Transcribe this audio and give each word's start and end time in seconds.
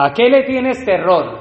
¿A 0.00 0.12
qué 0.12 0.28
le 0.28 0.44
tienes 0.44 0.84
terror? 0.84 1.40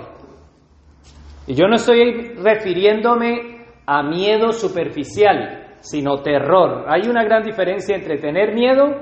Y 1.46 1.54
yo 1.54 1.68
no 1.68 1.76
estoy 1.76 2.34
refiriéndome 2.42 3.68
a 3.86 4.02
miedo 4.02 4.52
superficial, 4.52 5.76
sino 5.80 6.24
terror. 6.24 6.86
Hay 6.88 7.08
una 7.08 7.24
gran 7.24 7.44
diferencia 7.44 7.96
entre 7.96 8.18
tener 8.18 8.56
miedo 8.56 8.96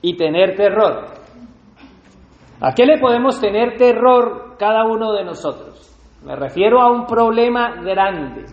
y 0.00 0.16
tener 0.16 0.54
terror. 0.54 1.06
¿A 2.60 2.72
qué 2.72 2.86
le 2.86 3.00
podemos 3.00 3.40
tener 3.40 3.76
terror 3.76 4.54
cada 4.56 4.84
uno 4.84 5.12
de 5.12 5.24
nosotros? 5.24 5.92
Me 6.24 6.36
refiero 6.36 6.80
a 6.80 6.92
un 6.92 7.04
problema 7.04 7.82
grande, 7.82 8.44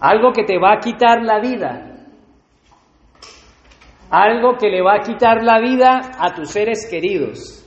algo 0.00 0.32
que 0.32 0.42
te 0.42 0.58
va 0.58 0.72
a 0.72 0.80
quitar 0.80 1.22
la 1.22 1.38
vida, 1.38 2.08
algo 4.10 4.56
que 4.58 4.70
le 4.70 4.82
va 4.82 4.94
a 4.96 5.02
quitar 5.02 5.44
la 5.44 5.60
vida 5.60 6.00
a 6.18 6.34
tus 6.34 6.50
seres 6.50 6.88
queridos. 6.90 7.63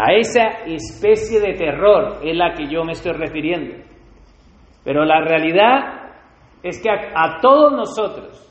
A 0.00 0.12
esa 0.12 0.62
especie 0.64 1.40
de 1.40 1.54
terror 1.54 2.20
es 2.22 2.36
la 2.36 2.54
que 2.54 2.68
yo 2.68 2.84
me 2.84 2.92
estoy 2.92 3.14
refiriendo. 3.14 3.84
Pero 4.84 5.04
la 5.04 5.20
realidad 5.22 6.12
es 6.62 6.80
que 6.80 6.88
a, 6.88 7.40
todos 7.42 7.72
nosotros 7.72 8.44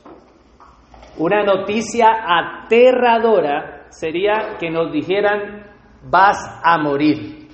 una 1.16 1.42
noticia 1.44 2.08
aterradora 2.26 3.86
sería 3.88 4.58
que 4.60 4.68
nos 4.68 4.92
dijeran 4.92 5.64
vas 6.10 6.60
a 6.62 6.76
morir. 6.76 7.48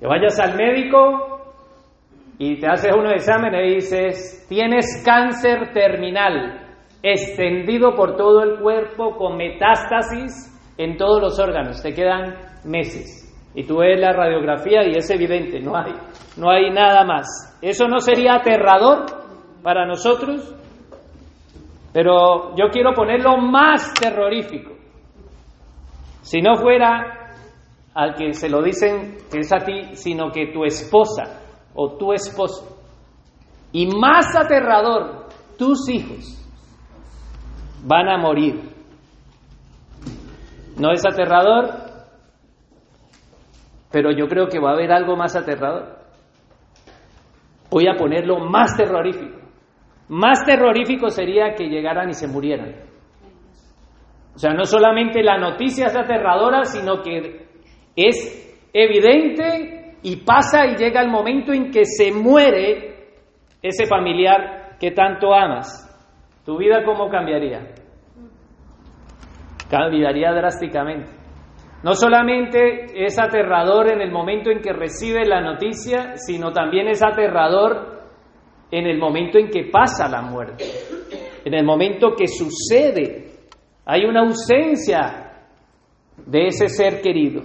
Que 0.00 0.06
vayas 0.08 0.40
al 0.40 0.56
médico 0.56 1.54
y 2.38 2.58
te 2.58 2.66
haces 2.66 2.92
unos 2.92 3.12
exámenes 3.12 3.70
y 3.70 3.74
dices, 3.76 4.46
tienes 4.48 5.00
cáncer 5.06 5.72
terminal, 5.72 6.60
extendido 7.04 7.94
por 7.94 8.16
todo 8.16 8.42
el 8.42 8.58
cuerpo 8.58 9.16
con 9.16 9.36
metástasis 9.36 10.56
en 10.76 10.96
todos 10.96 11.20
los 11.20 11.38
órganos, 11.38 11.82
te 11.82 11.92
quedan 11.92 12.47
meses. 12.64 13.24
Y 13.54 13.64
tú 13.64 13.78
ves 13.78 13.98
la 13.98 14.12
radiografía 14.12 14.86
y 14.86 14.96
es 14.96 15.10
evidente, 15.10 15.60
no 15.60 15.76
hay, 15.76 15.92
no 16.36 16.50
hay 16.50 16.70
nada 16.70 17.04
más. 17.04 17.58
¿Eso 17.60 17.88
no 17.88 17.98
sería 17.98 18.34
aterrador 18.34 19.06
para 19.62 19.86
nosotros? 19.86 20.54
Pero 21.92 22.54
yo 22.54 22.68
quiero 22.70 22.92
ponerlo 22.92 23.38
más 23.38 23.92
terrorífico. 23.94 24.72
Si 26.22 26.40
no 26.40 26.56
fuera 26.56 27.34
al 27.94 28.14
que 28.14 28.32
se 28.34 28.48
lo 28.48 28.62
dicen 28.62 29.16
que 29.30 29.40
es 29.40 29.52
a 29.52 29.64
ti, 29.64 29.96
sino 29.96 30.30
que 30.30 30.52
tu 30.52 30.64
esposa 30.64 31.40
o 31.74 31.96
tu 31.96 32.12
esposo. 32.12 32.78
Y 33.72 33.86
más 33.86 34.36
aterrador, 34.36 35.26
tus 35.58 35.88
hijos 35.88 36.38
van 37.84 38.08
a 38.08 38.18
morir. 38.18 38.60
¿No 40.76 40.92
es 40.92 41.04
aterrador? 41.04 41.87
Pero 43.90 44.10
yo 44.10 44.26
creo 44.26 44.48
que 44.48 44.58
va 44.58 44.70
a 44.70 44.74
haber 44.74 44.92
algo 44.92 45.16
más 45.16 45.34
aterrador. 45.34 45.98
Voy 47.70 47.86
a 47.86 47.96
ponerlo 47.96 48.38
más 48.38 48.76
terrorífico. 48.76 49.38
Más 50.08 50.44
terrorífico 50.44 51.10
sería 51.10 51.54
que 51.54 51.68
llegaran 51.68 52.08
y 52.08 52.14
se 52.14 52.28
murieran. 52.28 52.74
O 54.34 54.38
sea, 54.38 54.52
no 54.54 54.64
solamente 54.64 55.22
la 55.22 55.36
noticia 55.36 55.86
es 55.86 55.96
aterradora, 55.96 56.64
sino 56.64 57.02
que 57.02 57.46
es 57.96 58.70
evidente 58.72 59.96
y 60.02 60.16
pasa 60.24 60.66
y 60.66 60.76
llega 60.76 61.02
el 61.02 61.10
momento 61.10 61.52
en 61.52 61.70
que 61.70 61.84
se 61.84 62.12
muere 62.12 63.08
ese 63.60 63.86
familiar 63.86 64.76
que 64.78 64.92
tanto 64.92 65.34
amas. 65.34 65.84
¿Tu 66.44 66.56
vida 66.56 66.84
cómo 66.84 67.10
cambiaría? 67.10 67.74
Cambiaría 69.68 70.32
drásticamente. 70.32 71.17
No 71.82 71.94
solamente 71.94 73.04
es 73.04 73.18
aterrador 73.18 73.90
en 73.90 74.00
el 74.00 74.10
momento 74.10 74.50
en 74.50 74.60
que 74.60 74.72
recibe 74.72 75.24
la 75.24 75.40
noticia, 75.40 76.16
sino 76.16 76.52
también 76.52 76.88
es 76.88 77.02
aterrador 77.02 77.98
en 78.70 78.86
el 78.86 78.98
momento 78.98 79.38
en 79.38 79.48
que 79.48 79.70
pasa 79.70 80.08
la 80.08 80.22
muerte, 80.22 80.64
en 81.44 81.54
el 81.54 81.64
momento 81.64 82.14
que 82.16 82.26
sucede. 82.26 83.26
Hay 83.86 84.04
una 84.04 84.20
ausencia 84.20 85.46
de 86.26 86.46
ese 86.46 86.68
ser 86.68 87.00
querido. 87.00 87.42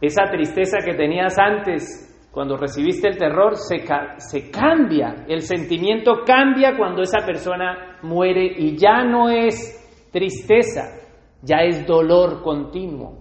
Esa 0.00 0.24
tristeza 0.30 0.78
que 0.84 0.94
tenías 0.94 1.36
antes 1.38 2.04
cuando 2.30 2.56
recibiste 2.56 3.08
el 3.08 3.18
terror, 3.18 3.56
se, 3.56 3.78
se, 4.18 4.50
cambia, 4.50 5.24
el 5.26 5.40
sentimiento 5.40 6.20
cambia 6.24 6.76
cuando 6.76 7.02
esa 7.02 7.26
persona 7.26 7.98
muere 8.02 8.46
y 8.56 8.76
ya 8.76 9.02
no 9.02 9.28
es 9.28 10.08
tristeza, 10.12 11.07
ya 11.42 11.58
es 11.58 11.86
dolor 11.86 12.42
continuo, 12.42 13.18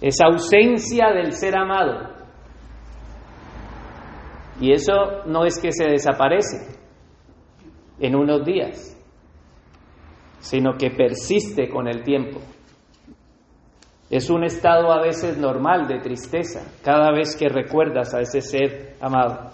es 0.00 0.20
ausencia 0.20 1.12
del 1.12 1.32
ser 1.32 1.56
amado. 1.56 2.12
Y 4.60 4.72
eso 4.72 5.24
no 5.26 5.44
es 5.44 5.58
que 5.58 5.72
se 5.72 5.86
desaparece 5.86 6.78
en 7.98 8.14
unos 8.14 8.44
días, 8.44 8.96
sino 10.38 10.76
que 10.76 10.90
persiste 10.90 11.68
con 11.68 11.88
el 11.88 12.02
tiempo. 12.02 12.40
Es 14.10 14.30
un 14.30 14.44
estado 14.44 14.92
a 14.92 15.00
veces 15.02 15.38
normal 15.38 15.88
de 15.88 15.98
tristeza 15.98 16.60
cada 16.84 17.10
vez 17.10 17.34
que 17.36 17.48
recuerdas 17.48 18.14
a 18.14 18.20
ese 18.20 18.40
ser 18.40 18.96
amado. 19.00 19.50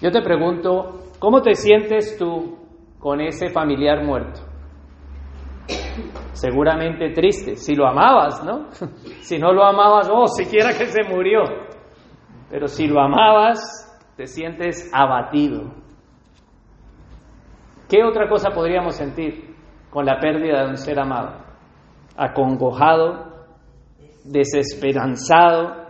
Yo 0.00 0.10
te 0.10 0.22
pregunto, 0.22 1.10
¿cómo 1.18 1.42
te 1.42 1.54
sientes 1.54 2.16
tú 2.16 2.56
con 2.98 3.20
ese 3.20 3.50
familiar 3.50 4.04
muerto? 4.04 4.51
Seguramente 6.32 7.10
triste, 7.10 7.56
si 7.56 7.74
lo 7.74 7.86
amabas, 7.86 8.44
¿no? 8.44 8.68
Si 9.20 9.38
no 9.38 9.52
lo 9.52 9.64
amabas, 9.64 10.10
oh, 10.12 10.26
siquiera 10.26 10.70
que 10.76 10.86
se 10.86 11.04
murió. 11.04 11.42
Pero 12.50 12.66
si 12.66 12.86
lo 12.86 13.00
amabas, 13.00 13.60
te 14.16 14.26
sientes 14.26 14.90
abatido. 14.92 15.72
¿Qué 17.88 18.02
otra 18.02 18.28
cosa 18.28 18.50
podríamos 18.50 18.96
sentir 18.96 19.54
con 19.90 20.04
la 20.04 20.18
pérdida 20.18 20.64
de 20.64 20.70
un 20.70 20.76
ser 20.76 20.98
amado? 20.98 21.42
acongojado, 22.16 23.46
desesperanzado, 24.24 25.82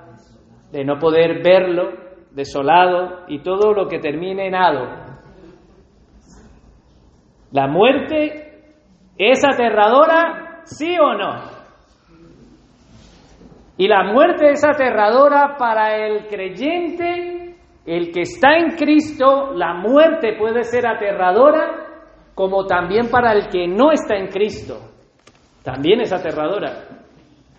de 0.70 0.84
no 0.84 0.98
poder 0.98 1.42
verlo, 1.42 1.90
desolado 2.30 3.24
y 3.28 3.42
todo 3.42 3.72
lo 3.72 3.88
que 3.88 3.98
termine 3.98 4.46
en 4.46 4.54
ado. 4.54 4.86
¿La 7.50 7.66
muerte 7.66 8.41
es 9.16 9.44
aterradora, 9.44 10.62
sí 10.64 10.96
o 10.98 11.14
no? 11.14 11.62
Y 13.76 13.88
la 13.88 14.04
muerte 14.04 14.50
es 14.50 14.64
aterradora 14.64 15.56
para 15.58 15.96
el 15.96 16.26
creyente, 16.26 17.56
el 17.84 18.12
que 18.12 18.20
está 18.22 18.56
en 18.56 18.76
Cristo, 18.76 19.52
la 19.54 19.74
muerte 19.74 20.36
puede 20.38 20.62
ser 20.64 20.86
aterradora 20.86 21.86
como 22.34 22.66
también 22.66 23.10
para 23.10 23.32
el 23.32 23.48
que 23.48 23.66
no 23.66 23.92
está 23.92 24.16
en 24.16 24.28
Cristo 24.28 24.92
también 25.62 26.00
es 26.00 26.12
aterradora. 26.12 26.84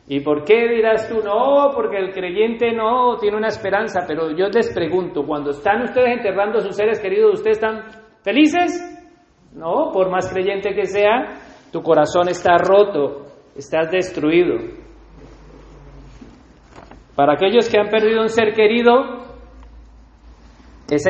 ¿Y 0.08 0.20
por 0.20 0.44
qué 0.44 0.68
dirás 0.68 1.08
tú, 1.08 1.22
no, 1.24 1.72
porque 1.74 1.98
el 1.98 2.12
creyente 2.12 2.74
no 2.74 3.18
tiene 3.18 3.38
una 3.38 3.48
esperanza? 3.48 4.02
Pero 4.06 4.32
yo 4.32 4.48
les 4.48 4.74
pregunto, 4.74 5.24
cuando 5.26 5.52
están 5.52 5.84
ustedes 5.84 6.18
enterrando 6.18 6.58
a 6.58 6.62
sus 6.62 6.76
seres 6.76 7.00
queridos, 7.00 7.36
¿ustedes 7.36 7.58
están 7.58 7.84
felices? 8.22 9.00
No, 9.54 9.92
por 9.94 10.10
más 10.10 10.32
creyente 10.32 10.74
que 10.74 10.86
sea, 10.86 11.40
tu 11.74 11.82
corazón 11.82 12.30
está 12.30 12.58
roto, 12.58 13.26
estás 13.56 13.92
destruido. 13.92 14.56
Para 17.16 17.34
aquellos 17.34 17.68
que 17.68 17.78
han 17.78 17.90
perdido 17.90 18.22
un 18.22 18.30
ser 18.30 18.54
querido, 18.54 18.94
es 20.90 21.06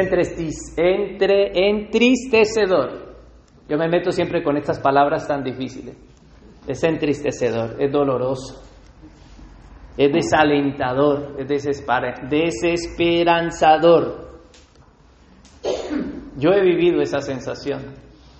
entristecedor. 1.55 3.13
Yo 3.69 3.77
me 3.77 3.87
meto 3.87 4.11
siempre 4.11 4.41
con 4.41 4.57
estas 4.57 4.79
palabras 4.79 5.27
tan 5.27 5.43
difíciles 5.43 5.95
es 6.67 6.83
entristecedor, 6.83 7.81
es 7.81 7.91
doloroso, 7.91 8.61
es 9.97 10.11
desalentador, 10.11 11.35
es 11.39 11.47
desesperanzador. 12.29 14.23
Yo 16.37 16.49
he 16.51 16.61
vivido 16.61 17.01
esa 17.01 17.19
sensación. 17.19 17.95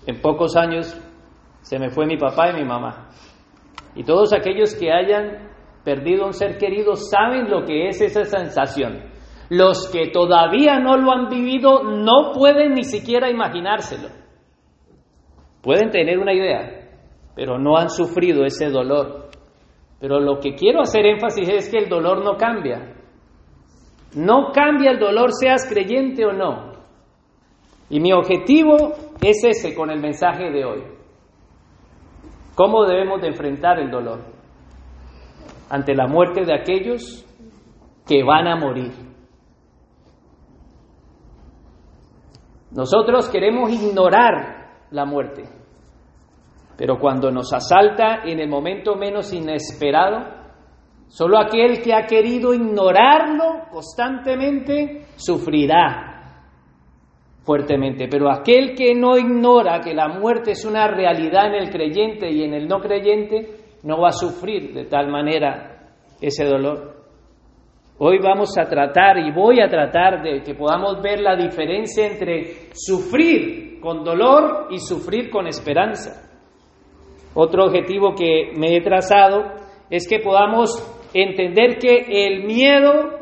En 0.06 0.22
pocos 0.22 0.56
años 0.56 1.00
se 1.64 1.80
me 1.80 1.90
fue 1.90 2.06
mi 2.06 2.18
papá 2.18 2.52
y 2.52 2.62
mi 2.62 2.66
mamá. 2.66 3.10
Y 3.96 4.04
todos 4.04 4.34
aquellos 4.34 4.76
que 4.76 4.92
hayan 4.92 5.50
perdido 5.84 6.26
un 6.26 6.34
ser 6.34 6.58
querido 6.58 6.96
saben 6.96 7.50
lo 7.50 7.66
que 7.66 7.88
es 7.88 8.02
esa 8.02 8.26
sensación. 8.26 9.12
Los 9.50 9.90
que 9.92 10.10
todavía 10.12 10.80
no 10.80 10.98
lo 10.98 11.12
han 11.12 11.30
vivido 11.30 11.84
no 11.84 12.32
pueden 12.34 12.74
ni 12.74 12.84
siquiera 12.84 13.30
imaginárselo. 13.30 14.10
Pueden 15.62 15.90
tener 15.90 16.20
una 16.20 16.34
idea, 16.34 16.90
pero 17.36 17.58
no 17.58 17.78
han 17.78 17.90
sufrido 17.90 18.46
ese 18.46 18.70
dolor. 18.70 19.30
Pero 20.00 20.20
lo 20.20 20.40
que 20.40 20.56
quiero 20.56 20.82
hacer 20.82 21.06
énfasis 21.06 21.48
es 21.48 21.70
que 21.70 21.78
el 21.78 21.90
dolor 21.90 22.24
no 22.24 22.36
cambia. 22.36 22.94
No 24.16 24.52
cambia 24.52 24.92
el 24.92 25.00
dolor, 25.00 25.32
seas 25.32 25.66
creyente 25.70 26.26
o 26.26 26.34
no. 26.34 26.74
Y 27.90 28.02
mi 28.02 28.12
objetivo 28.12 28.94
es 29.22 29.44
ese 29.46 29.74
con 29.74 29.90
el 29.90 30.02
mensaje 30.02 30.52
de 30.52 30.66
hoy. 30.66 30.93
¿Cómo 32.56 32.86
debemos 32.86 33.22
de 33.22 33.28
enfrentar 33.28 33.80
el 33.80 33.90
dolor? 33.90 34.34
ante 35.74 35.96
la 35.96 36.06
muerte 36.06 36.46
de 36.46 36.54
aquellos 36.54 37.26
que 38.08 38.24
van 38.24 38.48
a 38.48 38.56
morir. 38.56 38.92
Nosotros 42.70 43.28
queremos 43.30 43.72
ignorar 43.72 44.86
la 44.92 45.06
muerte, 45.06 45.46
pero 46.78 47.00
cuando 47.00 47.32
nos 47.32 47.52
asalta 47.54 48.24
en 48.24 48.40
el 48.40 48.50
momento 48.50 48.96
menos 48.96 49.34
inesperado, 49.34 50.28
solo 51.08 51.40
aquel 51.40 51.82
que 51.82 51.96
ha 51.96 52.06
querido 52.06 52.54
ignorarlo 52.54 53.70
constantemente 53.72 55.08
sufrirá 55.16 56.13
fuertemente, 57.44 58.08
pero 58.10 58.32
aquel 58.32 58.74
que 58.74 58.96
no 58.96 59.18
ignora 59.18 59.82
que 59.82 59.94
la 59.94 60.08
muerte 60.08 60.52
es 60.52 60.66
una 60.66 60.88
realidad 60.88 61.48
en 61.48 61.56
el 61.56 61.70
creyente 61.70 62.32
y 62.32 62.44
en 62.44 62.54
el 62.54 62.68
no 62.68 62.80
creyente, 62.80 63.64
no 63.84 64.00
va 64.00 64.10
a 64.10 64.14
sufrir 64.14 64.74
de 64.74 64.86
tal 64.86 65.10
manera 65.10 65.92
ese 66.22 66.46
dolor. 66.46 66.94
Hoy 68.00 68.18
vamos 68.20 68.58
a 68.58 68.66
tratar 68.66 69.18
y 69.18 69.32
voy 69.32 69.62
a 69.62 69.68
tratar 69.68 70.24
de 70.24 70.42
que 70.42 70.56
podamos 70.56 71.02
ver 71.02 71.20
la 71.20 71.36
diferencia 71.36 72.08
entre 72.08 72.70
sufrir 72.74 73.80
con 73.80 74.04
dolor 74.04 74.68
y 74.72 74.80
sufrir 74.80 75.30
con 75.30 75.46
esperanza. 75.48 76.30
Otro 77.36 77.66
objetivo 77.66 78.14
que 78.16 78.52
me 78.58 78.76
he 78.76 78.82
trazado 78.82 79.44
es 79.90 80.08
que 80.08 80.20
podamos 80.20 80.70
entender 81.14 81.78
que 81.78 82.06
el 82.08 82.46
miedo, 82.46 83.20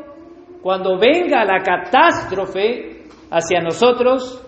cuando 0.62 0.98
venga 0.98 1.44
la 1.44 1.60
catástrofe 1.62 2.91
hacia 3.32 3.60
nosotros, 3.62 4.46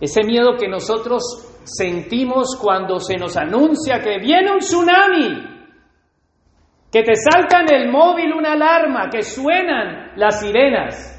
ese 0.00 0.22
miedo 0.22 0.56
que 0.56 0.68
nosotros 0.68 1.22
sentimos 1.64 2.56
cuando 2.62 3.00
se 3.00 3.16
nos 3.16 3.36
anuncia 3.36 4.00
que 4.00 4.18
viene 4.18 4.52
un 4.52 4.58
tsunami, 4.58 5.42
que 6.90 7.02
te 7.02 7.14
salta 7.16 7.62
en 7.62 7.74
el 7.74 7.90
móvil 7.90 8.32
una 8.32 8.52
alarma, 8.52 9.10
que 9.10 9.22
suenan 9.22 10.12
las 10.16 10.40
sirenas. 10.40 11.14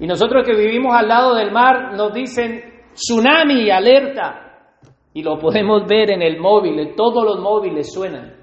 Y 0.00 0.06
nosotros 0.06 0.44
que 0.46 0.56
vivimos 0.56 0.96
al 0.96 1.08
lado 1.08 1.34
del 1.34 1.52
mar 1.52 1.94
nos 1.94 2.12
dicen 2.14 2.84
tsunami, 2.94 3.70
alerta. 3.70 4.70
Y 5.12 5.22
lo 5.22 5.38
podemos 5.38 5.86
ver 5.86 6.10
en 6.10 6.22
el 6.22 6.40
móvil, 6.40 6.94
todos 6.96 7.22
los 7.22 7.38
móviles 7.38 7.92
suenan. 7.92 8.41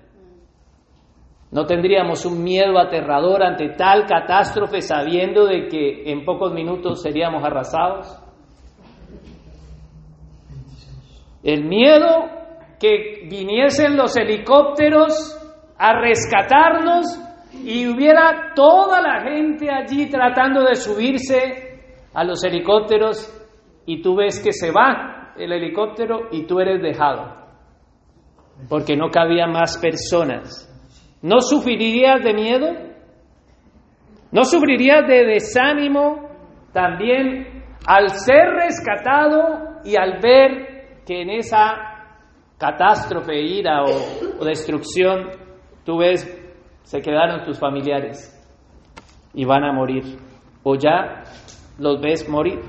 ¿No 1.52 1.66
tendríamos 1.66 2.26
un 2.26 2.44
miedo 2.44 2.78
aterrador 2.78 3.42
ante 3.42 3.70
tal 3.70 4.06
catástrofe 4.06 4.82
sabiendo 4.82 5.46
de 5.46 5.68
que 5.68 6.12
en 6.12 6.24
pocos 6.24 6.54
minutos 6.54 7.02
seríamos 7.02 7.44
arrasados? 7.44 8.22
El 11.44 11.66
miedo 11.66 12.30
que 12.80 13.28
viniesen 13.30 13.98
los 13.98 14.16
helicópteros 14.16 15.36
a 15.78 15.94
rescatarnos 16.00 17.06
y 17.54 17.88
hubiera 17.88 18.54
toda 18.54 19.02
la 19.02 19.22
gente 19.22 19.72
allí 19.72 20.10
tratando 20.10 20.64
de 20.64 20.76
subirse 20.76 21.80
a 22.14 22.24
los 22.24 22.44
helicópteros 22.44 23.36
y 23.86 24.02
tú 24.02 24.16
ves 24.16 24.40
que 24.40 24.54
se 24.54 24.72
va 24.72 25.34
el 25.36 25.52
helicóptero 25.52 26.28
y 26.32 26.46
tú 26.46 26.60
eres 26.60 26.82
dejado 26.82 27.40
porque 28.68 28.98
no 28.98 29.10
cabía 29.10 29.48
más 29.48 29.78
personas. 29.78 30.69
¿No 31.22 31.42
sufrirías 31.42 32.24
de 32.24 32.34
miedo? 32.34 32.68
¿No 34.32 34.44
sufrirías 34.44 35.08
de 35.08 35.26
desánimo 35.26 36.30
también 36.72 37.64
al 37.86 38.10
ser 38.10 38.50
rescatado 38.52 39.82
y 39.84 39.96
al 39.98 40.20
ver 40.22 41.02
que 41.06 41.22
en 41.22 41.30
esa 41.32 41.90
catástrofe, 42.58 43.42
ira 43.42 43.84
o, 43.84 44.46
destrucción 44.46 45.30
Tú 45.86 45.98
ves, 45.98 46.24
se 46.84 47.02
quedaron 47.02 47.44
tus 47.44 47.58
familiares 47.58 48.36
y 49.34 49.44
van 49.44 49.64
a 49.64 49.74
morir. 49.74 50.20
O 50.62 50.76
ya 50.76 51.24
los 51.80 52.00
ves 52.00 52.30
morir. 52.30 52.60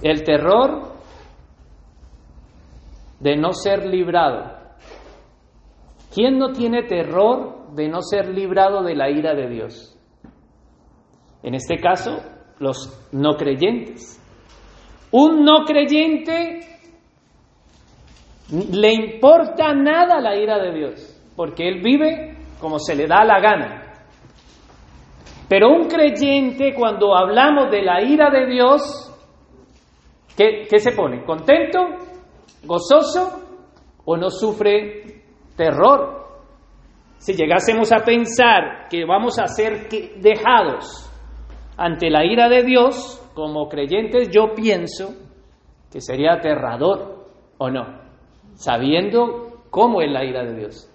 El 0.00 0.22
terror 0.22 0.94
de 3.18 3.36
no 3.36 3.52
ser 3.52 3.84
librado. 3.84 4.59
¿Quién 6.14 6.38
no 6.38 6.52
tiene 6.52 6.84
terror 6.84 7.74
de 7.74 7.88
no 7.88 8.02
ser 8.02 8.28
librado 8.28 8.82
de 8.82 8.94
la 8.94 9.10
ira 9.10 9.34
de 9.34 9.48
Dios? 9.48 9.96
En 11.42 11.54
este 11.54 11.76
caso, 11.78 12.18
los 12.58 13.08
no 13.12 13.36
creyentes. 13.36 14.16
Un 15.12 15.44
no 15.44 15.64
creyente 15.64 16.60
le 18.72 18.92
importa 18.92 19.72
nada 19.72 20.20
la 20.20 20.36
ira 20.36 20.58
de 20.58 20.72
Dios 20.72 21.20
porque 21.40 21.66
él 21.66 21.80
vive 21.82 22.36
como 22.60 22.78
se 22.78 22.94
le 22.94 23.06
da 23.06 23.24
la 23.24 23.40
gana. 23.40 23.94
Pero 25.48 25.70
un 25.70 25.88
creyente, 25.88 26.74
cuando 26.74 27.16
hablamos 27.16 27.70
de 27.70 27.82
la 27.82 28.02
ira 28.02 28.28
de 28.28 28.46
Dios, 28.46 29.10
¿qué, 30.36 30.66
se 30.78 30.92
pone? 30.92 31.24
¿Contento? 31.24 31.78
¿Gozoso? 32.62 33.40
¿O 34.04 34.18
no 34.18 34.28
sufre 34.28 35.19
terror? 35.60 36.20
Si 37.18 37.34
llegásemos 37.34 37.92
a 37.92 38.02
pensar 38.02 38.88
que 38.88 39.04
vamos 39.04 39.38
a 39.38 39.46
ser 39.46 39.88
dejados 40.16 41.06
ante 41.76 42.08
la 42.08 42.24
ira 42.24 42.48
de 42.48 42.62
Dios 42.62 43.22
como 43.34 43.68
creyentes, 43.68 44.30
yo 44.30 44.54
pienso 44.54 45.14
que 45.92 46.00
sería 46.00 46.34
aterrador, 46.34 47.26
¿o 47.58 47.68
no? 47.68 48.00
Sabiendo 48.54 49.64
cómo 49.68 50.00
es 50.00 50.10
la 50.10 50.24
ira 50.24 50.44
de 50.44 50.54
Dios. 50.56 50.90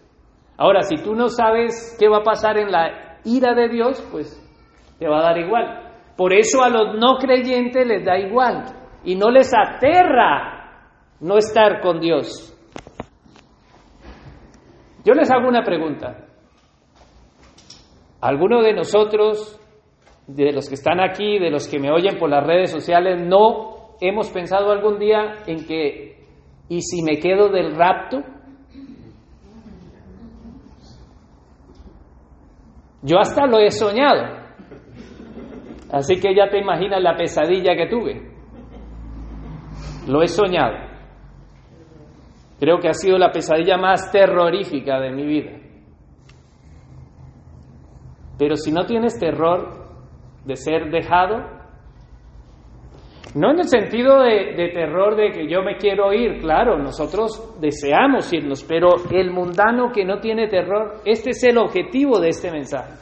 Ahora, 0.58 0.82
si 0.82 0.96
tú 0.96 1.14
no 1.14 1.28
sabes 1.28 1.96
qué 2.00 2.08
va 2.08 2.18
a 2.18 2.24
pasar 2.24 2.58
en 2.58 2.72
la 2.72 3.20
ira 3.24 3.54
de 3.54 3.70
Dios, 3.70 4.02
pues 4.12 4.42
te 4.98 5.08
va 5.08 5.20
a 5.20 5.24
dar 5.24 5.38
igual. 5.38 5.92
Por 6.18 6.34
eso 6.34 6.64
a 6.64 6.70
los 6.70 6.98
no 6.98 7.18
creyentes 7.20 7.86
les 7.86 8.04
da 8.04 8.18
igual 8.18 8.64
y 9.04 9.16
no 9.16 9.30
les 9.30 9.52
aterra 9.54 10.72
no 11.20 11.38
estar 11.38 11.82
con 11.82 12.00
Dios. 12.00 12.55
Yo 15.06 15.14
les 15.14 15.30
hago 15.30 15.48
una 15.48 15.64
pregunta. 15.64 16.18
¿Alguno 18.22 18.64
de 18.64 18.74
nosotros, 18.74 19.60
de 20.26 20.52
los 20.52 20.68
que 20.68 20.74
están 20.74 21.00
aquí, 21.00 21.38
de 21.38 21.52
los 21.52 21.68
que 21.68 21.80
me 21.80 21.92
oyen 21.92 22.18
por 22.18 22.30
las 22.30 22.46
redes 22.46 22.72
sociales, 22.72 23.22
no 23.24 23.98
hemos 24.02 24.32
pensado 24.32 24.72
algún 24.72 24.98
día 24.98 25.36
en 25.46 25.66
que, 25.68 26.26
¿y 26.70 26.82
si 26.82 27.04
me 27.04 27.20
quedo 27.20 27.50
del 27.50 27.76
rapto? 27.76 28.22
Yo 33.04 33.20
hasta 33.20 33.46
lo 33.46 33.60
he 33.60 33.70
soñado. 33.70 34.44
Así 35.92 36.20
que 36.20 36.36
ya 36.36 36.50
te 36.50 36.58
imaginas 36.58 37.02
la 37.02 37.16
pesadilla 37.16 37.76
que 37.76 37.88
tuve. 37.88 38.32
Lo 40.08 40.24
he 40.24 40.28
soñado. 40.28 40.85
Creo 42.60 42.80
que 42.80 42.88
ha 42.88 42.94
sido 42.94 43.18
la 43.18 43.32
pesadilla 43.32 43.78
más 43.78 44.12
terrorífica 44.12 45.00
de 45.00 45.12
mi 45.12 45.26
vida. 45.26 45.52
Pero 48.38 48.56
si 48.56 48.72
no 48.72 48.86
tienes 48.86 49.20
terror 49.20 49.86
de 50.46 50.56
ser 50.56 50.90
dejado, 50.90 51.56
no 53.36 53.52
en 53.52 53.60
el 53.60 53.68
sentido 53.68 54.22
de, 54.22 54.72
terror 54.74 55.16
de 55.18 55.32
que 55.32 55.50
yo 55.50 55.62
me 55.62 55.76
quiero 55.76 56.14
ir, 56.14 56.40
claro, 56.40 56.78
nosotros 56.78 57.60
deseamos 57.60 58.32
irnos, 58.32 58.64
pero 58.64 58.90
el 59.12 59.32
mundano 59.32 59.92
que 59.92 60.06
no 60.06 60.20
tiene 60.20 60.48
terror, 60.48 61.02
este 61.04 61.32
es 61.32 61.44
el 61.44 61.58
objetivo 61.58 62.20
de 62.20 62.30
este 62.30 62.52
mensaje. 62.52 62.94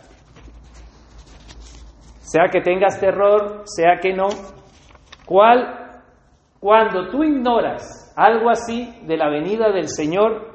Sea 2.21 2.47
que 2.51 2.61
tengas 2.61 2.99
terror, 2.99 3.61
sea 3.65 3.99
que 4.01 4.13
no, 4.13 4.27
¿cuál, 5.23 6.01
cuando 6.59 7.09
tú 7.09 7.23
ignoras 7.23 8.02
algo 8.15 8.49
así 8.49 8.93
de 9.05 9.17
la 9.17 9.29
venida 9.29 9.71
del 9.71 9.87
Señor, 9.87 10.53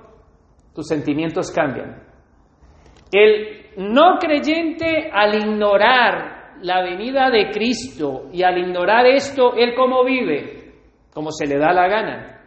tus 0.74 0.86
sentimientos 0.86 1.50
cambian. 1.50 2.02
El 3.12 3.58
no 3.78 4.18
creyente 4.18 5.10
al 5.12 5.34
ignorar 5.34 6.56
la 6.62 6.82
venida 6.82 7.30
de 7.30 7.50
Cristo 7.50 8.28
y 8.32 8.42
al 8.42 8.58
ignorar 8.58 9.06
esto, 9.06 9.54
Él 9.54 9.74
cómo 9.76 10.04
vive, 10.04 10.72
como 11.12 11.30
se 11.30 11.46
le 11.46 11.58
da 11.58 11.72
la 11.72 11.88
gana. 11.88 12.40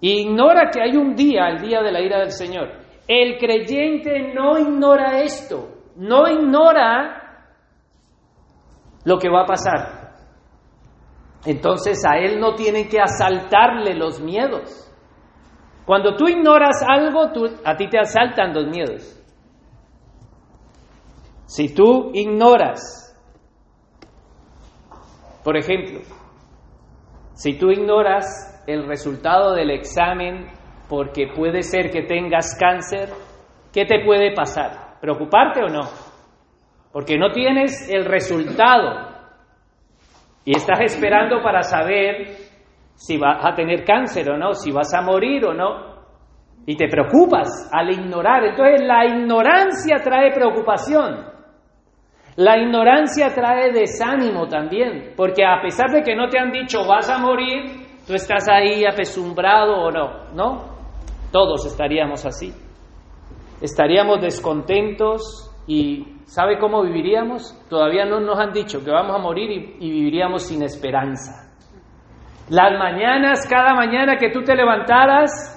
Ignora 0.00 0.70
que 0.70 0.80
hay 0.80 0.96
un 0.96 1.14
día, 1.14 1.48
el 1.48 1.60
día 1.60 1.82
de 1.82 1.92
la 1.92 2.00
ira 2.00 2.18
del 2.20 2.30
Señor. 2.30 2.68
El 3.06 3.38
creyente 3.38 4.32
no 4.34 4.58
ignora 4.58 5.20
esto, 5.20 5.68
no 5.96 6.26
ignora 6.28 7.44
lo 9.04 9.18
que 9.18 9.28
va 9.28 9.42
a 9.42 9.46
pasar. 9.46 9.99
Entonces 11.44 12.04
a 12.06 12.18
Él 12.18 12.38
no 12.38 12.54
tienen 12.54 12.88
que 12.88 13.00
asaltarle 13.00 13.94
los 13.94 14.20
miedos. 14.20 14.86
Cuando 15.86 16.14
tú 16.14 16.28
ignoras 16.28 16.84
algo, 16.86 17.30
a 17.64 17.76
ti 17.76 17.88
te 17.88 17.98
asaltan 17.98 18.54
los 18.54 18.66
miedos. 18.66 19.16
Si 21.46 21.74
tú 21.74 22.10
ignoras, 22.14 23.16
por 25.42 25.56
ejemplo, 25.56 26.00
si 27.32 27.58
tú 27.58 27.70
ignoras 27.70 28.62
el 28.66 28.86
resultado 28.86 29.54
del 29.54 29.70
examen 29.70 30.46
porque 30.88 31.28
puede 31.34 31.62
ser 31.62 31.90
que 31.90 32.02
tengas 32.02 32.56
cáncer, 32.56 33.08
¿qué 33.72 33.84
te 33.84 34.04
puede 34.04 34.32
pasar? 34.34 34.98
¿Preocuparte 35.00 35.62
o 35.64 35.68
no? 35.68 35.88
Porque 36.92 37.16
no 37.16 37.32
tienes 37.32 37.88
el 37.88 38.04
resultado 38.04 39.09
y 40.44 40.56
estás 40.56 40.80
esperando 40.80 41.42
para 41.42 41.62
saber 41.62 42.36
si 42.94 43.16
vas 43.18 43.44
a 43.44 43.54
tener 43.54 43.84
cáncer 43.84 44.30
o 44.30 44.36
no, 44.36 44.54
si 44.54 44.70
vas 44.70 44.92
a 44.94 45.02
morir 45.02 45.44
o 45.44 45.54
no. 45.54 45.90
Y 46.66 46.76
te 46.76 46.88
preocupas 46.88 47.70
al 47.72 47.90
ignorar. 47.90 48.44
Entonces 48.44 48.82
la 48.86 49.06
ignorancia 49.06 49.96
trae 50.02 50.32
preocupación. 50.32 51.30
La 52.36 52.58
ignorancia 52.58 53.34
trae 53.34 53.72
desánimo 53.72 54.46
también, 54.46 55.14
porque 55.16 55.44
a 55.44 55.60
pesar 55.60 55.90
de 55.90 56.02
que 56.02 56.14
no 56.14 56.28
te 56.28 56.38
han 56.38 56.50
dicho 56.50 56.86
vas 56.86 57.10
a 57.10 57.18
morir, 57.18 57.86
tú 58.06 58.14
estás 58.14 58.48
ahí 58.48 58.84
apesumbrado 58.84 59.74
o 59.76 59.90
no, 59.90 60.32
¿no? 60.34 60.64
Todos 61.32 61.66
estaríamos 61.66 62.24
así. 62.24 62.52
Estaríamos 63.60 64.20
descontentos 64.20 65.49
y 65.66 66.22
¿sabe 66.24 66.58
cómo 66.58 66.82
viviríamos? 66.82 67.56
Todavía 67.68 68.04
no 68.04 68.20
nos 68.20 68.38
han 68.38 68.52
dicho 68.52 68.84
que 68.84 68.90
vamos 68.90 69.14
a 69.14 69.18
morir 69.18 69.50
y, 69.78 69.90
viviríamos 69.90 70.46
sin 70.46 70.62
esperanza. 70.62 71.48
Las 72.48 72.78
mañanas, 72.78 73.46
cada 73.48 73.74
mañana 73.74 74.16
que 74.16 74.30
tú 74.30 74.42
te 74.42 74.56
levantaras, 74.56 75.56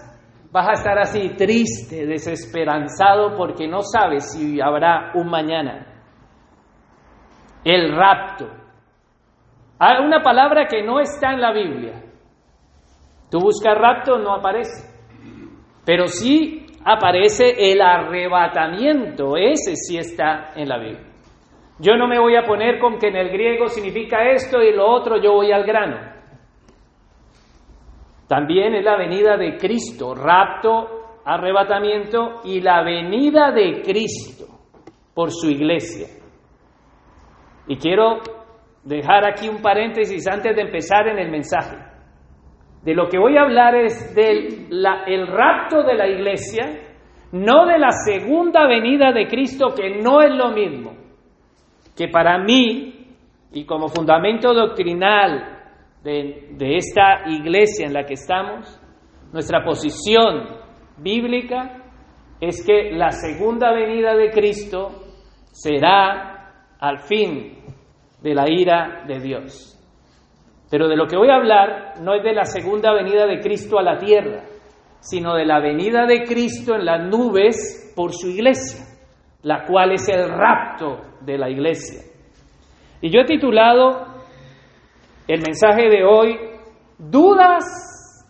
vas 0.52 0.70
a 0.70 0.74
estar 0.74 1.00
así 1.00 1.30
triste, 1.36 2.06
desesperanzado, 2.06 3.36
porque 3.36 3.68
no 3.68 3.82
sabes 3.82 4.32
si 4.32 4.62
habrá 4.62 5.12
un 5.16 5.30
mañana. 5.30 5.88
El 7.64 7.96
rapto. 7.96 8.48
Hay 9.80 10.06
una 10.06 10.22
palabra 10.22 10.68
que 10.68 10.84
no 10.84 11.00
está 11.00 11.32
en 11.34 11.42
la 11.42 11.52
Biblia. 11.52 12.04
Tú 13.32 13.40
buscas 13.40 13.76
rapto, 13.76 14.20
no 14.20 14.36
aparece. 14.36 14.94
Pero 15.86 16.08
sí 16.08 16.63
aparece 16.86 17.72
el 17.72 17.82
arrebatamiento. 17.82 19.38
Ese 19.38 19.76
sí 19.76 19.98
está 19.98 20.52
en 20.56 20.70
la 20.70 20.78
Biblia. 20.78 21.14
Yo 21.80 21.96
no 21.98 22.08
me 22.08 22.20
voy 22.20 22.36
a 22.36 22.44
poner 22.44 22.80
con 22.80 22.98
que 22.98 23.08
en 23.08 23.16
el 23.16 23.30
griego 23.30 23.68
significa 23.68 24.30
esto 24.30 24.62
y 24.62 24.74
lo 24.74 24.90
otro, 24.90 25.22
yo 25.22 25.34
voy 25.34 25.52
al 25.52 25.64
grano. 25.64 25.98
También 28.28 28.74
es 28.76 28.84
la 28.84 28.98
venida 28.98 29.38
de 29.38 29.58
Cristo, 29.58 30.16
rapto, 30.16 31.22
arrebatamiento 31.26 32.42
y 32.44 32.62
la 32.62 32.84
venida 32.84 33.52
de 33.52 33.82
Cristo 33.82 34.46
por 35.14 35.32
su 35.32 35.50
iglesia. 35.50 36.08
Y 37.68 37.78
quiero 37.78 38.20
dejar 38.84 39.26
aquí 39.26 39.48
un 39.48 39.62
paréntesis 39.62 40.28
antes 40.28 40.56
de 40.56 40.62
empezar 40.62 41.08
en 41.08 41.20
el 41.20 41.32
mensaje. 41.32 41.93
De 42.84 42.94
lo 42.94 43.08
que 43.08 43.18
voy 43.18 43.38
a 43.38 43.44
hablar 43.44 43.76
es 43.76 44.14
del 44.14 44.68
el 45.08 45.28
rapto 45.28 45.84
de 45.84 45.96
la 45.96 46.08
iglesia, 46.08 46.82
no 47.32 47.66
de 47.66 47.80
la 47.80 47.92
segunda 47.92 48.68
venida 48.68 49.12
de 49.14 49.28
Cristo, 49.28 49.74
que 49.76 50.02
no 50.02 50.22
es 50.22 50.36
lo 50.36 50.52
mismo. 50.52 50.94
Que 51.96 52.10
para 52.10 52.38
mí, 52.40 53.08
y 53.54 53.66
como 53.66 53.88
fundamento 53.88 54.54
doctrinal 54.54 55.62
de, 56.04 56.50
de 56.58 56.76
esta 56.76 57.24
iglesia 57.28 57.88
en 57.88 57.94
la 57.94 58.04
que 58.04 58.16
estamos, 58.16 58.80
nuestra 59.32 59.64
posición 59.64 60.64
bíblica 60.98 61.84
es 62.42 62.66
que 62.66 62.92
la 62.92 63.12
segunda 63.12 63.72
venida 63.72 64.14
de 64.16 64.30
Cristo 64.32 64.90
será 65.52 66.76
al 66.80 67.00
fin 67.00 67.60
de 68.22 68.36
la 68.36 68.50
ira 68.50 69.06
de 69.08 69.20
Dios. 69.20 69.74
Pero 70.74 70.88
de 70.88 70.96
lo 70.96 71.06
que 71.06 71.16
voy 71.16 71.30
a 71.30 71.36
hablar 71.36 72.02
no 72.02 72.16
es 72.16 72.24
de 72.24 72.34
la 72.34 72.46
segunda 72.46 72.92
venida 72.94 73.28
de 73.28 73.40
Cristo 73.42 73.78
a 73.78 73.84
la 73.84 74.00
tierra, 74.00 74.42
sino 75.00 75.36
de 75.36 75.46
la 75.46 75.60
venida 75.60 76.08
de 76.08 76.24
Cristo 76.24 76.74
en 76.74 76.86
las 76.86 77.08
nubes 77.08 77.94
por 77.96 78.12
su 78.12 78.30
iglesia, 78.30 78.84
la 79.44 79.68
cual 79.68 79.92
es 79.92 80.10
el 80.10 80.28
rapto 80.28 81.00
de 81.22 81.38
la 81.38 81.48
iglesia. 81.48 82.02
Y 83.02 83.12
yo 83.12 83.20
he 83.20 83.26
titulado 83.26 84.08
el 85.28 85.42
mensaje 85.42 85.90
de 85.90 86.04
hoy, 86.04 86.40
¿dudas 86.98 88.26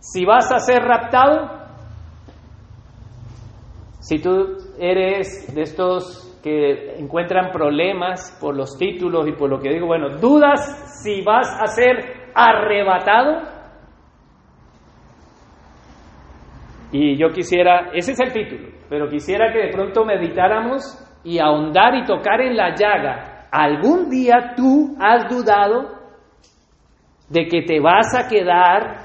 si 0.00 0.24
vas 0.24 0.50
a 0.52 0.60
ser 0.60 0.80
raptado? 0.80 1.68
Si 4.00 4.18
tú 4.18 4.56
eres 4.78 5.54
de 5.54 5.60
estos 5.60 6.25
que 6.46 6.94
encuentran 7.00 7.50
problemas 7.50 8.38
por 8.40 8.54
los 8.54 8.78
títulos 8.78 9.26
y 9.26 9.32
por 9.32 9.50
lo 9.50 9.58
que 9.58 9.68
digo, 9.68 9.88
bueno, 9.88 10.10
¿dudas 10.10 11.02
si 11.02 11.20
vas 11.22 11.48
a 11.60 11.66
ser 11.66 12.30
arrebatado? 12.36 13.42
Y 16.92 17.16
yo 17.18 17.30
quisiera, 17.30 17.90
ese 17.92 18.12
es 18.12 18.20
el 18.20 18.32
título, 18.32 18.68
pero 18.88 19.08
quisiera 19.08 19.52
que 19.52 19.58
de 19.58 19.72
pronto 19.72 20.04
meditáramos 20.04 20.84
y 21.24 21.40
ahondar 21.40 21.96
y 21.96 22.04
tocar 22.04 22.40
en 22.40 22.56
la 22.56 22.76
llaga. 22.76 23.48
¿Algún 23.50 24.08
día 24.08 24.52
tú 24.56 24.94
has 25.00 25.28
dudado 25.28 25.96
de 27.28 27.48
que 27.48 27.62
te 27.62 27.80
vas 27.80 28.14
a 28.14 28.28
quedar 28.28 28.98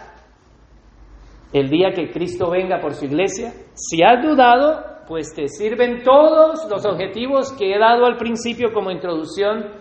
el 1.53 1.71
día 1.71 1.89
que 1.91 2.11
Cristo 2.11 2.51
venga 2.51 2.79
por 2.79 2.93
su 2.93 3.05
iglesia? 3.05 3.51
Si 3.73 4.03
has 4.03 4.21
dudado, 4.21 4.90
pues 5.07 5.33
te 5.33 5.47
sirven 5.47 6.03
todos 6.03 6.67
los 6.69 6.85
objetivos 6.85 7.53
que 7.53 7.73
he 7.73 7.79
dado 7.79 8.05
al 8.05 8.17
principio 8.17 8.71
como 8.73 8.91
introducción. 8.91 9.71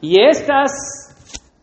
Y 0.00 0.20
estas 0.20 0.70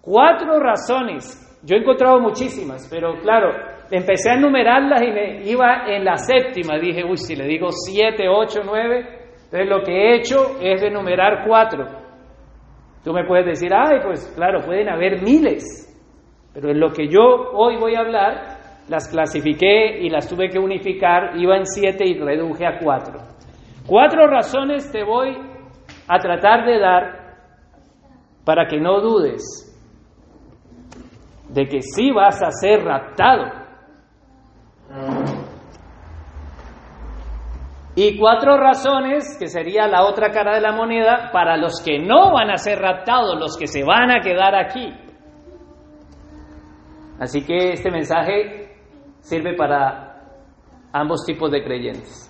cuatro 0.02 0.60
razones, 0.60 1.60
yo 1.64 1.76
he 1.76 1.80
encontrado 1.80 2.20
muchísimas, 2.20 2.88
pero 2.90 3.20
claro, 3.22 3.52
empecé 3.92 4.32
a 4.32 4.36
enumerarlas 4.36 5.02
y 5.02 5.12
me 5.12 5.44
iba 5.44 5.86
en 5.88 6.06
la 6.06 6.18
séptima. 6.18 6.78
Dije, 6.78 7.04
uy, 7.04 7.18
si 7.18 7.36
le 7.36 7.46
digo 7.46 7.70
siete, 7.72 8.28
ocho, 8.30 8.62
nueve, 8.64 9.20
entonces 9.46 9.68
lo 9.68 9.82
que 9.84 9.92
he 9.92 10.16
hecho 10.16 10.58
es 10.62 10.82
enumerar 10.84 11.46
cuatro. 11.48 11.86
Tú 13.04 13.14
me 13.14 13.26
puedes 13.26 13.46
decir, 13.46 13.72
ay, 13.74 14.00
pues 14.04 14.32
claro, 14.36 14.62
pueden 14.66 14.90
haber 14.90 15.22
miles, 15.22 15.64
pero 16.54 16.70
en 16.72 16.80
lo 16.80 16.92
que 16.92 17.08
yo 17.08 17.22
hoy 17.54 17.78
voy 17.78 17.96
a 17.96 18.02
hablar, 18.02 18.59
las 18.90 19.08
clasifiqué 19.08 20.00
y 20.02 20.10
las 20.10 20.28
tuve 20.28 20.50
que 20.50 20.60
unificar, 20.60 21.38
iba 21.38 21.56
en 21.56 21.66
siete 21.66 22.04
y 22.06 22.20
reduje 22.20 22.66
a 22.66 22.80
cuatro. 22.80 23.20
Cuatro 23.88 24.28
razones 24.28 24.92
te 24.92 25.04
voy 25.04 25.38
a 26.08 26.20
tratar 26.20 26.66
de 26.66 26.80
dar 26.80 27.20
para 28.44 28.68
que 28.68 28.80
no 28.80 29.00
dudes 29.00 29.66
de 31.50 31.66
que 31.68 31.82
sí 31.82 32.12
vas 32.12 32.42
a 32.42 32.52
ser 32.52 32.84
raptado. 32.84 33.46
Y 37.96 38.18
cuatro 38.18 38.56
razones, 38.58 39.36
que 39.38 39.48
sería 39.48 39.88
la 39.88 40.04
otra 40.04 40.32
cara 40.32 40.54
de 40.54 40.62
la 40.62 40.72
moneda, 40.72 41.32
para 41.34 41.58
los 41.58 41.82
que 41.84 42.00
no 42.00 42.32
van 42.34 42.50
a 42.50 42.58
ser 42.58 42.80
raptados, 42.80 43.38
los 43.38 43.58
que 43.58 43.68
se 43.68 43.84
van 43.84 44.12
a 44.12 44.22
quedar 44.22 44.56
aquí. 44.56 44.94
Así 47.20 47.44
que 47.44 47.74
este 47.74 47.92
mensaje 47.92 48.69
sirve 49.20 49.56
para 49.56 50.10
ambos 50.92 51.26
tipos 51.26 51.52
de 51.52 51.64
creyentes. 51.64 52.26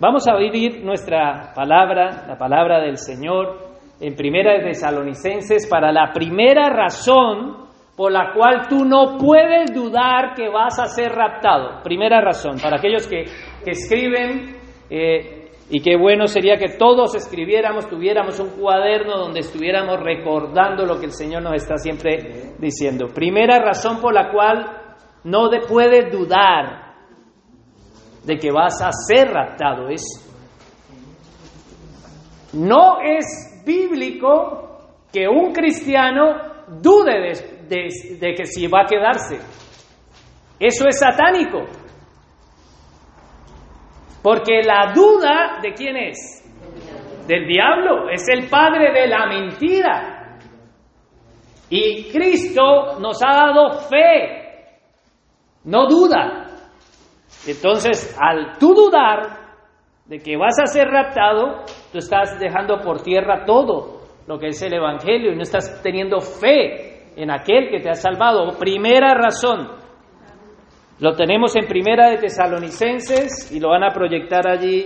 Vamos 0.00 0.26
a 0.28 0.36
vivir 0.36 0.84
nuestra 0.84 1.52
palabra, 1.54 2.24
la 2.26 2.36
palabra 2.36 2.80
del 2.80 2.98
Señor, 2.98 3.72
en 4.00 4.16
Primera 4.16 4.54
de 4.54 4.64
Tesalonicenses 4.64 5.68
para 5.68 5.92
la 5.92 6.12
primera 6.12 6.68
razón 6.70 7.68
por 7.96 8.10
la 8.10 8.32
cual 8.34 8.66
tú 8.68 8.84
no 8.84 9.16
puedes 9.16 9.72
dudar 9.72 10.34
que 10.34 10.48
vas 10.48 10.78
a 10.80 10.86
ser 10.86 11.12
raptado. 11.12 11.82
Primera 11.84 12.20
razón, 12.20 12.56
para 12.60 12.78
aquellos 12.78 13.06
que, 13.06 13.24
que 13.64 13.70
escriben, 13.70 14.56
eh, 14.90 15.50
y 15.70 15.80
qué 15.80 15.96
bueno 15.96 16.26
sería 16.26 16.56
que 16.56 16.76
todos 16.76 17.14
escribiéramos, 17.14 17.88
tuviéramos 17.88 18.40
un 18.40 18.50
cuaderno 18.60 19.16
donde 19.16 19.40
estuviéramos 19.40 20.00
recordando 20.00 20.84
lo 20.84 20.98
que 20.98 21.06
el 21.06 21.12
Señor 21.12 21.42
nos 21.42 21.54
está 21.54 21.76
siempre 21.76 22.54
diciendo. 22.58 23.06
Primera 23.14 23.58
razón 23.58 24.00
por 24.00 24.12
la 24.12 24.32
cual 24.32 24.81
no 25.24 25.48
de, 25.48 25.60
puedes 25.60 26.12
dudar 26.12 26.94
de 28.24 28.38
que 28.38 28.50
vas 28.50 28.80
a 28.82 28.90
ser 28.92 29.28
raptado. 29.28 29.88
Es, 29.88 30.02
no 32.52 33.00
es 33.00 33.62
bíblico 33.64 34.78
que 35.12 35.28
un 35.28 35.52
cristiano 35.52 36.64
dude 36.80 37.34
de, 37.68 37.88
de 38.18 38.34
que 38.34 38.46
si 38.46 38.66
va 38.66 38.82
a 38.82 38.86
quedarse. 38.86 39.38
Eso 40.58 40.86
es 40.86 40.98
satánico. 40.98 41.64
Porque 44.22 44.62
la 44.62 44.92
duda 44.94 45.58
de 45.60 45.72
quién 45.72 45.96
es? 45.96 46.38
Del 47.26 47.46
diablo. 47.46 48.08
Es 48.08 48.28
el 48.28 48.48
padre 48.48 48.92
de 48.92 49.08
la 49.08 49.26
mentira. 49.26 50.38
Y 51.68 52.04
Cristo 52.12 52.98
nos 53.00 53.20
ha 53.24 53.32
dado 53.32 53.80
fe 53.88 54.41
no 55.64 55.86
duda. 55.86 56.48
Entonces, 57.46 58.16
al 58.20 58.58
tú 58.58 58.74
dudar 58.74 59.42
de 60.06 60.18
que 60.18 60.36
vas 60.36 60.58
a 60.60 60.66
ser 60.66 60.88
raptado, 60.88 61.64
tú 61.90 61.98
estás 61.98 62.38
dejando 62.38 62.80
por 62.80 63.02
tierra 63.02 63.44
todo 63.44 64.02
lo 64.26 64.38
que 64.38 64.48
es 64.48 64.62
el 64.62 64.74
Evangelio 64.74 65.32
y 65.32 65.36
no 65.36 65.42
estás 65.42 65.82
teniendo 65.82 66.20
fe 66.20 67.12
en 67.16 67.30
aquel 67.30 67.70
que 67.70 67.80
te 67.80 67.90
ha 67.90 67.94
salvado. 67.94 68.58
Primera 68.58 69.14
razón. 69.14 69.68
Lo 71.00 71.14
tenemos 71.14 71.56
en 71.56 71.66
Primera 71.66 72.10
de 72.10 72.18
Tesalonicenses 72.18 73.50
y 73.50 73.58
lo 73.58 73.70
van 73.70 73.82
a 73.82 73.92
proyectar 73.92 74.46
allí 74.46 74.84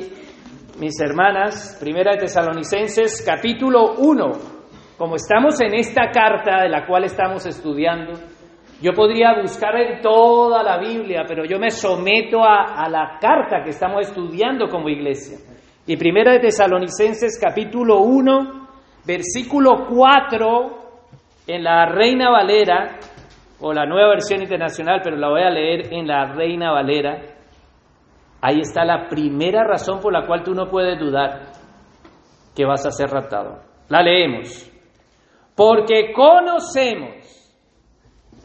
mis 0.79 0.99
hermanas. 1.01 1.77
Primera 1.79 2.13
de 2.13 2.19
Tesalonicenses, 2.19 3.23
capítulo 3.25 3.95
1. 3.99 4.33
Como 4.97 5.17
estamos 5.17 5.61
en 5.61 5.75
esta 5.75 6.11
carta 6.11 6.63
de 6.63 6.71
la 6.71 6.87
cual 6.87 7.05
estamos 7.05 7.45
estudiando, 7.45 8.13
yo 8.83 8.93
podría 8.93 9.41
buscar 9.41 9.77
en 9.77 10.01
toda 10.01 10.63
la 10.63 10.79
Biblia, 10.79 11.25
pero 11.27 11.45
yo 11.45 11.59
me 11.59 11.71
someto 11.71 12.45
a, 12.45 12.85
a 12.85 12.89
la 12.89 13.19
carta 13.21 13.63
que 13.63 13.71
estamos 13.71 14.09
estudiando 14.09 14.69
como 14.69 14.89
iglesia. 14.89 15.39
Y 15.87 15.97
Primera 15.97 16.33
de 16.33 16.41
Tesalonicenses, 16.41 17.39
capítulo 17.41 18.01
1, 18.01 18.69
versículo 19.07 19.87
4, 19.89 20.79
en 21.47 21.63
la 21.65 21.87
Reina 21.87 22.31
Valera, 22.31 22.99
o 23.61 23.73
la 23.73 23.87
nueva 23.87 24.11
versión 24.11 24.43
internacional, 24.43 25.01
pero 25.03 25.17
la 25.17 25.29
voy 25.29 25.43
a 25.43 25.51
leer 25.51 25.93
en 25.93 26.07
la 26.07 26.35
Reina 26.35 26.73
Valera. 26.73 27.23
Ahí 28.43 28.61
está 28.61 28.85
la 28.85 29.09
primera 29.09 29.65
razón 29.65 30.01
por 30.01 30.13
la 30.13 30.27
cual 30.27 30.43
tú 30.43 30.53
no 30.55 30.69
puedes 30.69 30.99
dudar 30.99 31.53
que 32.55 32.65
vas 32.65 32.85
a 32.87 32.91
ser 32.91 33.09
raptado. 33.09 33.63
La 33.89 34.03
leemos. 34.03 34.71
Porque 35.55 36.13
conocemos. 36.13 37.46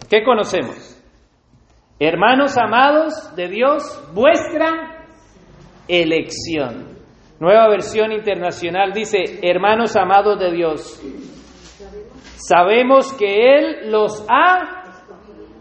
¿Qué 0.10 0.24
conocemos? 0.24 0.98
Hermanos 2.00 2.58
amados 2.58 3.36
de 3.36 3.48
Dios, 3.48 3.84
vuestra 4.14 5.06
elección. 5.88 6.98
Nueva 7.40 7.70
versión 7.70 8.12
internacional 8.12 8.92
dice, 8.94 9.40
hermanos 9.42 9.96
amados 9.96 10.40
de 10.40 10.52
Dios, 10.52 11.02
sabemos 12.36 13.14
que 13.14 13.56
Él 13.56 13.92
los 13.92 14.26
ha 14.30 14.84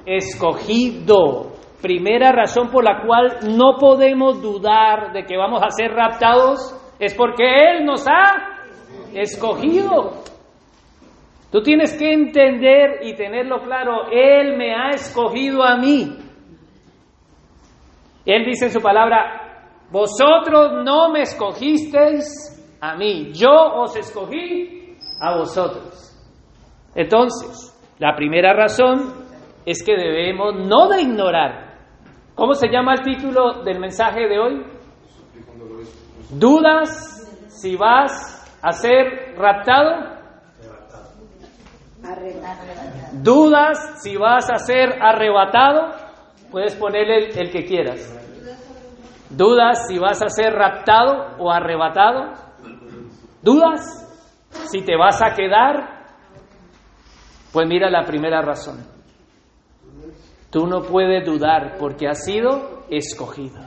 escogido. 0.06 1.52
Primera 1.80 2.32
razón 2.32 2.70
por 2.70 2.84
la 2.84 3.02
cual 3.06 3.56
no 3.56 3.78
podemos 3.78 4.42
dudar 4.42 5.12
de 5.12 5.24
que 5.24 5.36
vamos 5.36 5.62
a 5.62 5.70
ser 5.70 5.92
raptados 5.92 6.74
es 6.98 7.14
porque 7.14 7.44
Él 7.44 7.84
nos 7.84 8.06
ha 8.06 8.60
escogido. 9.14 10.29
Tú 11.50 11.62
tienes 11.62 11.96
que 11.98 12.12
entender 12.12 13.00
y 13.02 13.14
tenerlo 13.14 13.60
claro, 13.62 14.08
Él 14.10 14.56
me 14.56 14.72
ha 14.74 14.90
escogido 14.90 15.64
a 15.64 15.76
mí. 15.76 16.16
Él 18.24 18.44
dice 18.44 18.66
en 18.66 18.70
su 18.70 18.80
palabra, 18.80 19.66
vosotros 19.90 20.84
no 20.84 21.10
me 21.10 21.22
escogisteis 21.22 22.78
a 22.80 22.94
mí, 22.94 23.32
yo 23.32 23.50
os 23.50 23.96
escogí 23.96 24.96
a 25.20 25.36
vosotros. 25.36 26.16
Entonces, 26.94 27.76
la 27.98 28.14
primera 28.14 28.52
razón 28.52 29.12
es 29.66 29.82
que 29.84 29.96
debemos 29.96 30.54
no 30.66 30.88
de 30.88 31.02
ignorar. 31.02 31.70
¿Cómo 32.36 32.54
se 32.54 32.68
llama 32.68 32.94
el 32.94 33.02
título 33.02 33.62
del 33.64 33.80
mensaje 33.80 34.28
de 34.28 34.38
hoy? 34.38 34.64
¿Dudas 36.30 37.48
si 37.48 37.74
vas 37.76 38.58
a 38.62 38.70
ser 38.72 39.34
raptado? 39.36 40.19
¿Dudas 43.12 44.02
si 44.02 44.16
vas 44.16 44.50
a 44.50 44.58
ser 44.58 45.02
arrebatado? 45.02 45.92
Puedes 46.50 46.74
ponerle 46.76 47.28
el, 47.28 47.38
el 47.38 47.50
que 47.50 47.64
quieras. 47.64 48.16
¿Dudas 49.30 49.86
si 49.86 49.98
vas 49.98 50.22
a 50.22 50.28
ser 50.28 50.52
raptado 50.52 51.36
o 51.38 51.50
arrebatado? 51.50 52.32
¿Dudas 53.42 53.80
si 54.70 54.82
te 54.82 54.96
vas 54.96 55.22
a 55.22 55.34
quedar? 55.34 56.00
Pues 57.52 57.68
mira 57.68 57.90
la 57.90 58.04
primera 58.04 58.42
razón. 58.42 58.84
Tú 60.50 60.66
no 60.66 60.82
puedes 60.82 61.24
dudar 61.24 61.76
porque 61.78 62.08
has 62.08 62.24
sido 62.24 62.84
escogido. 62.90 63.60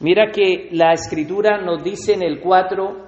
Mira 0.00 0.30
que 0.32 0.68
la 0.72 0.92
escritura 0.92 1.58
nos 1.58 1.82
dice 1.82 2.14
en 2.14 2.22
el 2.22 2.40
4, 2.40 3.06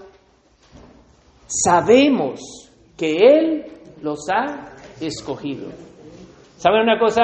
sabemos 1.47 2.66
que 2.97 3.17
Él 3.17 3.65
los 4.03 4.19
ha 4.31 4.77
escogido. 5.01 5.69
¿Saben 6.57 6.83
una 6.83 6.99
cosa? 6.99 7.23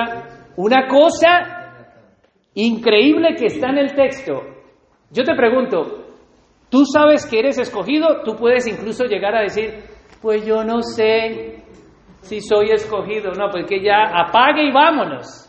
Una 0.57 0.87
cosa 0.89 1.97
increíble 2.55 3.35
que 3.39 3.47
está 3.47 3.71
en 3.71 3.79
el 3.79 3.95
texto. 3.95 4.43
Yo 5.11 5.25
te 5.25 5.35
pregunto, 5.35 6.07
¿tú 6.69 6.85
sabes 6.85 7.27
que 7.27 7.39
eres 7.39 7.59
escogido? 7.59 8.23
Tú 8.25 8.37
puedes 8.37 8.67
incluso 8.67 9.05
llegar 9.05 9.35
a 9.35 9.43
decir, 9.43 9.85
pues 10.21 10.45
yo 10.45 10.65
no 10.65 10.83
sé, 10.83 11.63
si 12.23 12.41
soy 12.41 12.71
escogido. 12.71 13.33
No, 13.33 13.51
pues 13.51 13.67
que 13.67 13.83
ya 13.83 14.05
apague 14.15 14.69
y 14.69 14.73
vámonos. 14.73 15.49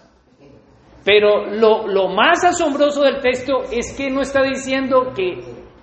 Pero 1.05 1.47
lo, 1.47 1.87
lo 1.87 2.09
más 2.09 2.43
asombroso 2.45 3.03
del 3.03 3.19
texto 3.19 3.63
es 3.71 3.95
que 3.95 4.09
no 4.09 4.21
está 4.21 4.41
diciendo 4.41 5.11
que 5.15 5.39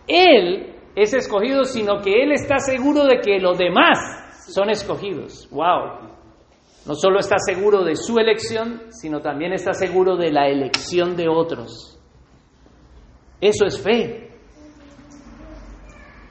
él 0.08 0.74
es 0.96 1.14
escogido, 1.14 1.64
sino 1.64 2.00
que 2.00 2.22
él 2.22 2.32
está 2.32 2.58
seguro 2.58 3.04
de 3.04 3.20
que 3.20 3.38
los 3.38 3.58
demás 3.58 4.19
son 4.52 4.70
escogidos. 4.70 5.48
¡Wow! 5.50 6.10
No 6.86 6.94
solo 6.94 7.18
está 7.18 7.36
seguro 7.38 7.84
de 7.84 7.94
su 7.94 8.18
elección, 8.18 8.82
sino 8.90 9.20
también 9.20 9.52
está 9.52 9.72
seguro 9.74 10.16
de 10.16 10.32
la 10.32 10.48
elección 10.48 11.16
de 11.16 11.28
otros. 11.28 11.98
Eso 13.40 13.66
es 13.66 13.80
fe. 13.80 14.30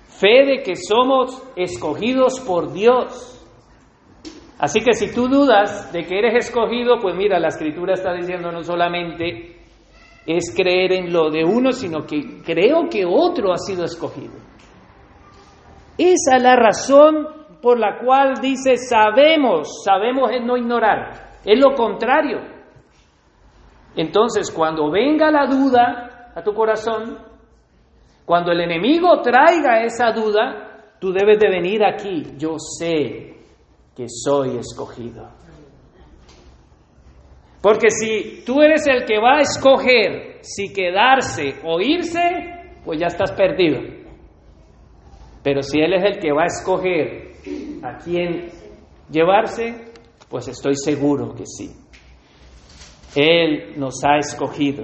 Fe 0.07 0.45
de 0.45 0.63
que 0.63 0.75
somos 0.75 1.43
escogidos 1.55 2.39
por 2.41 2.73
Dios. 2.73 3.35
Así 4.57 4.81
que 4.81 4.93
si 4.93 5.13
tú 5.13 5.29
dudas 5.29 5.93
de 5.93 6.03
que 6.03 6.19
eres 6.19 6.47
escogido, 6.47 6.97
pues 7.01 7.15
mira, 7.15 7.39
la 7.39 7.47
escritura 7.47 7.93
está 7.93 8.13
diciendo 8.13 8.51
no 8.51 8.63
solamente 8.63 9.55
es 10.25 10.53
creer 10.53 10.91
en 10.93 11.13
lo 11.13 11.29
de 11.29 11.45
uno, 11.45 11.71
sino 11.71 12.05
que 12.05 12.41
creo 12.43 12.89
que 12.89 13.05
otro 13.05 13.53
ha 13.53 13.57
sido 13.57 13.85
escogido. 13.85 14.33
Esa 15.97 16.37
es 16.37 16.43
la 16.43 16.55
razón 16.55 17.38
por 17.61 17.77
la 17.77 17.99
cual 17.99 18.35
dice 18.41 18.77
sabemos, 18.77 19.83
sabemos 19.83 20.31
es 20.31 20.43
no 20.43 20.57
ignorar, 20.57 21.39
es 21.43 21.59
lo 21.59 21.75
contrario. 21.75 22.39
Entonces, 23.95 24.51
cuando 24.51 24.89
venga 24.91 25.31
la 25.31 25.45
duda 25.45 26.31
a 26.35 26.43
tu 26.43 26.53
corazón, 26.53 27.17
cuando 28.25 28.51
el 28.51 28.61
enemigo 28.61 29.21
traiga 29.21 29.83
esa 29.83 30.11
duda, 30.11 30.95
tú 30.99 31.11
debes 31.11 31.39
de 31.39 31.49
venir 31.49 31.83
aquí, 31.83 32.23
yo 32.37 32.55
sé, 32.57 33.35
que 33.95 34.05
soy 34.07 34.57
escogido. 34.57 35.27
Porque 37.61 37.89
si 37.89 38.43
tú 38.45 38.61
eres 38.61 38.87
el 38.87 39.03
que 39.03 39.19
va 39.19 39.37
a 39.37 39.41
escoger 39.41 40.39
si 40.41 40.71
quedarse 40.71 41.55
o 41.65 41.81
irse, 41.81 42.79
pues 42.85 42.99
ya 42.99 43.07
estás 43.07 43.31
perdido. 43.33 43.81
Pero 45.43 45.61
si 45.61 45.79
Él 45.79 45.93
es 45.93 46.03
el 46.03 46.19
que 46.19 46.31
va 46.31 46.43
a 46.43 46.45
escoger 46.45 47.28
a 47.83 47.97
quién 47.97 48.49
llevarse, 49.09 49.91
pues 50.29 50.47
estoy 50.47 50.75
seguro 50.75 51.33
que 51.33 51.45
sí. 51.45 51.71
Él 53.15 53.73
nos 53.77 54.03
ha 54.03 54.17
escogido. 54.17 54.83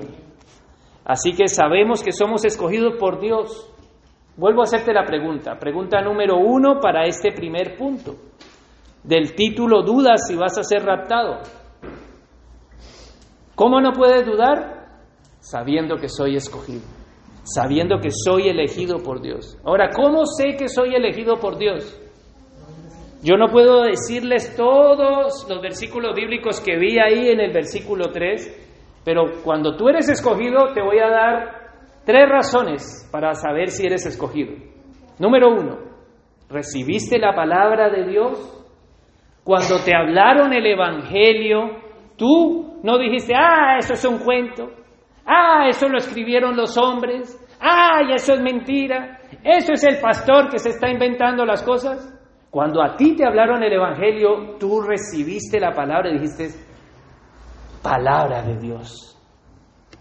Así 1.03 1.33
que 1.33 1.47
sabemos 1.47 2.01
que 2.01 2.11
somos 2.11 2.43
escogidos 2.45 2.95
por 2.99 3.19
Dios. 3.19 3.71
Vuelvo 4.37 4.61
a 4.61 4.63
hacerte 4.63 4.93
la 4.93 5.05
pregunta, 5.05 5.57
pregunta 5.59 6.01
número 6.01 6.37
uno 6.37 6.79
para 6.81 7.05
este 7.05 7.31
primer 7.31 7.77
punto 7.77 8.15
del 9.03 9.35
título 9.35 9.83
dudas 9.83 10.27
si 10.27 10.35
vas 10.35 10.57
a 10.57 10.63
ser 10.63 10.83
raptado. 10.83 11.41
¿Cómo 13.53 13.79
no 13.79 13.93
puedes 13.93 14.25
dudar? 14.25 14.89
Sabiendo 15.39 15.97
que 15.97 16.09
soy 16.09 16.35
escogido, 16.35 16.81
sabiendo 17.43 17.99
que 17.99 18.09
soy 18.11 18.49
elegido 18.49 18.97
por 18.97 19.21
Dios. 19.21 19.57
Ahora, 19.63 19.91
¿cómo 19.95 20.25
sé 20.25 20.57
que 20.57 20.67
soy 20.67 20.95
elegido 20.95 21.35
por 21.35 21.57
Dios? 21.57 21.97
Yo 23.25 23.37
no 23.37 23.47
puedo 23.47 23.81
decirles 23.81 24.55
todos 24.55 25.47
los 25.49 25.59
versículos 25.59 26.15
bíblicos 26.15 26.61
que 26.61 26.77
vi 26.77 26.99
ahí 26.99 27.29
en 27.29 27.39
el 27.39 27.51
versículo 27.51 28.11
3, 28.11 29.01
pero 29.03 29.41
cuando 29.43 29.75
tú 29.75 29.89
eres 29.89 30.07
escogido 30.09 30.73
te 30.75 30.81
voy 30.83 30.99
a 30.99 31.09
dar 31.09 31.65
tres 32.05 32.29
razones 32.29 33.09
para 33.11 33.33
saber 33.33 33.69
si 33.69 33.87
eres 33.87 34.05
escogido. 34.05 34.53
Número 35.17 35.49
uno, 35.49 35.79
recibiste 36.49 37.17
la 37.17 37.33
palabra 37.33 37.89
de 37.89 38.07
Dios 38.07 38.63
cuando 39.43 39.79
te 39.83 39.95
hablaron 39.95 40.53
el 40.53 40.67
Evangelio, 40.67 41.81
tú 42.17 42.79
no 42.83 42.99
dijiste, 42.99 43.33
ah, 43.35 43.77
eso 43.79 43.93
es 43.93 44.05
un 44.05 44.19
cuento, 44.19 44.69
ah, 45.25 45.65
eso 45.67 45.89
lo 45.89 45.97
escribieron 45.97 46.55
los 46.55 46.77
hombres, 46.77 47.35
ah, 47.59 48.01
eso 48.13 48.35
es 48.35 48.41
mentira, 48.41 49.17
eso 49.43 49.73
es 49.73 49.83
el 49.83 49.97
pastor 49.99 50.47
que 50.51 50.59
se 50.59 50.69
está 50.69 50.91
inventando 50.91 51.43
las 51.43 51.63
cosas. 51.63 52.14
Cuando 52.55 52.81
a 52.81 52.95
ti 52.95 53.17
te 53.17 53.25
hablaron 53.27 53.61
el 53.63 53.73
Evangelio, 53.73 54.55
tú 54.57 54.79
recibiste 54.79 55.59
la 55.59 55.73
palabra 55.73 56.09
y 56.09 56.13
dijiste, 56.13 56.51
palabra 57.83 58.43
de 58.43 58.55
Dios, 58.55 59.21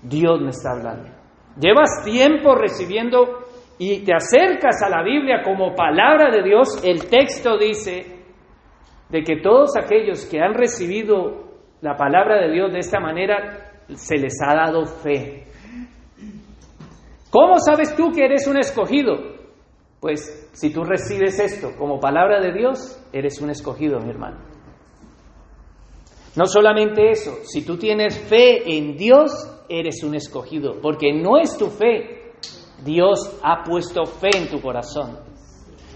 Dios 0.00 0.40
me 0.40 0.50
está 0.50 0.70
hablando. 0.70 1.10
Llevas 1.58 2.04
tiempo 2.04 2.54
recibiendo 2.54 3.40
y 3.76 4.04
te 4.04 4.14
acercas 4.14 4.80
a 4.84 4.88
la 4.88 5.02
Biblia 5.02 5.42
como 5.42 5.74
palabra 5.74 6.30
de 6.30 6.44
Dios, 6.44 6.80
el 6.84 7.08
texto 7.08 7.58
dice, 7.58 8.22
de 9.08 9.22
que 9.24 9.40
todos 9.40 9.76
aquellos 9.76 10.24
que 10.26 10.40
han 10.40 10.54
recibido 10.54 11.56
la 11.80 11.96
palabra 11.96 12.40
de 12.40 12.52
Dios 12.52 12.72
de 12.72 12.78
esta 12.78 13.00
manera 13.00 13.82
se 13.96 14.16
les 14.16 14.34
ha 14.40 14.54
dado 14.54 14.86
fe. 14.86 15.48
¿Cómo 17.30 17.58
sabes 17.58 17.96
tú 17.96 18.12
que 18.12 18.24
eres 18.24 18.46
un 18.46 18.58
escogido? 18.58 19.33
Pues 20.04 20.50
si 20.52 20.70
tú 20.70 20.84
recibes 20.84 21.40
esto 21.40 21.70
como 21.78 21.98
palabra 21.98 22.38
de 22.38 22.52
Dios, 22.52 23.02
eres 23.10 23.40
un 23.40 23.48
escogido, 23.48 24.00
mi 24.00 24.10
hermano. 24.10 24.36
No 26.36 26.44
solamente 26.44 27.10
eso, 27.10 27.36
si 27.44 27.64
tú 27.64 27.78
tienes 27.78 28.18
fe 28.28 28.76
en 28.76 28.98
Dios, 28.98 29.32
eres 29.66 30.02
un 30.04 30.14
escogido, 30.14 30.74
porque 30.82 31.10
no 31.14 31.38
es 31.38 31.56
tu 31.56 31.68
fe, 31.68 32.34
Dios 32.84 33.40
ha 33.42 33.62
puesto 33.64 34.04
fe 34.04 34.28
en 34.36 34.50
tu 34.50 34.60
corazón. 34.60 35.20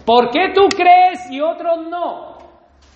¿Por 0.07 0.31
qué 0.31 0.55
tú 0.55 0.69
crees 0.75 1.31
y 1.31 1.43
otros 1.43 1.87
no? 1.91 2.39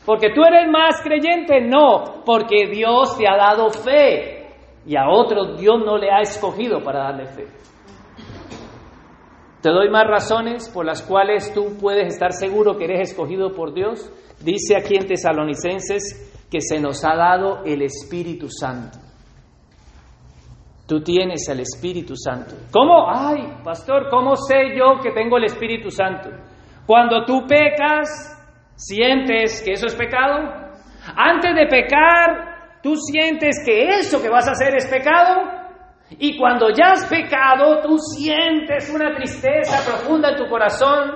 ¿Porque 0.06 0.30
tú 0.34 0.42
eres 0.42 0.66
más 0.70 1.02
creyente? 1.02 1.60
No, 1.60 2.22
porque 2.24 2.68
Dios 2.72 3.18
te 3.18 3.28
ha 3.28 3.36
dado 3.36 3.68
fe 3.68 4.48
y 4.86 4.96
a 4.96 5.10
otros 5.10 5.60
Dios 5.60 5.76
no 5.84 5.98
le 5.98 6.10
ha 6.10 6.22
escogido 6.22 6.82
para 6.82 7.00
darle 7.00 7.26
fe. 7.26 7.62
Te 9.62 9.70
doy 9.70 9.90
más 9.90 10.08
razones 10.08 10.68
por 10.68 10.84
las 10.84 11.02
cuales 11.02 11.54
tú 11.54 11.76
puedes 11.80 12.12
estar 12.12 12.32
seguro 12.32 12.76
que 12.76 12.84
eres 12.84 13.10
escogido 13.10 13.52
por 13.52 13.72
Dios. 13.72 14.10
Dice 14.40 14.76
aquí 14.76 14.96
en 14.96 15.06
Tesalonicenses 15.06 16.46
que 16.50 16.60
se 16.60 16.80
nos 16.80 17.04
ha 17.04 17.14
dado 17.14 17.62
el 17.64 17.82
Espíritu 17.82 18.48
Santo. 18.48 18.98
Tú 20.88 21.00
tienes 21.00 21.48
el 21.48 21.60
Espíritu 21.60 22.14
Santo. 22.16 22.56
¿Cómo? 22.72 23.06
Ay, 23.08 23.54
pastor, 23.62 24.08
¿cómo 24.10 24.34
sé 24.34 24.76
yo 24.76 25.00
que 25.00 25.12
tengo 25.12 25.38
el 25.38 25.44
Espíritu 25.44 25.90
Santo? 25.90 26.28
Cuando 26.84 27.24
tú 27.24 27.46
pecas, 27.46 28.36
sientes 28.74 29.62
que 29.62 29.74
eso 29.74 29.86
es 29.86 29.94
pecado. 29.94 30.40
Antes 31.16 31.54
de 31.54 31.66
pecar, 31.68 32.80
tú 32.82 32.96
sientes 32.96 33.62
que 33.64 33.90
eso 33.90 34.20
que 34.20 34.28
vas 34.28 34.48
a 34.48 34.52
hacer 34.52 34.74
es 34.74 34.86
pecado. 34.88 35.61
Y 36.18 36.38
cuando 36.38 36.70
ya 36.70 36.92
has 36.92 37.06
pecado, 37.08 37.80
tú 37.82 37.98
sientes 37.98 38.92
una 38.94 39.14
tristeza 39.14 39.78
profunda 39.88 40.30
en 40.30 40.36
tu 40.36 40.48
corazón 40.48 41.10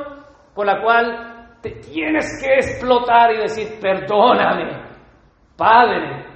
por 0.54 0.66
la 0.66 0.82
cual 0.82 1.59
te 1.61 1.70
tienes 1.70 2.42
que 2.42 2.54
explotar 2.54 3.32
y 3.35 3.38
decir, 3.38 3.78
perdóname, 3.80 4.87
Padre. 5.56 6.26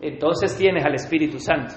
Entonces 0.00 0.56
tienes 0.56 0.84
al 0.84 0.94
Espíritu 0.94 1.38
Santo. 1.38 1.74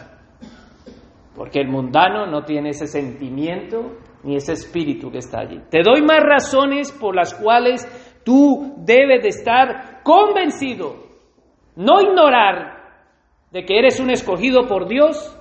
Porque 1.36 1.60
el 1.60 1.70
mundano 1.70 2.28
no 2.28 2.44
tiene 2.44 2.70
ese 2.70 2.88
sentimiento 2.88 3.98
ni 4.24 4.36
ese 4.36 4.54
espíritu 4.54 5.10
que 5.10 5.20
está 5.20 5.40
allí. 5.40 5.60
Te 5.70 5.82
doy 5.82 6.02
más 6.02 6.22
razones 6.22 6.92
por 6.92 7.16
las 7.16 7.34
cuales 7.34 7.86
tú 8.24 8.76
debes 8.78 9.24
de 9.24 9.30
estar 9.30 10.04
convencido, 10.04 10.96
no 11.76 12.02
ignorar 12.02 12.82
de 13.52 13.66
que 13.66 13.80
eres 13.80 14.00
un 14.00 14.12
escogido 14.12 14.68
por 14.68 14.88
Dios, 14.88 15.38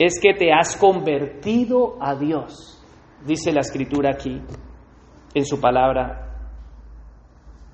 es 0.00 0.18
que 0.18 0.32
te 0.32 0.50
has 0.50 0.78
convertido 0.78 1.98
a 2.00 2.14
Dios, 2.14 2.82
dice 3.26 3.52
la 3.52 3.60
escritura 3.60 4.12
aquí, 4.14 4.40
en 5.34 5.44
su 5.44 5.60
palabra. 5.60 6.38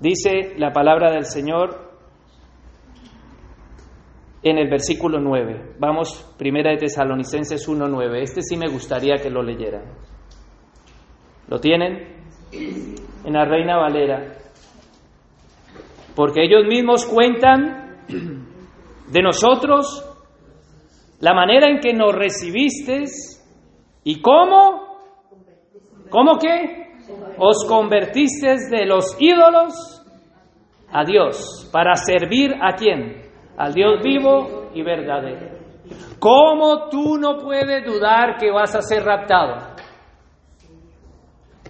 Dice 0.01 0.55
la 0.59 0.73
palabra 0.73 1.13
del 1.13 1.25
Señor 1.25 1.93
en 4.43 4.59
el 4.59 4.69
versículo 4.69 5.21
9. 5.21 5.77
Vamos, 5.79 6.35
primera 6.37 6.73
de 6.73 6.79
Tesalonicenses 6.79 7.69
1.9. 7.69 8.21
Este 8.21 8.43
sí 8.43 8.57
me 8.57 8.69
gustaría 8.73 9.19
que 9.23 9.31
lo 9.31 9.45
leyeran. 9.45 9.85
¿Lo 11.47 11.61
tienen? 11.61 12.25
En 12.53 13.33
la 13.33 13.45
Reina 13.45 13.77
Valera. 13.77 14.33
Porque 16.17 16.43
ellos 16.45 16.67
mismos 16.67 17.07
cuentan 17.07 17.99
de 19.13 19.23
nosotros 19.23 20.16
la 21.21 21.35
manera 21.35 21.69
en 21.69 21.81
que 21.81 21.93
nos 21.93 22.15
recibiste 22.15 23.05
y 24.05 24.21
cómo, 24.21 24.99
¿cómo 26.11 26.39
que? 26.39 26.87
Os 27.39 27.65
convertiste 27.69 28.57
de 28.71 28.87
los 28.87 29.17
ídolos 29.21 30.03
a 30.91 31.05
Dios 31.05 31.69
para 31.73 31.95
servir 31.97 32.55
a 32.61 32.75
quién? 32.75 33.31
Al 33.57 33.73
Dios 33.73 34.03
vivo 34.03 34.71
y 34.75 34.83
verdadero. 34.83 35.57
¿Cómo 36.19 36.89
tú 36.89 37.17
no 37.19 37.39
puedes 37.39 37.85
dudar 37.85 38.37
que 38.39 38.51
vas 38.51 38.75
a 38.75 38.83
ser 38.83 39.05
raptado? 39.05 39.75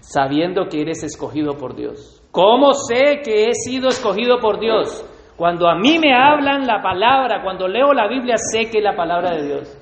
Sabiendo 0.01 0.69
que 0.69 0.81
eres 0.81 1.03
escogido 1.03 1.57
por 1.57 1.75
Dios. 1.75 2.23
¿Cómo 2.31 2.73
sé 2.75 3.23
que 3.25 3.47
he 3.47 3.55
sido 3.55 3.89
escogido 3.89 4.39
por 4.41 4.61
Dios? 4.61 5.05
Cuando 5.37 5.69
a 5.69 5.75
mí 5.75 5.99
me 5.99 6.15
hablan 6.15 6.67
la 6.67 6.81
palabra, 6.83 7.43
cuando 7.43 7.69
leo 7.69 7.93
la 7.93 8.09
Biblia, 8.09 8.37
sé 8.39 8.71
que 8.71 8.79
es 8.79 8.85
la 8.85 8.97
palabra 8.97 9.37
de 9.37 9.47
Dios. 9.47 9.79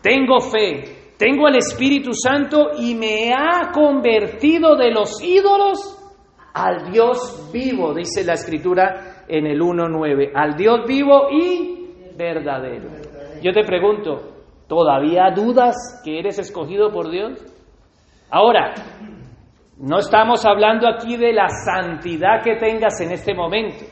Tengo 0.00 0.40
fe, 0.40 0.84
tengo 1.18 1.48
el 1.48 1.56
Espíritu 1.56 2.12
Santo 2.14 2.70
y 2.78 2.94
me 2.94 3.32
ha 3.32 3.70
convertido 3.72 4.76
de 4.76 4.90
los 4.90 5.22
ídolos 5.22 5.96
al 6.54 6.90
Dios 6.90 7.50
vivo, 7.52 7.92
dice 7.92 8.24
la 8.24 8.34
Escritura 8.34 9.24
en 9.28 9.46
el 9.46 9.60
1.9, 9.60 10.30
al 10.34 10.56
Dios 10.56 10.86
vivo 10.86 11.28
y 11.30 12.14
verdadero. 12.16 12.88
Yo 13.42 13.52
te 13.52 13.64
pregunto, 13.64 14.22
¿todavía 14.66 15.30
dudas 15.34 16.00
que 16.02 16.18
eres 16.18 16.38
escogido 16.38 16.90
por 16.90 17.10
Dios? 17.10 17.44
Ahora, 18.30 18.72
no 19.76 19.98
estamos 19.98 20.46
hablando 20.46 20.88
aquí 20.88 21.18
de 21.18 21.34
la 21.34 21.48
santidad 21.48 22.42
que 22.42 22.56
tengas 22.56 22.98
en 23.02 23.12
este 23.12 23.34
momento. 23.34 23.84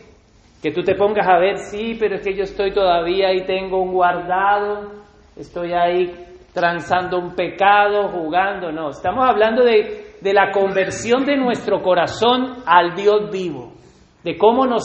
Que 0.64 0.72
tú 0.72 0.82
te 0.82 0.94
pongas 0.94 1.28
a 1.28 1.36
ver, 1.38 1.58
sí, 1.58 1.94
pero 2.00 2.14
es 2.14 2.22
que 2.22 2.34
yo 2.34 2.44
estoy 2.44 2.72
todavía 2.72 3.34
y 3.34 3.44
tengo 3.44 3.82
un 3.82 3.92
guardado, 3.92 4.92
estoy 5.36 5.74
ahí 5.74 6.10
transando 6.54 7.18
un 7.18 7.34
pecado, 7.34 8.08
jugando. 8.08 8.72
No, 8.72 8.88
estamos 8.88 9.28
hablando 9.28 9.62
de, 9.62 10.14
de 10.22 10.32
la 10.32 10.50
conversión 10.52 11.26
de 11.26 11.36
nuestro 11.36 11.82
corazón 11.82 12.62
al 12.64 12.94
Dios 12.94 13.30
vivo, 13.30 13.74
de 14.22 14.38
cómo 14.38 14.64
nos, 14.64 14.84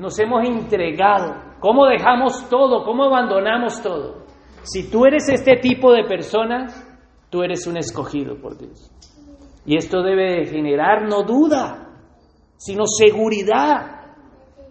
nos 0.00 0.18
hemos 0.18 0.44
entregado, 0.44 1.36
cómo 1.60 1.86
dejamos 1.86 2.48
todo, 2.48 2.82
cómo 2.84 3.04
abandonamos 3.04 3.80
todo. 3.80 4.24
Si 4.64 4.90
tú 4.90 5.06
eres 5.06 5.28
este 5.28 5.58
tipo 5.58 5.92
de 5.92 6.08
personas, 6.08 6.74
tú 7.30 7.44
eres 7.44 7.68
un 7.68 7.76
escogido 7.76 8.34
por 8.42 8.58
Dios. 8.58 8.90
Y 9.64 9.76
esto 9.76 10.02
debe 10.02 10.44
generar 10.46 11.08
no 11.08 11.22
duda, 11.22 11.86
sino 12.56 12.82
seguridad 12.84 13.99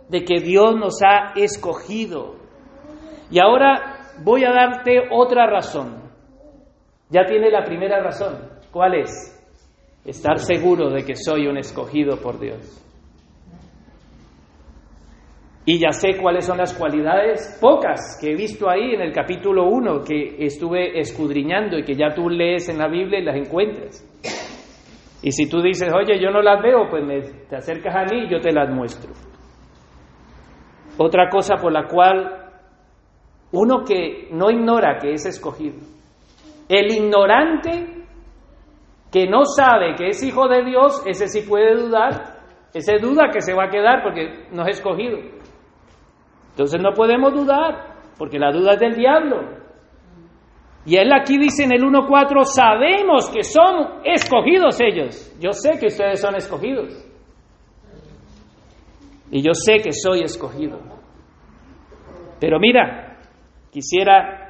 de 0.09 0.23
que 0.23 0.41
Dios 0.41 0.75
nos 0.75 1.01
ha 1.03 1.33
escogido. 1.35 2.35
Y 3.31 3.39
ahora 3.39 3.99
voy 4.23 4.43
a 4.43 4.51
darte 4.51 5.07
otra 5.11 5.47
razón. 5.47 6.01
Ya 7.09 7.25
tiene 7.25 7.49
la 7.49 7.63
primera 7.63 8.01
razón. 8.01 8.37
¿Cuál 8.71 8.95
es? 8.95 9.35
Estar 10.05 10.39
seguro 10.39 10.89
de 10.89 11.03
que 11.03 11.15
soy 11.15 11.47
un 11.47 11.57
escogido 11.57 12.17
por 12.17 12.39
Dios. 12.39 12.85
Y 15.65 15.77
ya 15.77 15.91
sé 15.91 16.17
cuáles 16.19 16.45
son 16.45 16.57
las 16.57 16.73
cualidades, 16.73 17.59
pocas, 17.61 18.17
que 18.19 18.31
he 18.31 18.35
visto 18.35 18.67
ahí 18.67 18.95
en 18.95 19.01
el 19.01 19.11
capítulo 19.11 19.69
1, 19.69 20.03
que 20.03 20.37
estuve 20.39 20.99
escudriñando 20.99 21.77
y 21.77 21.83
que 21.83 21.95
ya 21.95 22.09
tú 22.15 22.27
lees 22.27 22.69
en 22.69 22.79
la 22.79 22.87
Biblia 22.87 23.19
y 23.19 23.23
las 23.23 23.35
encuentras. 23.35 24.03
Y 25.21 25.31
si 25.31 25.47
tú 25.47 25.61
dices, 25.61 25.93
oye, 25.93 26.19
yo 26.19 26.31
no 26.31 26.41
las 26.41 26.59
veo, 26.63 26.89
pues 26.89 27.03
te 27.47 27.55
acercas 27.55 27.95
a 27.95 28.03
mí 28.05 28.23
y 28.23 28.31
yo 28.31 28.39
te 28.39 28.51
las 28.51 28.69
muestro. 28.71 29.11
Otra 31.01 31.29
cosa 31.29 31.55
por 31.55 31.71
la 31.71 31.87
cual 31.87 32.51
uno 33.53 33.85
que 33.85 34.27
no 34.33 34.51
ignora 34.51 34.97
que 34.99 35.13
es 35.13 35.25
escogido. 35.25 35.77
El 36.67 36.91
ignorante 36.91 38.03
que 39.09 39.25
no 39.25 39.45
sabe 39.45 39.95
que 39.95 40.09
es 40.09 40.21
hijo 40.21 40.49
de 40.49 40.65
Dios, 40.65 41.01
ese 41.05 41.29
sí 41.29 41.47
puede 41.47 41.73
dudar, 41.75 42.41
ese 42.73 42.97
duda 42.99 43.29
que 43.31 43.39
se 43.39 43.53
va 43.53 43.67
a 43.67 43.69
quedar 43.69 44.03
porque 44.03 44.49
no 44.51 44.63
es 44.63 44.77
escogido. 44.77 45.17
Entonces 46.49 46.81
no 46.81 46.91
podemos 46.91 47.33
dudar, 47.33 47.95
porque 48.17 48.37
la 48.37 48.51
duda 48.51 48.73
es 48.73 48.79
del 48.79 48.95
diablo. 48.95 49.57
Y 50.85 50.97
él 50.97 51.13
aquí 51.13 51.37
dice 51.37 51.63
en 51.63 51.71
el 51.71 51.81
1.4, 51.81 52.43
sabemos 52.43 53.29
que 53.29 53.43
son 53.43 54.01
escogidos 54.03 54.81
ellos. 54.81 55.33
Yo 55.39 55.53
sé 55.53 55.79
que 55.79 55.87
ustedes 55.87 56.19
son 56.19 56.35
escogidos. 56.35 57.08
Y 59.31 59.41
yo 59.41 59.51
sé 59.53 59.81
que 59.83 59.91
soy 59.93 60.21
escogido. 60.21 60.79
Pero 62.39 62.59
mira, 62.59 63.17
quisiera 63.71 64.49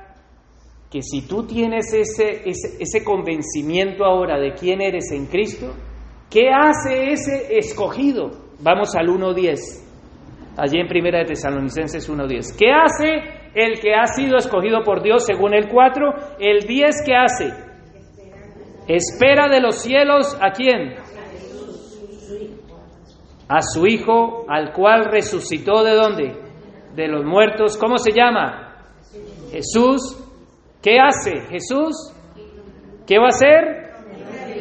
que 0.91 1.01
si 1.01 1.27
tú 1.27 1.45
tienes 1.45 1.93
ese, 1.93 2.43
ese, 2.45 3.03
convencimiento 3.03 4.03
ahora 4.05 4.39
de 4.39 4.53
quién 4.53 4.81
eres 4.81 5.11
en 5.11 5.27
Cristo, 5.27 5.73
¿qué 6.29 6.49
hace 6.49 7.11
ese 7.11 7.57
escogido? 7.57 8.31
Vamos 8.61 8.95
al 8.95 9.07
1.10, 9.07 9.57
allí 10.57 10.79
en 10.79 10.87
Primera 10.87 11.19
de 11.19 11.25
Tesalonicenses 11.25 12.09
1.10. 12.09 12.57
¿Qué 12.57 12.71
hace 12.71 13.51
el 13.53 13.79
que 13.79 13.93
ha 13.93 14.07
sido 14.07 14.37
escogido 14.37 14.83
por 14.83 15.03
Dios 15.03 15.25
según 15.25 15.53
el 15.53 15.67
4? 15.69 16.37
El 16.39 16.61
10, 16.61 16.95
¿qué 17.05 17.15
hace? 17.15 17.53
Espera 18.87 19.47
de 19.47 19.61
los 19.61 19.75
cielos 19.75 20.35
a 20.41 20.51
quién? 20.51 20.95
A 23.49 23.61
su 23.61 23.87
Hijo, 23.87 24.45
al 24.47 24.71
cual 24.73 25.05
resucitó 25.05 25.83
de 25.83 25.95
dónde? 25.95 26.37
De 26.95 27.07
los 27.07 27.25
muertos. 27.25 27.77
¿Cómo 27.77 27.97
se 27.97 28.11
llama? 28.11 28.85
Jesús, 29.51 30.23
¿qué 30.81 30.99
hace? 30.99 31.41
Jesús, 31.49 32.13
¿qué 33.07 33.17
va 33.17 33.25
a 33.25 33.29
hacer? 33.29 33.89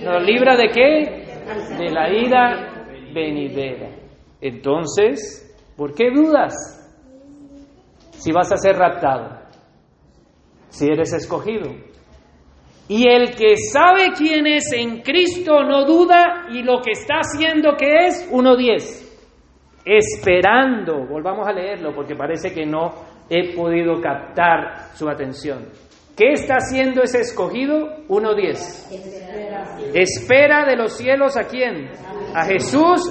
¿Nos 0.02 0.22
libra 0.22 0.56
de 0.56 0.68
qué? 0.70 1.76
De 1.78 1.90
la 1.90 2.10
ira 2.10 2.86
venidera. 3.12 3.90
Entonces, 4.40 5.54
¿por 5.76 5.92
qué 5.94 6.10
dudas? 6.10 6.54
Si 8.12 8.32
vas 8.32 8.50
a 8.50 8.56
ser 8.56 8.76
raptado, 8.76 9.38
si 10.70 10.86
eres 10.86 11.12
escogido. 11.12 11.70
Y 12.88 13.06
el 13.06 13.34
que 13.36 13.56
sabe 13.70 14.12
quién 14.16 14.46
es 14.46 14.72
en 14.72 15.02
Cristo 15.02 15.62
no 15.62 15.84
duda 15.84 16.46
y 16.50 16.62
lo 16.62 16.80
que 16.80 16.92
está 16.92 17.16
haciendo 17.16 17.76
que 17.76 18.06
es 18.06 18.30
1.10. 18.32 19.06
Esperando, 19.84 21.06
volvamos 21.06 21.46
a 21.46 21.52
leerlo 21.52 21.94
porque 21.94 22.16
parece 22.16 22.52
que 22.54 22.64
no 22.64 22.94
he 23.28 23.54
podido 23.54 24.00
captar 24.00 24.94
su 24.94 25.06
atención. 25.08 25.68
¿Qué 26.16 26.32
está 26.32 26.54
haciendo 26.56 27.02
ese 27.02 27.20
escogido? 27.20 28.06
1.10. 28.08 29.94
Espera 29.94 30.64
de 30.64 30.76
los 30.76 30.96
cielos 30.96 31.36
a 31.36 31.44
quién? 31.44 31.90
A 32.34 32.44
Jesús. 32.46 33.02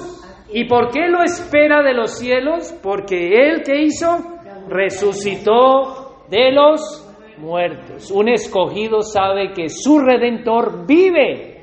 ¿Y 0.52 0.66
por 0.66 0.90
qué 0.90 1.08
lo 1.08 1.22
espera 1.22 1.82
de 1.82 1.94
los 1.94 2.18
cielos? 2.18 2.74
Porque 2.82 3.28
Él 3.28 3.62
que 3.64 3.80
hizo 3.82 4.18
resucitó 4.68 6.24
de 6.28 6.52
los 6.52 7.07
muertos. 7.38 8.10
Un 8.10 8.28
escogido 8.28 9.02
sabe 9.02 9.52
que 9.52 9.68
su 9.68 9.98
redentor 9.98 10.86
vive. 10.86 11.60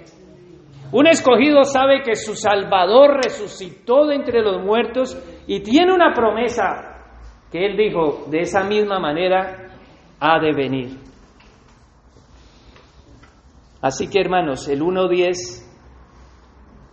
Un 0.92 1.08
escogido 1.08 1.64
sabe 1.64 2.02
que 2.04 2.16
su 2.16 2.36
Salvador 2.36 3.20
resucitó 3.24 4.06
de 4.06 4.16
entre 4.16 4.42
los 4.42 4.64
muertos 4.64 5.18
y 5.48 5.62
tiene 5.62 5.94
una 5.94 6.14
promesa 6.14 6.96
que 7.52 7.66
él 7.66 7.78
dijo, 7.78 8.26
de 8.30 8.42
esa 8.42 8.64
misma 8.64 9.00
manera 9.00 9.78
ha 10.20 10.40
de 10.40 10.54
venir. 10.54 10.98
Así 13.82 14.10
que 14.10 14.20
hermanos, 14.20 14.68
el 14.68 14.82
1.10, 14.82 15.66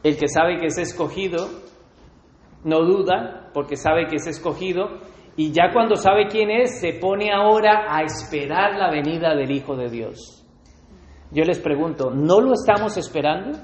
el 0.03 0.17
que 0.19 0.29
sabe 0.29 0.59
que 0.59 0.67
es 0.67 0.79
escogido, 0.79 1.49
no 2.65 2.85
duda 2.85 3.51
porque 3.55 3.77
sabe 3.77 4.07
que 4.07 4.17
es 4.17 4.27
escogido 4.27 5.01
y 5.37 5.53
ya 5.53 5.73
cuando 5.73 5.97
sabe 5.97 6.27
quién 6.29 6.51
es, 6.51 6.81
se 6.81 6.95
pone 6.95 7.33
ahora 7.33 7.87
a 7.89 8.03
esperar 8.03 8.77
la 8.77 8.91
venida 8.91 9.35
del 9.35 9.51
Hijo 9.51 9.77
de 9.77 9.89
Dios. 9.89 10.45
Yo 11.31 11.45
les 11.45 11.59
pregunto, 11.59 12.11
¿no 12.11 12.41
lo 12.41 12.53
estamos 12.53 12.97
esperando? 12.99 13.59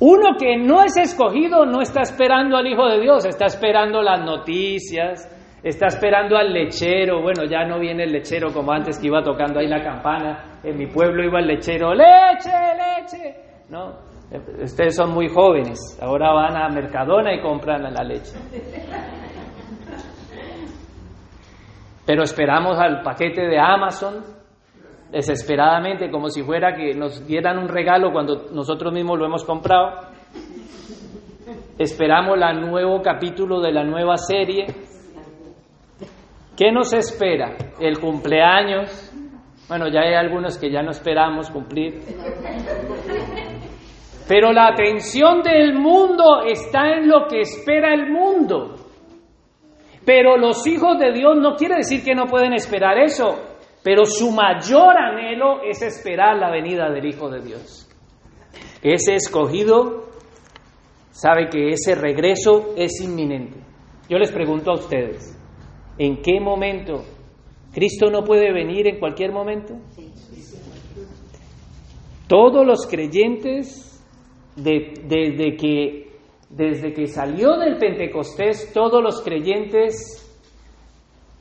Uno 0.00 0.38
que 0.38 0.56
no 0.56 0.82
es 0.82 0.96
escogido 0.96 1.66
no 1.66 1.82
está 1.82 2.00
esperando 2.00 2.56
al 2.56 2.66
Hijo 2.66 2.86
de 2.86 3.00
Dios, 3.00 3.26
está 3.26 3.44
esperando 3.44 4.00
las 4.00 4.24
noticias, 4.24 5.28
está 5.62 5.88
esperando 5.88 6.38
al 6.38 6.54
lechero. 6.54 7.20
Bueno, 7.20 7.44
ya 7.44 7.66
no 7.66 7.78
viene 7.78 8.04
el 8.04 8.12
lechero 8.12 8.50
como 8.54 8.72
antes 8.72 8.98
que 8.98 9.08
iba 9.08 9.22
tocando 9.22 9.60
ahí 9.60 9.66
la 9.68 9.82
campana. 9.82 10.60
En 10.64 10.78
mi 10.78 10.86
pueblo 10.86 11.22
iba 11.22 11.40
el 11.40 11.48
lechero, 11.48 11.92
leche, 11.94 12.50
leche. 12.50 13.34
No, 13.68 13.98
ustedes 14.62 14.96
son 14.96 15.12
muy 15.12 15.28
jóvenes, 15.28 15.98
ahora 16.02 16.32
van 16.32 16.56
a 16.56 16.68
Mercadona 16.70 17.34
y 17.34 17.42
compran 17.42 17.82
la 17.82 18.02
leche. 18.02 18.32
Pero 22.10 22.24
esperamos 22.24 22.76
al 22.80 23.02
paquete 23.02 23.42
de 23.42 23.56
Amazon 23.56 24.24
desesperadamente, 25.12 26.10
como 26.10 26.28
si 26.28 26.42
fuera 26.42 26.74
que 26.74 26.92
nos 26.92 27.24
dieran 27.24 27.56
un 27.56 27.68
regalo 27.68 28.10
cuando 28.10 28.48
nosotros 28.52 28.92
mismos 28.92 29.16
lo 29.16 29.26
hemos 29.26 29.44
comprado. 29.44 30.08
Esperamos 31.78 32.36
el 32.36 32.68
nuevo 32.68 33.00
capítulo 33.00 33.60
de 33.60 33.70
la 33.70 33.84
nueva 33.84 34.16
serie. 34.16 34.66
¿Qué 36.56 36.72
nos 36.72 36.92
espera? 36.92 37.54
El 37.78 38.00
cumpleaños. 38.00 39.12
Bueno, 39.68 39.86
ya 39.86 40.00
hay 40.00 40.14
algunos 40.14 40.58
que 40.58 40.68
ya 40.68 40.82
no 40.82 40.90
esperamos 40.90 41.48
cumplir. 41.48 42.00
Pero 44.26 44.52
la 44.52 44.66
atención 44.66 45.42
del 45.42 45.74
mundo 45.74 46.42
está 46.44 46.90
en 46.90 47.08
lo 47.08 47.28
que 47.28 47.42
espera 47.42 47.94
el 47.94 48.10
mundo. 48.10 48.79
Pero 50.12 50.36
los 50.36 50.66
hijos 50.66 50.98
de 50.98 51.12
Dios 51.12 51.36
no 51.36 51.54
quiere 51.54 51.76
decir 51.76 52.02
que 52.02 52.16
no 52.16 52.26
pueden 52.26 52.52
esperar 52.52 52.98
eso, 52.98 53.38
pero 53.84 54.04
su 54.04 54.32
mayor 54.32 54.96
anhelo 54.96 55.62
es 55.62 55.82
esperar 55.82 56.36
la 56.36 56.50
venida 56.50 56.90
del 56.90 57.06
Hijo 57.06 57.30
de 57.30 57.40
Dios. 57.40 57.88
Ese 58.82 59.14
escogido 59.14 60.08
sabe 61.12 61.48
que 61.48 61.68
ese 61.68 61.94
regreso 61.94 62.74
es 62.76 63.00
inminente. 63.00 63.60
Yo 64.08 64.18
les 64.18 64.32
pregunto 64.32 64.72
a 64.72 64.74
ustedes, 64.74 65.38
¿en 65.96 66.20
qué 66.22 66.40
momento? 66.40 67.04
¿Cristo 67.72 68.10
no 68.10 68.24
puede 68.24 68.52
venir 68.52 68.88
en 68.88 68.98
cualquier 68.98 69.30
momento? 69.30 69.74
Todos 72.26 72.66
los 72.66 72.84
creyentes, 72.88 74.04
desde 74.56 75.56
que 75.56 75.99
desde 76.50 76.92
que 76.92 77.06
salió 77.06 77.56
del 77.56 77.78
Pentecostés, 77.78 78.72
todos 78.74 79.02
los 79.02 79.22
creyentes 79.22 80.26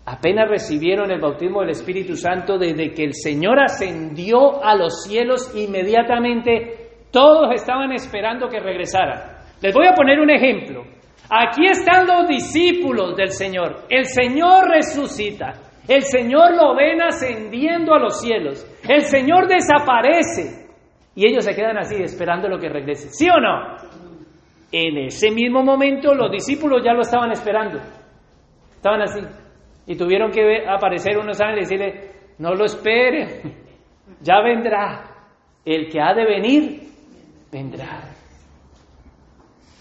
apenas 0.06 0.50
recibieron 0.50 1.12
el 1.12 1.20
bautismo 1.20 1.62
del 1.62 1.72
Espíritu 1.72 2.16
Santo, 2.16 2.58
desde 2.58 2.94
que 2.94 3.04
el 3.04 3.14
Señor 3.14 3.60
ascendió 3.60 4.64
a 4.64 4.76
los 4.76 5.04
cielos, 5.04 5.52
inmediatamente 5.56 6.90
todos 7.12 7.54
estaban 7.54 7.92
esperando 7.92 8.48
que 8.48 8.60
regresara. 8.60 9.44
Les 9.62 9.74
voy 9.74 9.88
a 9.88 9.94
poner 9.94 10.20
un 10.20 10.30
ejemplo. 10.30 10.84
Aquí 11.30 11.68
están 11.68 12.08
los 12.08 12.28
discípulos 12.28 13.16
del 13.16 13.30
Señor. 13.30 13.86
El 13.90 14.06
Señor 14.06 14.70
resucita. 14.70 15.54
El 15.88 16.04
Señor 16.04 16.56
lo 16.56 16.76
ven 16.76 17.02
ascendiendo 17.02 17.94
a 17.94 18.00
los 18.00 18.22
cielos. 18.22 18.66
El 18.88 19.02
Señor 19.02 19.48
desaparece. 19.48 20.68
Y 21.16 21.28
ellos 21.28 21.44
se 21.44 21.56
quedan 21.56 21.78
así 21.78 21.96
esperando 22.02 22.48
lo 22.48 22.60
que 22.60 22.70
regrese. 22.70 23.10
¿Sí 23.10 23.28
o 23.30 23.40
no? 23.40 23.76
En 24.72 24.98
ese 24.98 25.32
mismo 25.32 25.64
momento 25.64 26.14
los 26.14 26.32
discípulos 26.32 26.82
ya 26.84 26.94
lo 26.94 27.02
estaban 27.02 27.32
esperando. 27.32 27.80
Estaban 28.72 29.02
así. 29.02 29.20
Y 29.88 29.96
tuvieron 29.96 30.32
que 30.32 30.66
aparecer 30.68 31.18
unos 31.18 31.42
ángeles 31.42 31.72
y 31.72 31.78
decirle, 31.78 32.12
no 32.38 32.54
lo 32.54 32.66
esperen, 32.66 33.56
ya 34.22 34.42
vendrá. 34.42 35.06
El 35.66 35.90
que 35.90 36.00
ha 36.02 36.14
de 36.14 36.26
venir, 36.26 36.82
vendrá. 37.52 38.02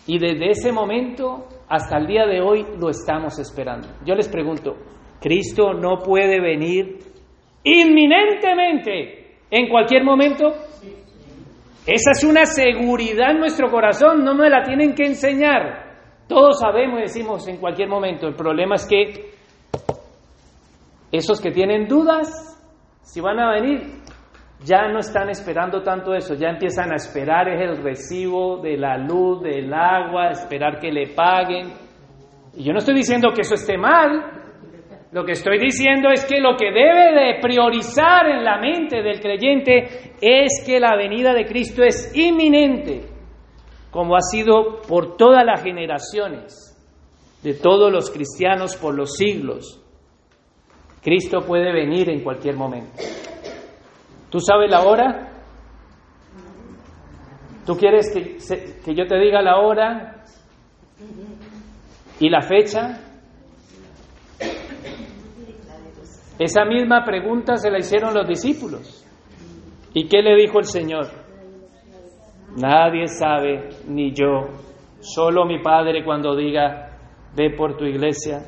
Y 0.06 0.18
desde 0.18 0.50
ese 0.50 0.72
momento 0.72 1.46
hasta 1.68 1.98
el 1.98 2.06
día 2.06 2.26
de 2.26 2.40
hoy 2.40 2.64
lo 2.78 2.88
estamos 2.88 3.38
esperando. 3.38 3.88
Yo 4.04 4.14
les 4.14 4.28
pregunto, 4.28 4.76
¿Cristo 5.20 5.74
no 5.74 5.98
puede 5.98 6.40
venir 6.40 6.98
inminentemente 7.62 9.36
en 9.50 9.68
cualquier 9.68 10.04
momento? 10.04 10.54
Esa 11.88 12.10
es 12.10 12.22
una 12.22 12.44
seguridad 12.44 13.30
en 13.30 13.38
nuestro 13.38 13.70
corazón, 13.70 14.22
no 14.22 14.34
me 14.34 14.50
la 14.50 14.62
tienen 14.62 14.94
que 14.94 15.06
enseñar. 15.06 15.86
Todos 16.28 16.58
sabemos, 16.60 17.00
decimos 17.00 17.48
en 17.48 17.56
cualquier 17.56 17.88
momento. 17.88 18.28
El 18.28 18.34
problema 18.34 18.74
es 18.74 18.86
que 18.86 19.30
esos 21.10 21.40
que 21.40 21.50
tienen 21.50 21.88
dudas, 21.88 22.60
si 23.00 23.22
van 23.22 23.40
a 23.40 23.54
venir, 23.54 24.02
ya 24.62 24.86
no 24.88 24.98
están 24.98 25.30
esperando 25.30 25.82
tanto 25.82 26.12
eso, 26.14 26.34
ya 26.34 26.50
empiezan 26.50 26.92
a 26.92 26.96
esperar 26.96 27.48
es 27.48 27.70
el 27.70 27.82
recibo 27.82 28.58
de 28.58 28.76
la 28.76 28.98
luz, 28.98 29.40
del 29.40 29.72
agua, 29.72 30.28
esperar 30.28 30.78
que 30.78 30.92
le 30.92 31.14
paguen. 31.14 31.72
Y 32.54 32.64
yo 32.64 32.72
no 32.74 32.80
estoy 32.80 32.96
diciendo 32.96 33.30
que 33.34 33.40
eso 33.40 33.54
esté 33.54 33.78
mal, 33.78 34.37
lo 35.10 35.24
que 35.24 35.32
estoy 35.32 35.58
diciendo 35.58 36.10
es 36.10 36.26
que 36.26 36.38
lo 36.38 36.54
que 36.56 36.70
debe 36.70 37.14
de 37.14 37.40
priorizar 37.40 38.26
en 38.28 38.44
la 38.44 38.58
mente 38.58 39.02
del 39.02 39.20
creyente 39.20 40.12
es 40.20 40.62
que 40.66 40.78
la 40.78 40.96
venida 40.96 41.32
de 41.32 41.46
Cristo 41.46 41.82
es 41.82 42.14
inminente, 42.14 43.08
como 43.90 44.16
ha 44.16 44.20
sido 44.20 44.82
por 44.86 45.16
todas 45.16 45.46
las 45.46 45.62
generaciones 45.62 46.74
de 47.42 47.54
todos 47.54 47.90
los 47.90 48.10
cristianos 48.10 48.76
por 48.76 48.94
los 48.94 49.14
siglos. 49.14 49.82
Cristo 51.02 51.40
puede 51.40 51.72
venir 51.72 52.10
en 52.10 52.22
cualquier 52.22 52.56
momento. 52.56 52.92
¿Tú 54.28 54.40
sabes 54.40 54.70
la 54.70 54.82
hora? 54.82 55.32
¿Tú 57.64 57.76
quieres 57.76 58.12
que, 58.12 58.36
que 58.84 58.94
yo 58.94 59.06
te 59.06 59.18
diga 59.18 59.40
la 59.40 59.58
hora 59.58 60.22
y 62.20 62.28
la 62.28 62.42
fecha? 62.42 63.07
Esa 66.38 66.64
misma 66.64 67.04
pregunta 67.04 67.56
se 67.56 67.70
la 67.70 67.78
hicieron 67.78 68.14
los 68.14 68.26
discípulos. 68.26 69.04
¿Y 69.92 70.06
qué 70.06 70.22
le 70.22 70.36
dijo 70.36 70.58
el 70.58 70.64
Señor? 70.64 71.06
Nadie 72.56 73.08
sabe, 73.08 73.68
ni 73.88 74.12
yo, 74.12 74.48
solo 75.00 75.44
mi 75.44 75.60
Padre 75.60 76.04
cuando 76.04 76.36
diga, 76.36 76.90
ve 77.36 77.50
por 77.56 77.76
tu 77.76 77.84
iglesia. 77.84 78.42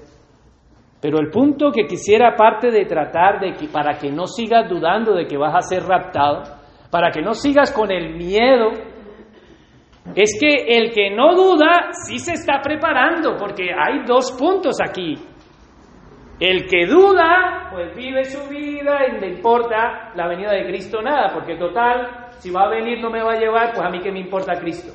Pero 1.01 1.19
el 1.19 1.31
punto 1.31 1.73
que 1.73 1.87
quisiera, 1.87 2.31
aparte 2.31 2.71
de 2.71 2.85
tratar 2.85 3.41
de 3.41 3.55
que 3.55 3.69
para 3.69 3.99
que 3.99 4.11
no 4.11 4.27
sigas 4.27 4.69
dudando 4.69 5.15
de 5.15 5.27
que 5.27 5.37
vas 5.37 5.55
a 5.55 5.63
ser 5.63 5.83
raptado, 5.83 6.43
para 6.91 7.11
que 7.11 7.23
no 7.23 7.33
sigas 7.35 7.73
con 7.73 7.91
el 7.91 8.15
miedo, 8.17 8.71
es 10.15 10.39
que 10.39 10.77
el 10.77 10.93
que 10.93 11.11
no 11.11 11.35
duda 11.35 11.91
sí 12.07 12.19
se 12.19 12.33
está 12.33 12.61
preparando, 12.63 13.37
porque 13.37 13.71
hay 13.73 14.05
dos 14.07 14.33
puntos 14.33 14.77
aquí. 14.81 15.15
El 16.41 16.67
que 16.67 16.87
duda, 16.87 17.69
pues 17.71 17.95
vive 17.95 18.25
su 18.25 18.49
vida 18.49 19.07
y 19.07 19.21
le 19.21 19.29
importa 19.35 20.11
la 20.15 20.27
venida 20.27 20.53
de 20.53 20.65
Cristo 20.65 21.03
nada, 21.03 21.35
porque 21.35 21.57
total, 21.57 22.29
si 22.39 22.51
va 22.51 22.65
a 22.65 22.71
venir 22.71 22.99
no 22.99 23.11
me 23.11 23.23
va 23.23 23.35
a 23.35 23.39
llevar, 23.39 23.73
pues 23.75 23.83
a 23.83 23.91
mí 23.91 24.01
que 24.01 24.11
me 24.11 24.21
importa 24.21 24.59
Cristo. 24.59 24.91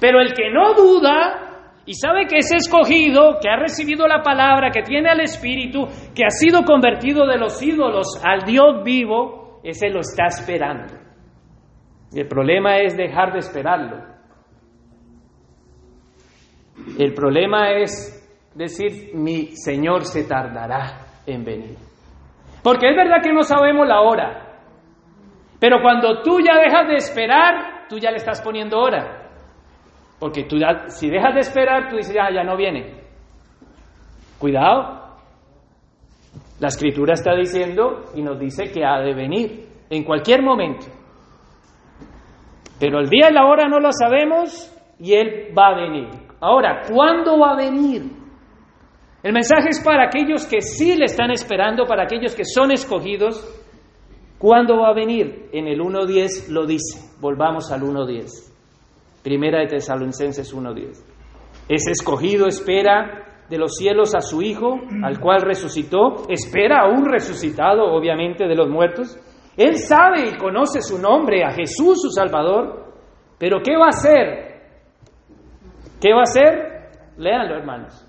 Pero 0.00 0.20
el 0.20 0.32
que 0.32 0.50
no 0.50 0.72
duda 0.72 1.52
y 1.84 1.94
sabe 1.94 2.26
que 2.26 2.38
es 2.38 2.50
escogido, 2.50 3.38
que 3.42 3.50
ha 3.50 3.56
recibido 3.56 4.06
la 4.06 4.22
palabra, 4.22 4.70
que 4.70 4.82
tiene 4.82 5.10
al 5.10 5.20
Espíritu, 5.20 5.86
que 6.14 6.24
ha 6.24 6.30
sido 6.30 6.62
convertido 6.64 7.26
de 7.26 7.36
los 7.36 7.60
ídolos 7.62 8.18
al 8.24 8.40
Dios 8.46 8.82
vivo, 8.84 9.60
ese 9.62 9.90
lo 9.90 10.00
está 10.00 10.26
esperando. 10.26 10.94
Y 12.10 12.20
el 12.20 12.28
problema 12.28 12.78
es 12.78 12.96
dejar 12.96 13.32
de 13.32 13.38
esperarlo. 13.40 14.12
El 16.98 17.12
problema 17.14 17.72
es 17.72 18.21
decir, 18.54 19.14
mi 19.14 19.56
Señor 19.56 20.04
se 20.04 20.24
tardará 20.24 21.22
en 21.26 21.44
venir. 21.44 21.76
Porque 22.62 22.90
es 22.90 22.96
verdad 22.96 23.22
que 23.22 23.32
no 23.32 23.42
sabemos 23.42 23.86
la 23.86 24.00
hora, 24.00 24.52
pero 25.62 25.80
cuando 25.80 26.22
tú 26.22 26.40
ya 26.40 26.58
dejas 26.58 26.88
de 26.88 26.96
esperar, 26.96 27.86
tú 27.88 27.96
ya 27.96 28.10
le 28.10 28.16
estás 28.16 28.42
poniendo 28.42 28.80
hora. 28.80 29.30
Porque 30.18 30.42
tú 30.42 30.56
ya, 30.56 30.88
si 30.88 31.08
dejas 31.08 31.34
de 31.34 31.40
esperar, 31.40 31.88
tú 31.88 31.98
dices, 31.98 32.12
ya, 32.12 32.32
ya 32.34 32.42
no 32.42 32.56
viene. 32.56 32.96
Cuidado. 34.40 35.18
La 36.58 36.66
escritura 36.66 37.14
está 37.14 37.36
diciendo 37.36 38.06
y 38.16 38.22
nos 38.22 38.40
dice 38.40 38.72
que 38.72 38.84
ha 38.84 38.98
de 39.02 39.14
venir 39.14 39.68
en 39.88 40.02
cualquier 40.02 40.42
momento. 40.42 40.86
Pero 42.80 42.98
el 42.98 43.08
día 43.08 43.30
y 43.30 43.32
la 43.32 43.46
hora 43.46 43.68
no 43.68 43.78
lo 43.78 43.92
sabemos 43.92 44.68
y 44.98 45.14
Él 45.14 45.54
va 45.56 45.68
a 45.68 45.76
venir. 45.76 46.08
Ahora, 46.40 46.82
¿cuándo 46.92 47.38
va 47.38 47.52
a 47.52 47.56
venir? 47.56 48.02
El 49.22 49.32
mensaje 49.32 49.68
es 49.70 49.80
para 49.80 50.06
aquellos 50.06 50.46
que 50.46 50.60
sí 50.60 50.96
le 50.96 51.04
están 51.04 51.30
esperando, 51.30 51.86
para 51.86 52.04
aquellos 52.04 52.34
que 52.34 52.44
son 52.44 52.72
escogidos. 52.72 53.46
¿Cuándo 54.38 54.78
va 54.78 54.88
a 54.88 54.94
venir? 54.94 55.48
En 55.52 55.68
el 55.68 55.78
1.10 55.78 56.48
lo 56.48 56.66
dice. 56.66 56.98
Volvamos 57.20 57.70
al 57.70 57.82
1.10. 57.82 59.22
Primera 59.22 59.60
de 59.60 59.68
Tesalonicenses 59.68 60.52
1.10. 60.52 61.04
Es 61.68 61.86
escogido, 61.86 62.48
espera 62.48 63.44
de 63.48 63.58
los 63.58 63.76
cielos 63.76 64.14
a 64.16 64.20
su 64.20 64.42
Hijo, 64.42 64.80
al 65.04 65.20
cual 65.20 65.42
resucitó, 65.42 66.26
espera 66.28 66.80
a 66.80 66.88
un 66.88 67.04
resucitado, 67.04 67.84
obviamente, 67.84 68.48
de 68.48 68.56
los 68.56 68.68
muertos. 68.68 69.16
Él 69.56 69.76
sabe 69.76 70.30
y 70.30 70.38
conoce 70.38 70.80
su 70.80 70.98
nombre, 70.98 71.44
a 71.44 71.52
Jesús 71.52 72.00
su 72.00 72.10
Salvador, 72.10 72.92
pero 73.38 73.60
¿qué 73.62 73.76
va 73.76 73.86
a 73.86 73.88
hacer? 73.90 74.62
¿Qué 76.00 76.12
va 76.12 76.20
a 76.20 76.22
hacer? 76.22 76.90
Léanlo, 77.18 77.56
hermanos. 77.56 78.08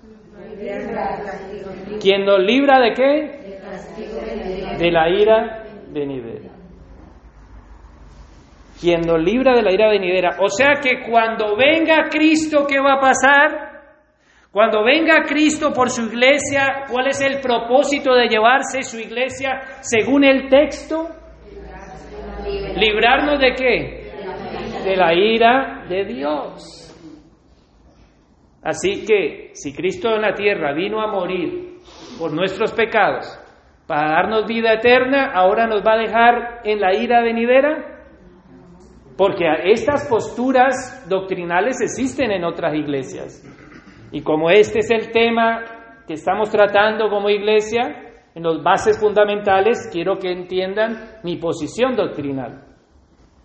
¿Quién 2.00 2.24
nos 2.24 2.40
libra 2.40 2.80
de 2.80 2.92
qué? 2.92 3.44
De 4.78 4.90
la 4.90 5.08
ira 5.08 5.64
venidera. 5.90 6.50
Quien 8.80 9.00
nos 9.02 9.22
libra 9.22 9.54
de 9.54 9.62
la 9.62 9.72
ira 9.72 9.88
venidera. 9.88 10.36
O 10.40 10.48
sea 10.48 10.74
que 10.82 11.02
cuando 11.08 11.56
venga 11.56 12.08
Cristo, 12.10 12.66
¿qué 12.68 12.78
va 12.80 12.94
a 12.94 13.00
pasar? 13.00 13.74
Cuando 14.50 14.84
venga 14.84 15.24
Cristo 15.26 15.72
por 15.72 15.90
su 15.90 16.02
iglesia, 16.02 16.84
¿cuál 16.90 17.08
es 17.08 17.20
el 17.20 17.40
propósito 17.40 18.14
de 18.14 18.28
llevarse 18.28 18.82
su 18.82 19.00
iglesia 19.00 19.62
según 19.80 20.24
el 20.24 20.48
texto? 20.48 21.08
¿Librarnos 22.76 23.40
de 23.40 23.54
qué? 23.54 24.04
De 24.84 24.96
la 24.96 25.14
ira 25.14 25.84
de 25.88 26.04
Dios. 26.04 26.83
Así 28.64 29.04
que 29.04 29.50
si 29.52 29.74
Cristo 29.74 30.14
en 30.14 30.22
la 30.22 30.32
tierra 30.32 30.72
vino 30.72 31.02
a 31.02 31.06
morir 31.06 31.80
por 32.18 32.32
nuestros 32.32 32.72
pecados 32.72 33.26
para 33.86 34.08
darnos 34.08 34.46
vida 34.46 34.72
eterna, 34.72 35.32
ahora 35.34 35.66
nos 35.66 35.82
va 35.82 35.92
a 35.92 35.98
dejar 35.98 36.60
en 36.64 36.80
la 36.80 36.96
ira 36.96 37.22
venidera. 37.22 37.90
Porque 39.18 39.44
estas 39.64 40.08
posturas 40.08 41.06
doctrinales 41.08 41.80
existen 41.82 42.30
en 42.30 42.42
otras 42.42 42.74
iglesias. 42.74 43.44
Y 44.10 44.22
como 44.22 44.50
este 44.50 44.78
es 44.78 44.90
el 44.90 45.12
tema 45.12 45.62
que 46.06 46.14
estamos 46.14 46.50
tratando 46.50 47.10
como 47.10 47.28
iglesia, 47.28 48.00
en 48.34 48.42
las 48.42 48.62
bases 48.62 48.98
fundamentales, 48.98 49.88
quiero 49.92 50.18
que 50.18 50.32
entiendan 50.32 51.18
mi 51.22 51.36
posición 51.36 51.94
doctrinal. 51.94 52.64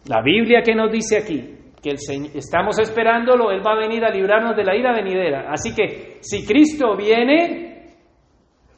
La 0.08 0.22
Biblia 0.24 0.62
que 0.64 0.74
nos 0.74 0.92
dice 0.92 1.18
aquí, 1.18 1.59
que 1.82 1.92
el 1.92 1.98
estamos 2.34 2.80
esperándolo, 2.80 3.52
Él 3.52 3.66
va 3.66 3.74
a 3.74 3.80
venir 3.80 4.04
a 4.04 4.10
librarnos 4.10 4.56
de 4.56 4.64
la 4.64 4.76
ira 4.76 4.94
venidera. 4.94 5.50
Así 5.52 5.74
que 5.74 6.18
si 6.22 6.46
Cristo 6.46 6.96
viene 6.98 7.96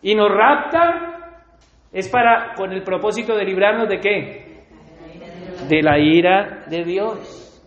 y 0.02 0.16
nos 0.16 0.30
rapta, 0.30 1.40
es 1.92 2.08
para 2.10 2.54
con 2.56 2.72
el 2.72 2.84
propósito 2.84 3.36
de 3.36 3.46
librarnos 3.46 3.90
de 3.90 4.00
qué? 4.00 4.66
De 5.68 5.82
la 5.82 6.00
ira 6.00 6.66
de 6.70 6.84
Dios. 6.84 7.62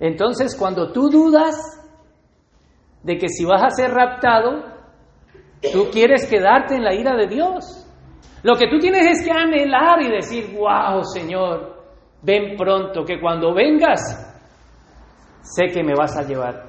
Entonces, 0.00 0.56
cuando 0.56 0.92
tú 0.92 1.08
dudas 1.10 1.56
de 3.02 3.16
que 3.16 3.28
si 3.28 3.44
vas 3.44 3.62
a 3.62 3.70
ser 3.70 3.90
raptado, 3.90 4.64
tú 5.72 5.88
quieres 5.90 6.28
quedarte 6.28 6.76
en 6.76 6.84
la 6.84 6.94
ira 6.94 7.16
de 7.16 7.26
Dios. 7.26 7.84
Lo 8.42 8.54
que 8.54 8.68
tú 8.68 8.78
tienes 8.78 9.06
es 9.06 9.24
que 9.24 9.32
anhelar 9.32 10.00
y 10.02 10.10
decir, 10.10 10.56
wow, 10.56 11.02
Señor, 11.02 11.77
ven 12.22 12.56
pronto, 12.56 13.04
que 13.04 13.20
cuando 13.20 13.54
vengas, 13.54 14.00
sé 15.42 15.66
que 15.66 15.82
me 15.82 15.94
vas 15.94 16.16
a 16.16 16.22
llevar. 16.22 16.68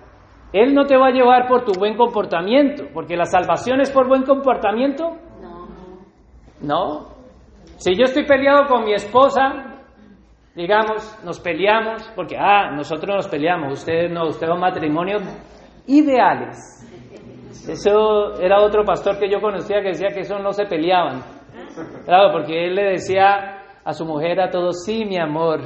Él 0.52 0.74
no 0.74 0.86
te 0.86 0.98
va 0.98 1.08
a 1.08 1.12
llevar 1.12 1.48
por 1.48 1.64
tu 1.64 1.78
buen 1.78 1.96
comportamiento, 1.96 2.86
porque 2.94 3.16
la 3.16 3.26
salvación 3.26 3.82
es 3.82 3.92
por 3.92 4.08
buen 4.08 4.24
comportamiento. 4.24 5.16
No. 5.42 5.68
No. 6.62 7.08
Si 7.78 7.96
yo 7.96 8.06
estoy 8.06 8.26
peleado 8.26 8.66
con 8.68 8.84
mi 8.84 8.94
esposa, 8.94 9.80
digamos, 10.56 11.18
nos 11.24 11.40
peleamos, 11.40 12.12
porque, 12.16 12.36
ah, 12.38 12.72
nosotros 12.72 13.16
nos 13.16 13.28
peleamos, 13.28 13.80
ustedes 13.80 14.12
no, 14.12 14.26
ustedes 14.26 14.50
son 14.50 14.60
matrimonios 14.60 15.22
ideales. 15.88 16.58
Eso 17.68 18.40
era 18.42 18.62
otro 18.62 18.84
pastor 18.84 19.20
que 19.20 19.30
yo 19.30 19.40
conocía 19.40 19.82
que 19.82 19.90
decía 19.90 20.10
que 20.10 20.22
eso 20.22 20.40
no 20.40 20.52
se 20.52 20.66
peleaban. 20.66 21.22
Claro, 22.06 22.32
porque 22.32 22.66
él 22.66 22.76
le 22.76 22.92
decía 22.92 23.59
a 23.90 23.94
su 23.94 24.06
mujer 24.06 24.40
a 24.40 24.52
todos, 24.52 24.84
sí, 24.86 25.04
mi 25.04 25.18
amor. 25.18 25.62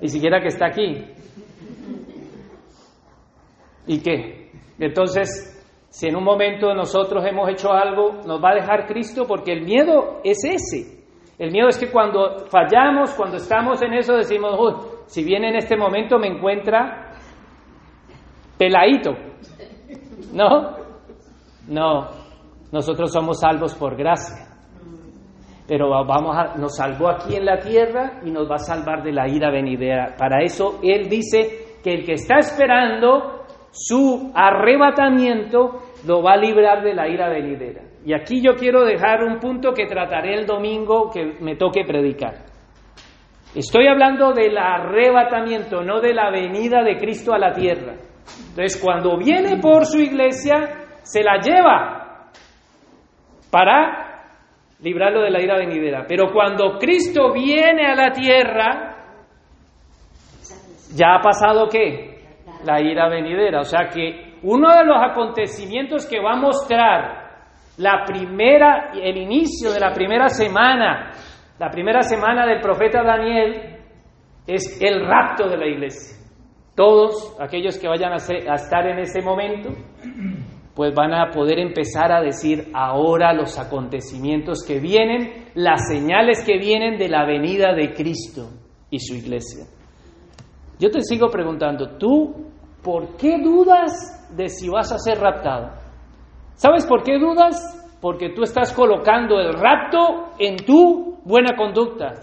Y 0.00 0.08
siquiera 0.08 0.40
que 0.40 0.48
está 0.48 0.66
aquí. 0.66 0.96
¿Y 3.86 4.02
qué? 4.02 4.50
Entonces, 4.80 5.64
si 5.88 6.08
en 6.08 6.16
un 6.16 6.24
momento 6.24 6.74
nosotros 6.74 7.24
hemos 7.24 7.48
hecho 7.50 7.72
algo, 7.72 8.14
nos 8.26 8.42
va 8.42 8.50
a 8.50 8.54
dejar 8.56 8.88
Cristo 8.88 9.26
porque 9.28 9.52
el 9.52 9.62
miedo 9.62 10.20
es 10.24 10.38
ese. 10.44 11.04
El 11.38 11.52
miedo 11.52 11.68
es 11.68 11.78
que 11.78 11.88
cuando 11.88 12.46
fallamos, 12.50 13.12
cuando 13.14 13.36
estamos 13.36 13.80
en 13.82 13.92
eso, 13.92 14.14
decimos, 14.16 14.58
si 15.06 15.22
viene 15.22 15.50
en 15.50 15.56
este 15.56 15.76
momento 15.76 16.18
me 16.18 16.26
encuentra 16.26 17.12
peladito. 18.58 19.12
¿No? 20.32 20.78
No, 21.68 22.08
nosotros 22.72 23.12
somos 23.12 23.38
salvos 23.38 23.76
por 23.76 23.96
gracia 23.96 24.47
pero 25.68 25.90
vamos 25.90 26.34
a, 26.34 26.56
nos 26.56 26.76
salvó 26.76 27.10
aquí 27.10 27.36
en 27.36 27.44
la 27.44 27.58
tierra 27.58 28.20
y 28.24 28.30
nos 28.30 28.50
va 28.50 28.54
a 28.54 28.58
salvar 28.58 29.02
de 29.02 29.12
la 29.12 29.28
ira 29.28 29.50
venidera. 29.50 30.14
Para 30.16 30.42
eso 30.42 30.80
Él 30.82 31.10
dice 31.10 31.76
que 31.84 31.92
el 31.92 32.06
que 32.06 32.14
está 32.14 32.38
esperando 32.38 33.44
su 33.70 34.32
arrebatamiento 34.34 35.82
lo 36.06 36.22
va 36.22 36.32
a 36.32 36.36
librar 36.38 36.82
de 36.82 36.94
la 36.94 37.06
ira 37.06 37.28
venidera. 37.28 37.82
Y 38.02 38.14
aquí 38.14 38.40
yo 38.40 38.54
quiero 38.54 38.84
dejar 38.84 39.22
un 39.22 39.38
punto 39.38 39.72
que 39.72 39.84
trataré 39.84 40.38
el 40.38 40.46
domingo 40.46 41.10
que 41.10 41.36
me 41.40 41.56
toque 41.56 41.84
predicar. 41.84 42.46
Estoy 43.54 43.88
hablando 43.88 44.32
del 44.32 44.56
arrebatamiento, 44.56 45.82
no 45.82 46.00
de 46.00 46.14
la 46.14 46.30
venida 46.30 46.82
de 46.82 46.96
Cristo 46.96 47.34
a 47.34 47.38
la 47.38 47.52
tierra. 47.52 47.94
Entonces, 48.50 48.80
cuando 48.82 49.18
viene 49.18 49.58
por 49.60 49.84
su 49.84 49.98
iglesia, 49.98 50.54
se 51.02 51.22
la 51.22 51.40
lleva 51.40 52.30
para 53.50 54.07
librarlo 54.80 55.22
de 55.22 55.30
la 55.30 55.42
ira 55.42 55.56
venidera. 55.56 56.04
Pero 56.06 56.32
cuando 56.32 56.78
Cristo 56.78 57.32
viene 57.32 57.86
a 57.86 57.94
la 57.94 58.12
tierra, 58.12 58.96
ya 60.94 61.16
ha 61.16 61.20
pasado 61.20 61.68
qué? 61.68 62.18
La 62.64 62.80
ira 62.80 63.08
venidera. 63.08 63.60
O 63.60 63.64
sea 63.64 63.88
que 63.88 64.38
uno 64.42 64.74
de 64.74 64.84
los 64.84 64.96
acontecimientos 65.02 66.06
que 66.06 66.20
va 66.20 66.32
a 66.32 66.40
mostrar 66.40 67.28
la 67.78 68.04
primera, 68.04 68.90
el 68.94 69.16
inicio 69.16 69.72
de 69.72 69.80
la 69.80 69.92
primera 69.92 70.28
semana, 70.28 71.10
la 71.58 71.70
primera 71.70 72.02
semana 72.02 72.46
del 72.46 72.60
profeta 72.60 73.02
Daniel, 73.02 73.76
es 74.46 74.80
el 74.80 75.06
rapto 75.06 75.48
de 75.48 75.56
la 75.56 75.66
iglesia. 75.66 76.16
Todos 76.74 77.36
aquellos 77.40 77.78
que 77.78 77.88
vayan 77.88 78.12
a, 78.12 78.16
a 78.16 78.54
estar 78.54 78.86
en 78.86 79.00
ese 79.00 79.20
momento 79.20 79.70
pues 80.78 80.94
van 80.94 81.12
a 81.12 81.32
poder 81.32 81.58
empezar 81.58 82.12
a 82.12 82.20
decir 82.20 82.68
ahora 82.72 83.32
los 83.32 83.58
acontecimientos 83.58 84.64
que 84.64 84.78
vienen, 84.78 85.46
las 85.56 85.88
señales 85.88 86.44
que 86.46 86.56
vienen 86.56 86.96
de 86.98 87.08
la 87.08 87.26
venida 87.26 87.74
de 87.74 87.92
Cristo 87.94 88.48
y 88.88 89.00
su 89.00 89.16
iglesia. 89.16 89.64
Yo 90.78 90.88
te 90.88 91.02
sigo 91.02 91.30
preguntando, 91.30 91.98
¿tú 91.98 92.52
por 92.80 93.16
qué 93.16 93.38
dudas 93.42 94.30
de 94.36 94.48
si 94.48 94.68
vas 94.68 94.92
a 94.92 94.98
ser 94.98 95.18
raptado? 95.18 95.72
¿Sabes 96.54 96.86
por 96.86 97.02
qué 97.02 97.18
dudas? 97.18 97.58
Porque 98.00 98.28
tú 98.28 98.44
estás 98.44 98.72
colocando 98.72 99.40
el 99.40 99.54
rapto 99.54 100.26
en 100.38 100.64
tu 100.64 101.18
buena 101.24 101.56
conducta. 101.56 102.14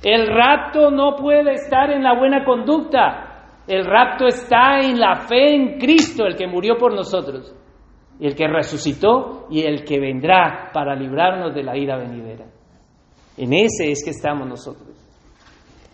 El 0.00 0.28
rapto 0.28 0.92
no 0.92 1.16
puede 1.16 1.54
estar 1.54 1.90
en 1.90 2.04
la 2.04 2.16
buena 2.16 2.44
conducta. 2.44 3.50
El 3.66 3.84
rapto 3.84 4.28
está 4.28 4.78
en 4.78 5.00
la 5.00 5.16
fe 5.26 5.56
en 5.56 5.78
Cristo, 5.80 6.24
el 6.24 6.36
que 6.36 6.46
murió 6.46 6.76
por 6.76 6.94
nosotros, 6.94 7.52
el 8.20 8.34
que 8.34 8.46
resucitó 8.46 9.46
y 9.50 9.62
el 9.62 9.84
que 9.84 9.98
vendrá 9.98 10.70
para 10.72 10.94
librarnos 10.94 11.54
de 11.54 11.62
la 11.62 11.76
ira 11.76 11.96
venidera. 11.96 12.46
En 13.36 13.52
ese 13.52 13.90
es 13.90 14.04
que 14.04 14.10
estamos 14.10 14.48
nosotros. 14.48 14.88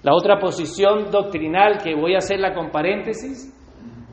La 0.02 0.14
otra 0.14 0.38
posición 0.38 1.10
doctrinal 1.10 1.78
que 1.82 1.94
voy 1.94 2.14
a 2.14 2.18
hacerla 2.18 2.54
con 2.54 2.70
paréntesis 2.70 3.54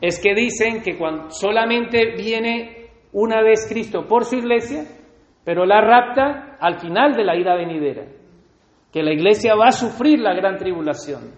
es 0.01 0.21
que 0.21 0.33
dicen 0.33 0.81
que 0.81 0.97
cuando 0.97 1.31
solamente 1.31 2.13
viene 2.17 2.89
una 3.13 3.41
vez 3.41 3.67
Cristo 3.69 4.05
por 4.05 4.25
su 4.25 4.35
iglesia, 4.35 4.83
pero 5.43 5.65
la 5.65 5.81
rapta 5.81 6.57
al 6.59 6.79
final 6.79 7.13
de 7.13 7.23
la 7.23 7.37
ira 7.37 7.55
venidera, 7.55 8.05
que 8.91 9.03
la 9.03 9.13
iglesia 9.13 9.55
va 9.55 9.67
a 9.67 9.71
sufrir 9.71 10.19
la 10.19 10.33
gran 10.33 10.57
tribulación. 10.57 11.31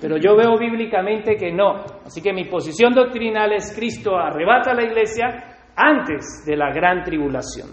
Pero 0.00 0.16
yo 0.16 0.36
veo 0.36 0.58
bíblicamente 0.58 1.36
que 1.36 1.52
no. 1.52 1.76
Así 2.04 2.20
que 2.20 2.32
mi 2.32 2.46
posición 2.46 2.92
doctrinal 2.92 3.52
es 3.52 3.72
Cristo 3.74 4.16
arrebata 4.16 4.72
a 4.72 4.74
la 4.74 4.82
iglesia 4.82 5.51
antes 5.76 6.44
de 6.46 6.56
la 6.56 6.72
gran 6.72 7.02
tribulación. 7.02 7.70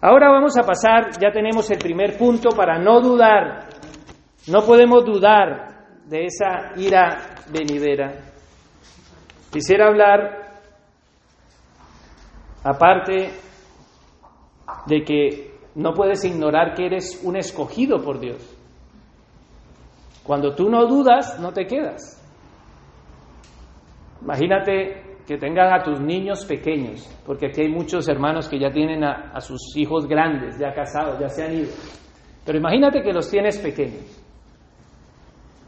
Ahora 0.00 0.30
vamos 0.30 0.56
a 0.56 0.62
pasar, 0.62 1.18
ya 1.20 1.30
tenemos 1.32 1.70
el 1.70 1.78
primer 1.78 2.16
punto 2.16 2.50
para 2.50 2.78
no 2.78 3.00
dudar, 3.00 3.68
no 4.46 4.62
podemos 4.64 5.04
dudar 5.04 5.68
de 6.06 6.26
esa 6.26 6.72
ira 6.76 7.18
venidera. 7.52 8.12
Quisiera 9.50 9.88
hablar, 9.88 10.60
aparte 12.62 13.32
de 14.86 15.04
que 15.04 15.58
no 15.74 15.94
puedes 15.94 16.24
ignorar 16.24 16.74
que 16.74 16.86
eres 16.86 17.20
un 17.24 17.36
escogido 17.36 18.02
por 18.02 18.20
Dios. 18.20 18.54
Cuando 20.22 20.54
tú 20.54 20.68
no 20.68 20.86
dudas, 20.86 21.40
no 21.40 21.52
te 21.52 21.66
quedas. 21.66 22.14
Imagínate 24.20 25.07
que 25.28 25.36
tengan 25.36 25.74
a 25.74 25.82
tus 25.82 26.00
niños 26.00 26.46
pequeños, 26.46 27.06
porque 27.26 27.48
aquí 27.48 27.60
hay 27.60 27.68
muchos 27.68 28.08
hermanos 28.08 28.48
que 28.48 28.58
ya 28.58 28.70
tienen 28.70 29.04
a, 29.04 29.38
sus 29.42 29.76
hijos 29.76 30.06
grandes, 30.08 30.58
ya 30.58 30.72
casados, 30.72 31.18
ya 31.20 31.28
se 31.28 31.44
han 31.44 31.52
ido. 31.52 31.68
Pero 32.46 32.56
imagínate 32.56 33.02
que 33.02 33.12
los 33.12 33.30
tienes 33.30 33.58
pequeños. 33.58 34.24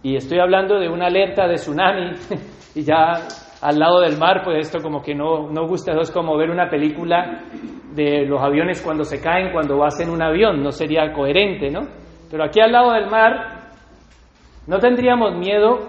Y 0.02 0.16
estoy 0.16 0.38
hablando 0.38 0.80
de 0.80 0.88
una 0.88 1.08
alerta 1.08 1.46
de 1.46 1.56
tsunami 1.56 2.12
y 2.74 2.82
ya 2.84 3.12
al 3.60 3.78
lado 3.78 4.00
del 4.00 4.16
mar, 4.16 4.40
pues 4.42 4.66
esto 4.66 4.78
como 4.82 5.02
que 5.02 5.14
no, 5.14 5.50
no 5.50 5.66
gusta, 5.68 5.92
es 6.00 6.10
como 6.10 6.38
ver 6.38 6.48
una 6.48 6.70
película 6.70 7.42
de 7.94 8.24
los 8.24 8.40
aviones 8.40 8.80
cuando 8.80 9.04
se 9.04 9.20
caen, 9.20 9.52
cuando 9.52 9.76
vas 9.76 10.00
en 10.00 10.08
un 10.08 10.22
avión, 10.22 10.62
no 10.62 10.70
sería 10.70 11.12
coherente, 11.12 11.68
¿no? 11.68 11.80
Pero 12.30 12.44
aquí 12.44 12.60
al 12.62 12.72
lado 12.72 12.92
del 12.92 13.10
mar 13.10 13.72
no 14.66 14.78
tendríamos 14.78 15.36
miedo 15.36 15.80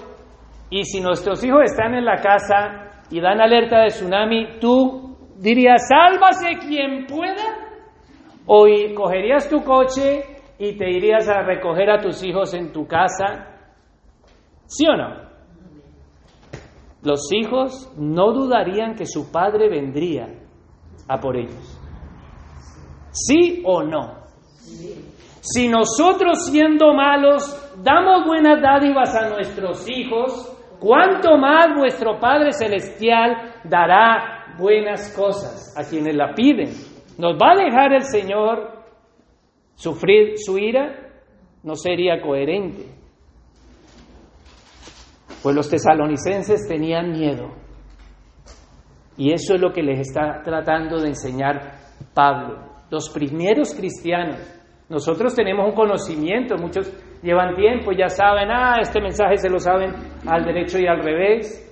y 0.69 0.83
si 0.83 0.99
nuestros 0.99 1.41
hijos 1.45 1.61
están 1.63 1.93
en 1.93 2.03
la 2.03 2.17
casa 2.17 2.90
y 3.11 3.19
dan 3.19 3.41
alerta 3.41 3.81
de 3.81 3.87
tsunami, 3.87 4.59
tú 4.59 5.17
dirías, 5.37 5.87
sálvase 5.87 6.57
quien 6.67 7.05
pueda, 7.05 7.61
o 8.45 8.65
cogerías 8.95 9.49
tu 9.49 9.63
coche 9.63 10.23
y 10.57 10.77
te 10.77 10.89
irías 10.89 11.27
a 11.29 11.41
recoger 11.41 11.89
a 11.89 12.01
tus 12.01 12.23
hijos 12.23 12.53
en 12.53 12.71
tu 12.71 12.87
casa, 12.87 13.57
¿sí 14.65 14.87
o 14.87 14.95
no? 14.95 15.31
Los 17.03 17.29
hijos 17.33 17.91
no 17.97 18.31
dudarían 18.31 18.95
que 18.95 19.05
su 19.05 19.31
padre 19.31 19.69
vendría 19.69 20.27
a 21.07 21.19
por 21.19 21.35
ellos. 21.35 21.79
¿Sí 23.11 23.63
o 23.65 23.83
no? 23.83 24.21
Si 25.41 25.67
nosotros 25.67 26.45
siendo 26.45 26.93
malos 26.93 27.57
damos 27.83 28.25
buenas 28.27 28.61
dádivas 28.61 29.15
a 29.15 29.29
nuestros 29.29 29.89
hijos, 29.89 30.55
cuánto 30.81 31.37
más 31.37 31.77
vuestro 31.77 32.19
Padre 32.19 32.51
Celestial 32.51 33.53
dará 33.63 34.55
buenas 34.57 35.15
cosas 35.15 35.73
a 35.77 35.87
quienes 35.87 36.15
la 36.15 36.33
piden. 36.33 36.69
¿Nos 37.19 37.37
va 37.37 37.51
a 37.51 37.63
dejar 37.63 37.93
el 37.93 38.03
Señor 38.03 38.83
sufrir 39.75 40.33
su 40.37 40.57
ira? 40.57 41.11
No 41.63 41.75
sería 41.75 42.19
coherente. 42.19 42.83
Pues 45.43 45.55
los 45.55 45.69
tesalonicenses 45.69 46.67
tenían 46.67 47.11
miedo. 47.11 47.51
Y 49.17 49.33
eso 49.33 49.53
es 49.53 49.61
lo 49.61 49.71
que 49.71 49.83
les 49.83 49.99
está 49.99 50.41
tratando 50.43 50.99
de 50.99 51.09
enseñar 51.09 51.73
Pablo. 52.13 52.59
Los 52.89 53.09
primeros 53.09 53.75
cristianos. 53.75 54.39
Nosotros 54.89 55.35
tenemos 55.35 55.67
un 55.67 55.75
conocimiento, 55.75 56.55
muchos 56.57 56.91
llevan 57.21 57.55
tiempo, 57.55 57.91
ya 57.91 58.09
saben, 58.09 58.49
ah, 58.51 58.77
este 58.81 59.01
mensaje 59.01 59.37
se 59.37 59.49
lo 59.49 59.59
saben 59.59 59.93
al 60.27 60.43
derecho 60.43 60.79
y 60.79 60.87
al 60.87 61.01
revés, 61.01 61.67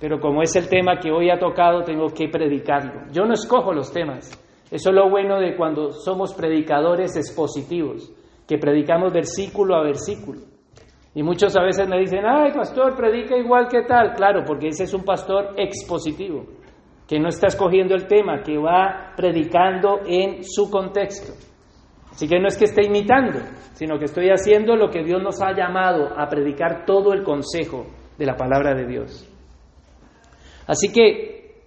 pero 0.00 0.20
como 0.20 0.42
es 0.42 0.54
el 0.56 0.68
tema 0.68 0.98
que 0.98 1.10
hoy 1.10 1.30
ha 1.30 1.38
tocado, 1.38 1.82
tengo 1.82 2.06
que 2.08 2.28
predicarlo. 2.28 3.10
Yo 3.12 3.24
no 3.24 3.34
escojo 3.34 3.72
los 3.72 3.92
temas. 3.92 4.30
Eso 4.70 4.90
es 4.90 4.94
lo 4.94 5.08
bueno 5.08 5.38
de 5.38 5.56
cuando 5.56 5.92
somos 5.92 6.34
predicadores 6.34 7.16
expositivos, 7.16 8.12
que 8.46 8.58
predicamos 8.58 9.12
versículo 9.12 9.76
a 9.76 9.82
versículo. 9.82 10.40
Y 11.14 11.22
muchos 11.22 11.56
a 11.56 11.62
veces 11.62 11.88
me 11.88 11.98
dicen, 11.98 12.26
ay, 12.26 12.52
pastor, 12.52 12.94
predica 12.94 13.36
igual 13.36 13.68
que 13.68 13.82
tal. 13.82 14.12
Claro, 14.14 14.42
porque 14.46 14.68
ese 14.68 14.84
es 14.84 14.92
un 14.92 15.02
pastor 15.02 15.54
expositivo, 15.56 16.44
que 17.08 17.18
no 17.18 17.28
está 17.28 17.46
escogiendo 17.46 17.94
el 17.94 18.06
tema, 18.06 18.42
que 18.42 18.58
va 18.58 19.14
predicando 19.16 20.00
en 20.04 20.42
su 20.44 20.70
contexto. 20.70 21.32
Así 22.16 22.26
que 22.26 22.40
no 22.40 22.48
es 22.48 22.56
que 22.56 22.64
esté 22.64 22.86
imitando, 22.86 23.40
sino 23.74 23.98
que 23.98 24.06
estoy 24.06 24.30
haciendo 24.30 24.74
lo 24.74 24.88
que 24.88 25.04
Dios 25.04 25.22
nos 25.22 25.42
ha 25.42 25.52
llamado 25.52 26.18
a 26.18 26.26
predicar 26.30 26.86
todo 26.86 27.12
el 27.12 27.22
consejo 27.22 27.88
de 28.16 28.24
la 28.24 28.34
palabra 28.34 28.74
de 28.74 28.86
Dios. 28.86 29.30
Así 30.66 30.90
que, 30.90 31.66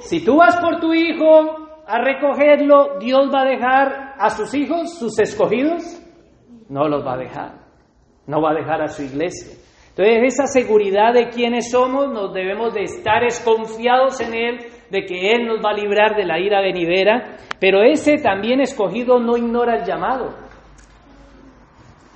si 0.00 0.24
tú 0.24 0.38
vas 0.38 0.56
por 0.56 0.80
tu 0.80 0.92
hijo 0.92 1.84
a 1.86 1.98
recogerlo, 2.02 2.98
¿Dios 2.98 3.30
va 3.32 3.42
a 3.42 3.44
dejar 3.44 4.14
a 4.18 4.30
sus 4.30 4.52
hijos, 4.52 4.98
sus 4.98 5.16
escogidos? 5.20 5.84
No 6.68 6.88
los 6.88 7.06
va 7.06 7.14
a 7.14 7.18
dejar. 7.18 7.52
No 8.26 8.42
va 8.42 8.50
a 8.50 8.54
dejar 8.54 8.82
a 8.82 8.88
su 8.88 9.02
iglesia. 9.04 9.56
Entonces, 9.90 10.34
esa 10.34 10.46
seguridad 10.48 11.14
de 11.14 11.28
quiénes 11.28 11.70
somos, 11.70 12.12
nos 12.12 12.34
debemos 12.34 12.74
de 12.74 12.82
estar 12.82 13.22
confiados 13.44 14.20
en 14.20 14.34
Él, 14.34 14.58
de 14.92 15.06
que 15.06 15.32
Él 15.32 15.46
nos 15.46 15.64
va 15.64 15.70
a 15.70 15.74
librar 15.74 16.14
de 16.14 16.26
la 16.26 16.38
ira 16.38 16.60
venidera, 16.60 17.38
pero 17.58 17.82
ese 17.82 18.18
también 18.18 18.60
escogido 18.60 19.18
no 19.18 19.38
ignora 19.38 19.76
el 19.76 19.86
llamado. 19.86 20.34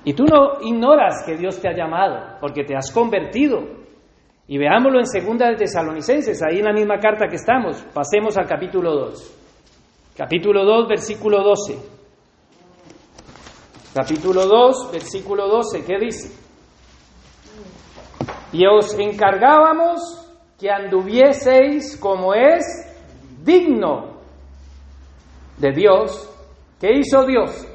Y 0.03 0.13
tú 0.13 0.25
no 0.25 0.61
ignoras 0.61 1.23
que 1.25 1.35
Dios 1.35 1.59
te 1.59 1.67
ha 1.67 1.75
llamado, 1.75 2.37
porque 2.39 2.63
te 2.63 2.75
has 2.75 2.91
convertido. 2.93 3.63
Y 4.47 4.59
veámoslo 4.59 4.99
en 4.99 5.07
segunda 5.07 5.49
de 5.49 5.55
Tesalonicenses, 5.55 6.39
ahí 6.43 6.59
en 6.59 6.65
la 6.65 6.71
misma 6.71 6.99
carta 6.99 7.27
que 7.27 7.37
estamos. 7.37 7.81
Pasemos 7.93 8.37
al 8.37 8.45
capítulo 8.45 8.93
2. 8.93 10.13
Capítulo 10.15 10.63
2, 10.63 10.87
versículo 10.87 11.43
12. 11.43 11.97
Capítulo 13.95 14.45
2, 14.45 14.91
versículo 14.91 15.47
12, 15.47 15.83
¿qué 15.83 15.97
dice? 15.99 16.47
Y 18.53 18.67
os 18.67 18.97
encargábamos 18.99 20.26
que 20.59 20.71
anduvieseis 20.71 21.97
como 21.99 22.33
es 22.33 22.63
digno 23.43 24.17
de 25.57 25.71
Dios. 25.71 26.29
¿Qué 26.79 26.93
hizo 26.99 27.25
Dios? 27.25 27.67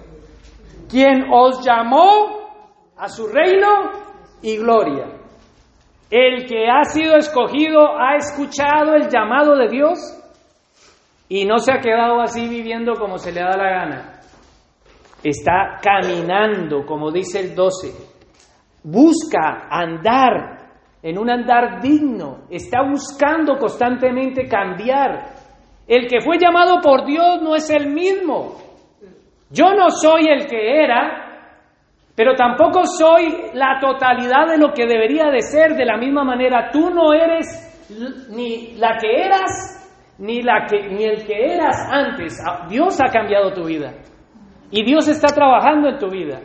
Quien 0.91 1.25
os 1.33 1.65
llamó 1.65 2.43
a 2.97 3.09
su 3.09 3.27
reino 3.27 3.91
y 4.43 4.57
gloria. 4.57 5.07
El 6.11 6.47
que 6.47 6.69
ha 6.69 6.85
sido 6.85 7.17
escogido 7.17 7.99
ha 7.99 8.17
escuchado 8.17 8.95
el 8.95 9.09
llamado 9.09 9.57
de 9.57 9.69
Dios 9.69 9.99
y 11.29 11.47
no 11.47 11.59
se 11.59 11.73
ha 11.73 11.81
quedado 11.81 12.21
así 12.21 12.47
viviendo 12.47 12.95
como 12.95 13.17
se 13.17 13.33
le 13.33 13.41
da 13.41 13.57
la 13.57 13.71
gana. 13.71 14.21
Está 15.23 15.79
caminando, 15.81 16.85
como 16.85 17.11
dice 17.11 17.41
el 17.41 17.55
12. 17.55 17.93
Busca 18.83 19.69
andar 19.71 20.62
en 21.03 21.19
un 21.19 21.29
andar 21.29 21.81
digno, 21.81 22.45
está 22.49 22.83
buscando 22.83 23.59
constantemente 23.59 24.47
cambiar. 24.47 25.35
El 25.87 26.07
que 26.07 26.21
fue 26.21 26.39
llamado 26.39 26.81
por 26.81 27.05
Dios 27.05 27.43
no 27.43 27.57
es 27.57 27.69
el 27.71 27.89
mismo. 27.93 28.57
Yo 29.51 29.75
no 29.75 29.91
soy 29.91 30.29
el 30.29 30.47
que 30.47 30.85
era, 30.85 31.33
pero 32.15 32.35
tampoco 32.35 32.85
soy 32.87 33.51
la 33.55 33.79
totalidad 33.81 34.47
de 34.49 34.59
lo 34.59 34.73
que 34.73 34.87
debería 34.87 35.27
de 35.31 35.43
ser. 35.43 35.75
De 35.75 35.85
la 35.85 35.97
misma 35.97 36.25
manera, 36.25 36.71
tú 36.73 36.91
no 36.91 37.13
eres 37.13 37.69
ni 38.31 38.75
la 38.77 38.97
que 38.99 39.25
eras, 39.25 40.15
ni, 40.19 40.41
la 40.41 40.67
que, 40.67 40.89
ni 40.89 41.05
el 41.05 41.27
que 41.27 41.55
eras 41.55 41.89
antes. 41.91 42.39
Ah, 42.47 42.67
Dios 42.69 43.01
ha 43.01 43.11
cambiado 43.11 43.53
tu 43.53 43.65
vida. 43.65 43.93
Y 44.71 44.85
Dios 44.85 45.09
está 45.09 45.35
trabajando 45.35 45.89
en 45.89 45.99
tu 45.99 46.09
vida. 46.09 46.41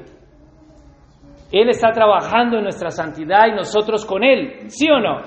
Él 1.52 1.70
está 1.70 1.92
trabajando 1.92 2.58
en 2.58 2.64
nuestra 2.64 2.92
santidad 2.92 3.48
y 3.48 3.56
nosotros 3.56 4.06
con 4.06 4.24
Él, 4.24 4.70
¿sí 4.70 4.90
o 4.90 5.00
no? 5.00 5.22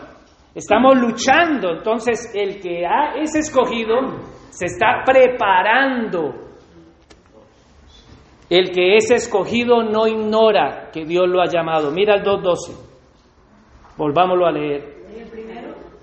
Estamos 0.55 0.99
luchando. 0.99 1.71
Entonces, 1.71 2.33
el 2.35 2.61
que 2.61 2.85
ha, 2.85 3.14
es 3.21 3.35
escogido 3.35 3.97
se 4.51 4.66
está 4.66 5.03
preparando. 5.05 6.35
El 8.51 8.71
que 8.73 8.97
es 8.97 9.11
escogido 9.12 9.83
no 9.85 10.09
ignora 10.09 10.91
que 10.93 11.05
Dios 11.05 11.29
lo 11.29 11.41
ha 11.41 11.47
llamado. 11.47 11.93
Mira 11.93 12.16
el 12.16 12.23
2.12. 12.23 12.91
Volvámoslo 13.97 14.47
a 14.47 14.51
leer. 14.51 15.01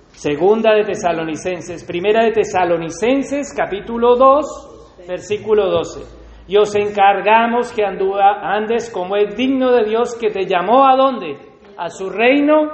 Segunda 0.08 0.74
de 0.74 0.84
Tesalonicenses. 0.84 1.84
Primera 1.84 2.24
de 2.24 2.32
Tesalonicenses, 2.32 3.54
capítulo 3.56 4.16
2, 4.16 5.06
versículo 5.08 5.70
12. 5.70 6.27
Y 6.48 6.58
os 6.58 6.74
encargamos 6.76 7.74
que 7.74 7.84
andes 7.84 8.90
como 8.90 9.16
es 9.16 9.36
digno 9.36 9.72
de 9.72 9.84
Dios 9.86 10.16
que 10.16 10.30
te 10.30 10.46
llamó 10.46 10.88
a 10.88 10.96
dónde? 10.96 11.38
A 11.78 11.90
su 11.90 12.10
reino 12.10 12.72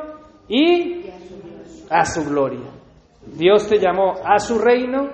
y 0.47 1.05
a 1.89 2.05
su 2.05 2.29
gloria. 2.29 2.69
Dios 3.25 3.67
te 3.67 3.79
llamó 3.79 4.13
a 4.23 4.37
su 4.37 4.59
reino 4.59 5.09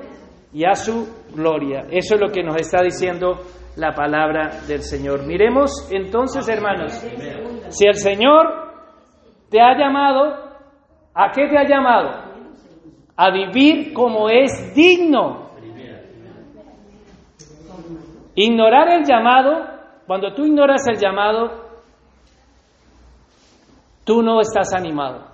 y 0.52 0.66
a 0.66 0.76
su 0.76 1.08
gloria. 1.34 1.86
Eso 1.90 2.16
es 2.16 2.22
lo 2.22 2.28
que 2.28 2.44
nos 2.44 2.58
está 2.58 2.84
diciendo 2.84 3.40
la 3.76 3.94
palabra 3.94 4.62
del 4.68 4.82
Señor. 4.82 5.26
Miremos 5.26 5.90
entonces, 5.92 6.48
hermanos, 6.50 6.92
si 7.70 7.88
el 7.88 7.96
Señor 7.96 8.48
te 9.50 9.62
ha 9.62 9.78
llamado, 9.78 10.34
¿a 11.14 11.32
qué 11.32 11.48
te 11.48 11.58
ha 11.58 11.68
llamado? 11.68 12.30
A 13.16 13.32
vivir 13.32 13.94
como 13.94 14.30
es 14.30 14.74
digno. 14.76 15.49
Ignorar 18.42 18.88
el 18.88 19.04
llamado, 19.04 19.66
cuando 20.08 20.34
tú 20.34 20.46
ignoras 20.46 20.88
el 20.88 20.98
llamado, 20.98 21.62
tú 24.06 24.22
no 24.24 24.40
estás 24.40 24.74
animado. 24.74 25.28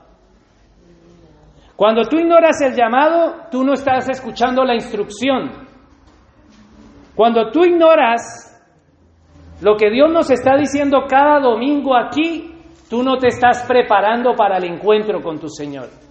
Cuando 1.75 2.01
tú 2.05 2.17
ignoras 2.17 2.59
el 2.61 2.73
llamado, 2.73 3.43
tú 3.51 3.63
no 3.63 3.73
estás 3.73 4.09
escuchando 4.09 4.65
la 4.65 4.73
instrucción. 4.73 5.51
Cuando 7.13 7.51
tú 7.51 7.63
ignoras 7.63 8.59
lo 9.61 9.77
que 9.77 9.91
Dios 9.91 10.09
nos 10.11 10.31
está 10.31 10.57
diciendo 10.57 11.05
cada 11.07 11.39
domingo 11.39 11.95
aquí, 11.95 12.55
tú 12.89 13.03
no 13.03 13.19
te 13.19 13.27
estás 13.27 13.65
preparando 13.67 14.33
para 14.33 14.57
el 14.57 14.63
encuentro 14.63 15.21
con 15.21 15.37
tu 15.37 15.47
Señor. 15.47 16.04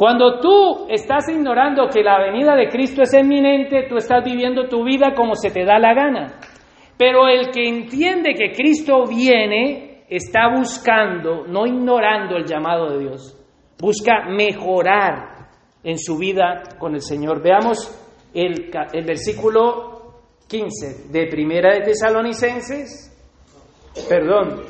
Cuando 0.00 0.40
tú 0.40 0.86
estás 0.88 1.28
ignorando 1.28 1.86
que 1.92 2.02
la 2.02 2.18
venida 2.18 2.56
de 2.56 2.70
Cristo 2.70 3.02
es 3.02 3.12
eminente, 3.12 3.84
tú 3.86 3.98
estás 3.98 4.24
viviendo 4.24 4.66
tu 4.66 4.82
vida 4.82 5.12
como 5.14 5.34
se 5.34 5.50
te 5.50 5.62
da 5.62 5.78
la 5.78 5.92
gana. 5.92 6.40
Pero 6.96 7.28
el 7.28 7.50
que 7.50 7.68
entiende 7.68 8.32
que 8.32 8.50
Cristo 8.52 9.04
viene, 9.06 10.04
está 10.08 10.48
buscando, 10.56 11.46
no 11.46 11.66
ignorando 11.66 12.38
el 12.38 12.46
llamado 12.46 12.92
de 12.92 13.00
Dios 13.00 13.36
busca 13.78 14.24
mejorar 14.26 15.50
en 15.84 15.98
su 15.98 16.16
vida 16.16 16.62
con 16.78 16.94
el 16.94 17.02
Señor. 17.02 17.42
Veamos 17.42 17.78
el, 18.32 18.70
el 18.94 19.04
versículo 19.04 20.22
15 20.48 21.10
de 21.10 21.26
Primera 21.26 21.74
de 21.74 21.82
Tesalonicenses, 21.82 23.14
perdón, 24.08 24.62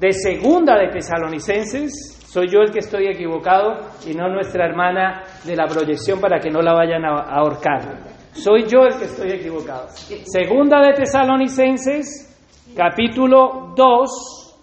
de 0.00 0.12
Segunda 0.12 0.78
de 0.78 0.88
Tesalonicenses, 0.88 2.15
soy 2.26 2.48
yo 2.48 2.60
el 2.60 2.72
que 2.72 2.80
estoy 2.80 3.06
equivocado 3.06 3.78
y 4.04 4.12
no 4.12 4.28
nuestra 4.28 4.66
hermana 4.66 5.22
de 5.44 5.54
la 5.54 5.66
proyección 5.66 6.20
para 6.20 6.40
que 6.40 6.50
no 6.50 6.60
la 6.60 6.74
vayan 6.74 7.04
a 7.04 7.20
ahorcar. 7.20 8.16
Soy 8.32 8.66
yo 8.66 8.80
el 8.80 8.98
que 8.98 9.04
estoy 9.04 9.30
equivocado. 9.30 9.88
Segunda 10.24 10.80
de 10.82 10.92
Tesalonicenses, 10.94 12.74
capítulo 12.76 13.72
2, 13.76 14.58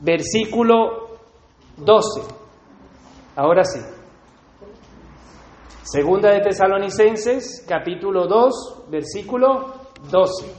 versículo 0.00 1.18
12. 1.78 2.20
Ahora 3.36 3.64
sí. 3.64 3.80
Segunda 5.82 6.30
de 6.32 6.40
Tesalonicenses, 6.40 7.64
capítulo 7.66 8.26
2, 8.26 8.90
versículo 8.90 9.72
12. 10.10 10.54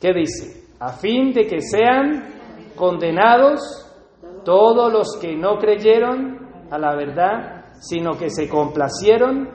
¿Qué 0.00 0.12
dice? 0.12 0.66
A 0.80 0.92
fin 0.92 1.32
de 1.32 1.46
que 1.46 1.60
sean 1.60 2.74
condenados 2.74 3.87
todos 4.48 4.90
los 4.90 5.18
que 5.20 5.36
no 5.36 5.58
creyeron 5.58 6.38
a 6.70 6.78
la 6.78 6.96
verdad, 6.96 7.66
sino 7.80 8.12
que 8.12 8.30
se 8.30 8.48
complacieron 8.48 9.46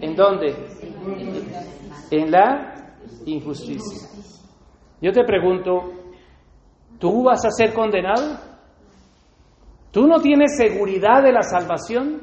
en 0.00 0.14
dónde? 0.14 0.54
En 2.12 2.30
la 2.30 2.94
injusticia. 3.26 4.08
Yo 5.02 5.10
te 5.10 5.24
pregunto, 5.24 5.90
¿tú 7.00 7.24
vas 7.24 7.44
a 7.44 7.50
ser 7.50 7.74
condenado? 7.74 8.38
¿Tú 9.90 10.06
no 10.06 10.20
tienes 10.20 10.56
seguridad 10.56 11.20
de 11.20 11.32
la 11.32 11.42
salvación? 11.42 12.22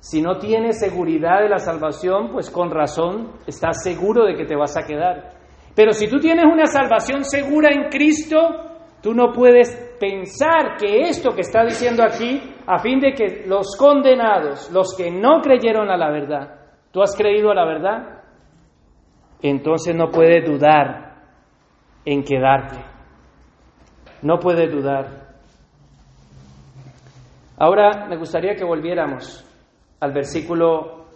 Si 0.00 0.20
no 0.20 0.36
tienes 0.36 0.78
seguridad 0.78 1.40
de 1.40 1.48
la 1.48 1.58
salvación, 1.58 2.32
pues 2.32 2.50
con 2.50 2.70
razón 2.70 3.32
estás 3.46 3.82
seguro 3.82 4.26
de 4.26 4.34
que 4.34 4.44
te 4.44 4.56
vas 4.56 4.76
a 4.76 4.86
quedar. 4.86 5.38
Pero 5.74 5.92
si 5.92 6.06
tú 6.06 6.18
tienes 6.18 6.44
una 6.44 6.66
salvación 6.66 7.24
segura 7.24 7.70
en 7.72 7.88
Cristo, 7.88 8.36
tú 9.00 9.14
no 9.14 9.32
puedes 9.32 9.87
pensar 9.98 10.76
que 10.78 11.08
esto 11.08 11.34
que 11.34 11.42
está 11.42 11.64
diciendo 11.64 12.02
aquí, 12.02 12.40
a 12.66 12.78
fin 12.78 13.00
de 13.00 13.12
que 13.12 13.44
los 13.46 13.76
condenados, 13.76 14.70
los 14.70 14.94
que 14.96 15.10
no 15.10 15.40
creyeron 15.40 15.90
a 15.90 15.96
la 15.96 16.10
verdad, 16.10 16.60
¿tú 16.90 17.02
has 17.02 17.16
creído 17.16 17.50
a 17.50 17.54
la 17.54 17.64
verdad? 17.64 18.22
Entonces 19.42 19.94
no 19.94 20.10
puedes 20.10 20.44
dudar 20.44 21.16
en 22.04 22.22
quedarte. 22.24 22.84
No 24.22 24.38
puedes 24.38 24.70
dudar. 24.70 25.28
Ahora 27.56 28.06
me 28.08 28.16
gustaría 28.16 28.54
que 28.54 28.64
volviéramos 28.64 29.44
al 30.00 30.12
versículo 30.12 31.06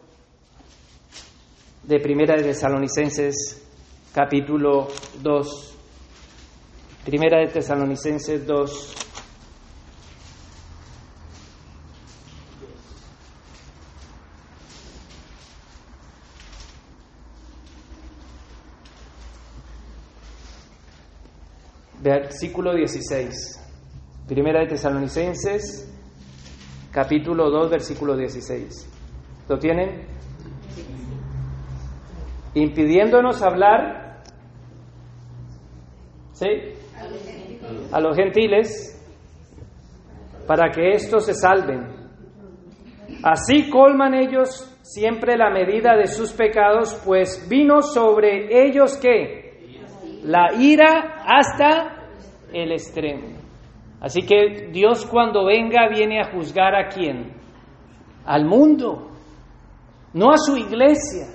de 1.82 1.98
Primera 2.00 2.36
de 2.36 2.42
Tesalonicenses, 2.42 4.10
capítulo 4.14 4.88
2. 5.20 5.71
Primera 7.05 7.40
de 7.40 7.48
Tesalonicenses 7.48 8.46
2. 8.46 8.94
Versículo 22.00 22.74
16. 22.74 23.61
Primera 24.28 24.61
de 24.61 24.66
Tesalonicenses 24.68 25.88
capítulo 26.92 27.50
2, 27.50 27.70
versículo 27.70 28.16
16. 28.16 28.88
¿Lo 29.48 29.59
tienen? 29.59 30.07
Impidiéndonos 32.55 33.42
hablar, 33.42 34.22
¿sí? 36.34 36.46
A 37.92 38.00
los 38.00 38.16
gentiles, 38.16 38.92
para 40.46 40.70
que 40.70 40.90
éstos 40.90 41.26
se 41.26 41.34
salven. 41.34 42.03
Así 43.22 43.70
colman 43.70 44.14
ellos 44.14 44.68
siempre 44.82 45.36
la 45.36 45.50
medida 45.50 45.96
de 45.96 46.07
sus 46.07 46.32
pecados, 46.32 47.00
pues 47.05 47.46
vino 47.48 47.82
sobre 47.82 48.66
ellos 48.66 48.96
que 48.96 49.42
la 50.24 50.55
ira 50.59 51.24
hasta 51.26 52.09
el 52.53 52.72
extremo. 52.72 53.38
Así 54.00 54.22
que 54.22 54.70
Dios 54.72 55.07
cuando 55.07 55.46
venga 55.46 55.88
viene 55.88 56.20
a 56.20 56.32
juzgar 56.32 56.74
a 56.74 56.88
quién? 56.88 57.32
Al 58.24 58.44
mundo, 58.44 59.11
no 60.12 60.32
a 60.32 60.36
su 60.36 60.57
iglesia. 60.57 61.28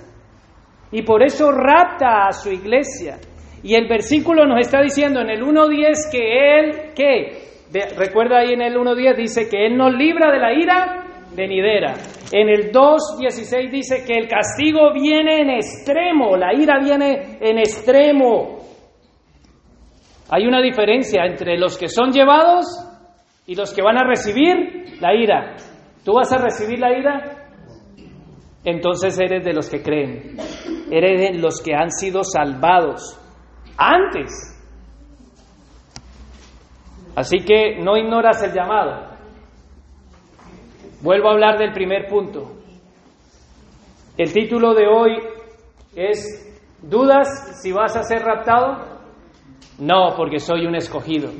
Y 0.90 1.02
por 1.02 1.22
eso 1.22 1.50
rapta 1.50 2.26
a 2.28 2.32
su 2.32 2.50
iglesia. 2.50 3.18
Y 3.62 3.74
el 3.74 3.88
versículo 3.88 4.46
nos 4.46 4.60
está 4.60 4.80
diciendo 4.82 5.20
en 5.20 5.30
el 5.30 5.42
1.10 5.42 6.10
que 6.10 6.58
Él, 6.58 6.72
¿qué? 6.94 7.48
recuerda 7.96 8.38
ahí 8.38 8.52
en 8.52 8.62
el 8.62 8.76
1.10 8.76 9.16
dice 9.16 9.48
que 9.48 9.66
Él 9.66 9.76
nos 9.76 9.92
libra 9.94 10.32
de 10.32 10.38
la 10.38 10.52
ira 10.52 11.04
venidera. 11.34 11.94
En 12.32 12.48
el 12.48 12.72
2.16 12.72 13.70
dice 13.70 14.04
que 14.06 14.14
el 14.14 14.28
castigo 14.28 14.92
viene 14.92 15.40
en 15.40 15.50
extremo, 15.50 16.36
la 16.36 16.54
ira 16.54 16.78
viene 16.78 17.38
en 17.40 17.58
extremo. 17.58 18.58
Hay 20.30 20.46
una 20.46 20.60
diferencia 20.60 21.24
entre 21.24 21.58
los 21.58 21.78
que 21.78 21.88
son 21.88 22.12
llevados 22.12 22.66
y 23.46 23.54
los 23.54 23.72
que 23.72 23.82
van 23.82 23.96
a 23.96 24.04
recibir 24.06 25.00
la 25.00 25.14
ira. 25.14 25.56
¿Tú 26.04 26.14
vas 26.14 26.30
a 26.32 26.38
recibir 26.38 26.78
la 26.78 26.96
ira? 26.96 27.48
Entonces 28.64 29.18
eres 29.18 29.44
de 29.44 29.54
los 29.54 29.70
que 29.70 29.82
creen. 29.82 30.36
Eres 30.90 31.32
de 31.32 31.38
los 31.38 31.62
que 31.62 31.74
han 31.74 31.90
sido 31.90 32.24
salvados 32.24 33.18
antes. 33.78 34.30
Así 37.16 37.38
que 37.38 37.78
no 37.80 37.96
ignoras 37.96 38.42
el 38.42 38.52
llamado. 38.52 39.08
Vuelvo 41.00 41.28
a 41.28 41.32
hablar 41.32 41.58
del 41.58 41.72
primer 41.72 42.08
punto. 42.08 42.52
El 44.16 44.32
título 44.32 44.74
de 44.74 44.86
hoy 44.86 45.16
es 45.94 46.44
¿Dudas 46.82 47.60
si 47.62 47.72
vas 47.72 47.96
a 47.96 48.02
ser 48.02 48.22
raptado? 48.22 48.98
No, 49.78 50.14
porque 50.16 50.38
soy 50.38 50.66
un 50.66 50.74
escogido. 50.74 51.30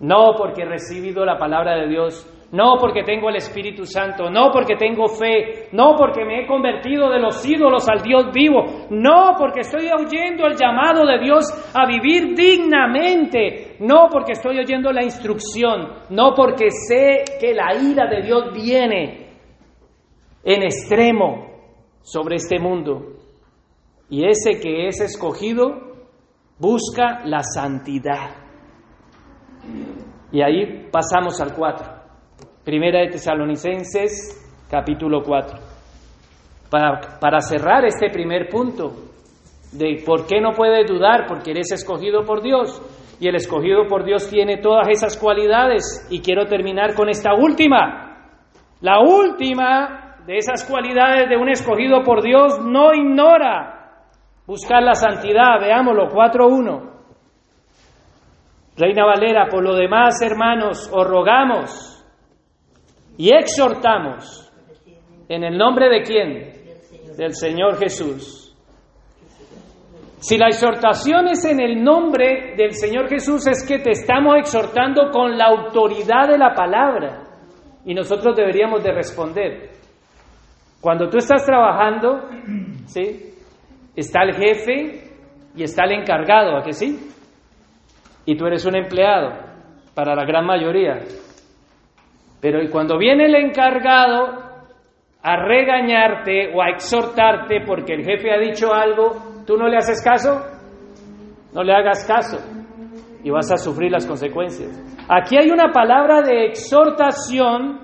no 0.00 0.34
porque 0.36 0.62
he 0.62 0.66
recibido 0.66 1.24
la 1.24 1.38
palabra 1.38 1.76
de 1.76 1.88
Dios, 1.88 2.26
no 2.52 2.76
porque 2.80 3.04
tengo 3.04 3.28
el 3.28 3.36
Espíritu 3.36 3.84
Santo, 3.84 4.28
no 4.28 4.50
porque 4.52 4.74
tengo 4.74 5.06
fe, 5.06 5.68
no 5.72 5.94
porque 5.96 6.24
me 6.24 6.42
he 6.42 6.46
convertido 6.46 7.08
de 7.08 7.20
los 7.20 7.46
ídolos 7.46 7.88
al 7.88 8.02
Dios 8.02 8.32
vivo, 8.32 8.64
no 8.90 9.34
porque 9.38 9.60
estoy 9.60 9.86
oyendo 9.86 10.46
el 10.46 10.56
llamado 10.56 11.06
de 11.06 11.20
Dios 11.20 11.44
a 11.72 11.86
vivir 11.86 12.34
dignamente, 12.34 13.76
no 13.80 14.08
porque 14.10 14.32
estoy 14.32 14.58
oyendo 14.58 14.92
la 14.92 15.04
instrucción, 15.04 15.92
no 16.10 16.34
porque 16.34 16.70
sé 16.70 17.22
que 17.40 17.54
la 17.54 17.74
ira 17.74 18.06
de 18.06 18.22
Dios 18.22 18.52
viene 18.52 19.30
en 20.42 20.62
extremo 20.62 21.50
sobre 22.02 22.36
este 22.36 22.58
mundo. 22.58 23.16
Y 24.08 24.26
ese 24.26 24.58
que 24.60 24.88
es 24.88 25.00
escogido 25.00 25.90
busca 26.58 27.20
la 27.24 27.42
santidad. 27.44 28.34
Y 30.32 30.42
ahí 30.42 30.88
pasamos 30.90 31.40
al 31.40 31.54
4. 31.54 31.99
Primera 32.64 33.00
de 33.00 33.08
Tesalonicenses, 33.08 34.66
capítulo 34.70 35.22
4. 35.22 35.58
Para, 36.68 37.18
para 37.18 37.40
cerrar 37.40 37.86
este 37.86 38.10
primer 38.10 38.50
punto 38.50 38.92
de 39.72 40.02
por 40.04 40.26
qué 40.26 40.42
no 40.42 40.52
puedes 40.52 40.86
dudar, 40.86 41.24
porque 41.26 41.52
eres 41.52 41.72
escogido 41.72 42.26
por 42.26 42.42
Dios. 42.42 42.82
Y 43.18 43.28
el 43.28 43.36
escogido 43.36 43.86
por 43.88 44.04
Dios 44.04 44.28
tiene 44.28 44.58
todas 44.58 44.88
esas 44.88 45.16
cualidades. 45.16 46.06
Y 46.10 46.20
quiero 46.20 46.46
terminar 46.46 46.94
con 46.94 47.08
esta 47.08 47.32
última. 47.32 48.28
La 48.82 49.00
última 49.00 50.16
de 50.26 50.36
esas 50.36 50.62
cualidades 50.68 51.30
de 51.30 51.38
un 51.38 51.48
escogido 51.48 52.02
por 52.02 52.22
Dios 52.22 52.60
no 52.60 52.92
ignora 52.92 54.04
buscar 54.46 54.82
la 54.82 54.94
santidad. 54.94 55.60
Veámoslo, 55.62 56.10
4.1. 56.10 56.90
Reina 58.76 59.06
Valera, 59.06 59.48
por 59.48 59.64
lo 59.64 59.74
demás, 59.74 60.20
hermanos, 60.20 60.90
os 60.92 61.06
rogamos 61.06 61.99
y 63.20 63.34
exhortamos 63.34 64.50
en 65.28 65.44
el 65.44 65.58
nombre 65.58 65.90
de 65.90 66.00
quién? 66.00 66.52
Del 67.18 67.34
Señor 67.34 67.76
Jesús. 67.76 68.56
Si 70.20 70.38
la 70.38 70.46
exhortación 70.46 71.28
es 71.28 71.44
en 71.44 71.60
el 71.60 71.84
nombre 71.84 72.54
del 72.56 72.72
Señor 72.72 73.10
Jesús, 73.10 73.46
es 73.46 73.62
que 73.68 73.78
te 73.78 73.90
estamos 73.90 74.36
exhortando 74.38 75.10
con 75.10 75.36
la 75.36 75.48
autoridad 75.48 76.28
de 76.28 76.38
la 76.38 76.54
palabra. 76.54 77.24
Y 77.84 77.92
nosotros 77.92 78.34
deberíamos 78.34 78.82
de 78.82 78.92
responder. 78.92 79.70
Cuando 80.80 81.10
tú 81.10 81.18
estás 81.18 81.44
trabajando, 81.44 82.22
¿sí? 82.86 83.34
Está 83.94 84.22
el 84.22 84.34
jefe 84.34 85.10
y 85.54 85.62
está 85.62 85.84
el 85.84 86.00
encargado, 86.00 86.56
¿a 86.56 86.62
que 86.62 86.72
sí? 86.72 86.98
Y 88.24 88.34
tú 88.34 88.46
eres 88.46 88.64
un 88.64 88.76
empleado, 88.76 89.32
para 89.94 90.14
la 90.14 90.24
gran 90.24 90.46
mayoría. 90.46 91.00
Pero 92.40 92.58
cuando 92.70 92.98
viene 92.98 93.26
el 93.26 93.34
encargado 93.34 94.50
a 95.22 95.36
regañarte 95.36 96.54
o 96.54 96.62
a 96.62 96.70
exhortarte 96.70 97.60
porque 97.66 97.94
el 97.94 98.04
jefe 98.04 98.30
ha 98.32 98.38
dicho 98.38 98.72
algo, 98.72 99.44
¿tú 99.46 99.56
no 99.56 99.68
le 99.68 99.76
haces 99.76 100.02
caso? 100.02 100.40
No 101.52 101.62
le 101.62 101.72
hagas 101.74 102.06
caso 102.06 102.38
y 103.22 103.30
vas 103.30 103.52
a 103.52 103.56
sufrir 103.56 103.90
las 103.90 104.06
consecuencias. 104.06 104.70
Aquí 105.08 105.36
hay 105.36 105.50
una 105.50 105.72
palabra 105.72 106.22
de 106.22 106.46
exhortación, 106.46 107.80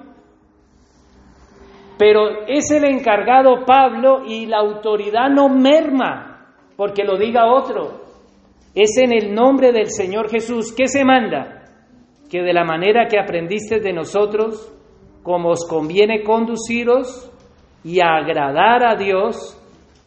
pero 1.99 2.47
es 2.47 2.71
el 2.71 2.85
encargado 2.85 3.65
Pablo 3.67 4.23
y 4.27 4.47
la 4.47 4.59
autoridad 4.59 5.29
no 5.29 5.49
merma 5.49 6.55
porque 6.77 7.05
lo 7.05 7.19
diga 7.19 7.53
otro. 7.53 8.07
Es 8.75 8.97
en 8.99 9.13
el 9.13 9.35
nombre 9.35 9.73
del 9.73 9.91
Señor 9.91 10.31
Jesús. 10.31 10.75
¿Qué 10.75 10.87
se 10.87 11.05
manda? 11.05 11.56
Que 12.31 12.43
de 12.43 12.53
la 12.53 12.65
manera 12.65 13.07
que 13.09 13.19
aprendiste 13.19 13.81
de 13.81 13.93
nosotros, 13.93 14.73
como 15.23 15.51
os 15.51 15.67
conviene 15.69 16.23
conduciros 16.23 17.31
y 17.85 18.01
agradar 18.01 18.87
a 18.87 18.97
Dios, 18.97 19.61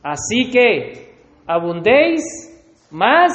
así 0.03 0.49
que 0.51 1.15
abundéis 1.47 2.21
más 2.91 3.31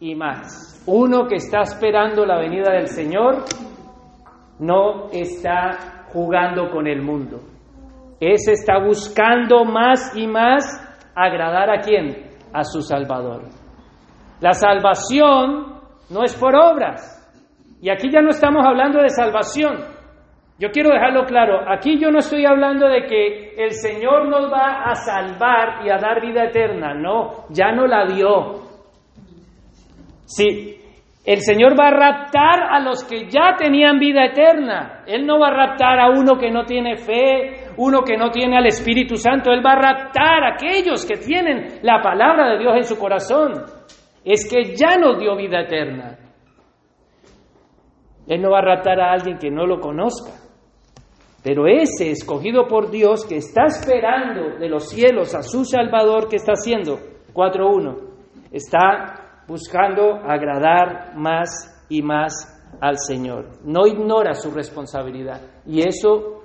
y 0.00 0.14
más. 0.14 0.82
Uno 0.86 1.26
que 1.26 1.36
está 1.36 1.60
esperando 1.60 2.24
la 2.24 2.38
venida 2.38 2.72
del 2.72 2.88
Señor 2.88 3.44
no 4.58 5.08
está 5.10 6.06
jugando 6.12 6.70
con 6.70 6.86
el 6.86 7.02
mundo. 7.02 7.40
Ese 8.18 8.52
está 8.52 8.78
buscando 8.78 9.64
más 9.64 10.14
y 10.16 10.26
más 10.26 10.64
agradar 11.14 11.70
a 11.70 11.80
quién? 11.80 12.30
A 12.52 12.64
su 12.64 12.82
Salvador. 12.82 13.44
La 14.40 14.52
salvación 14.52 15.80
no 16.10 16.24
es 16.24 16.34
por 16.34 16.54
obras, 16.54 17.19
y 17.80 17.90
aquí 17.90 18.10
ya 18.10 18.20
no 18.20 18.30
estamos 18.30 18.64
hablando 18.64 19.00
de 19.00 19.08
salvación. 19.08 19.78
Yo 20.58 20.70
quiero 20.70 20.90
dejarlo 20.90 21.24
claro, 21.24 21.60
aquí 21.70 21.98
yo 21.98 22.10
no 22.10 22.18
estoy 22.18 22.44
hablando 22.44 22.86
de 22.86 23.06
que 23.06 23.54
el 23.56 23.72
Señor 23.72 24.28
nos 24.28 24.52
va 24.52 24.82
a 24.84 24.94
salvar 24.94 25.86
y 25.86 25.90
a 25.90 25.96
dar 25.96 26.20
vida 26.20 26.44
eterna, 26.44 26.92
no, 26.92 27.46
ya 27.48 27.72
no 27.72 27.86
la 27.86 28.04
dio. 28.04 28.60
Sí, 30.26 30.76
el 31.24 31.40
Señor 31.40 31.78
va 31.78 31.88
a 31.88 31.90
raptar 31.90 32.62
a 32.70 32.80
los 32.80 33.04
que 33.04 33.28
ya 33.28 33.54
tenían 33.56 33.98
vida 33.98 34.24
eterna. 34.24 35.02
Él 35.06 35.26
no 35.26 35.38
va 35.38 35.48
a 35.48 35.54
raptar 35.54 36.00
a 36.00 36.10
uno 36.10 36.38
que 36.38 36.50
no 36.50 36.64
tiene 36.64 36.96
fe, 36.96 37.68
uno 37.76 38.02
que 38.02 38.16
no 38.16 38.30
tiene 38.30 38.56
al 38.56 38.66
Espíritu 38.66 39.16
Santo. 39.16 39.52
Él 39.52 39.64
va 39.64 39.72
a 39.72 39.94
raptar 39.94 40.44
a 40.44 40.54
aquellos 40.54 41.06
que 41.06 41.18
tienen 41.18 41.80
la 41.82 42.00
palabra 42.02 42.50
de 42.50 42.58
Dios 42.58 42.74
en 42.74 42.84
su 42.84 42.98
corazón. 42.98 43.52
Es 44.24 44.48
que 44.48 44.74
ya 44.74 44.96
nos 44.96 45.18
dio 45.18 45.36
vida 45.36 45.60
eterna. 45.60 46.16
Él 48.30 48.40
no 48.40 48.52
va 48.52 48.58
a 48.60 48.62
raptar 48.62 49.00
a 49.00 49.12
alguien 49.12 49.38
que 49.38 49.50
no 49.50 49.66
lo 49.66 49.80
conozca. 49.80 50.30
Pero 51.42 51.66
ese 51.66 52.12
escogido 52.12 52.68
por 52.68 52.88
Dios 52.88 53.26
que 53.26 53.38
está 53.38 53.64
esperando 53.66 54.56
de 54.56 54.68
los 54.68 54.88
cielos 54.88 55.34
a 55.34 55.42
su 55.42 55.64
Salvador, 55.64 56.28
¿qué 56.28 56.36
está 56.36 56.52
haciendo? 56.52 56.96
4.1. 57.34 57.96
Está 58.52 59.42
buscando 59.48 60.14
agradar 60.14 61.16
más 61.16 61.84
y 61.88 62.02
más 62.02 62.32
al 62.80 62.98
Señor. 62.98 63.48
No 63.64 63.84
ignora 63.84 64.34
su 64.34 64.52
responsabilidad. 64.52 65.40
Y 65.66 65.80
eso, 65.80 66.40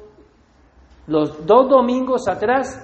los 1.05 1.45
dos 1.45 1.69
domingos 1.69 2.27
atrás, 2.27 2.81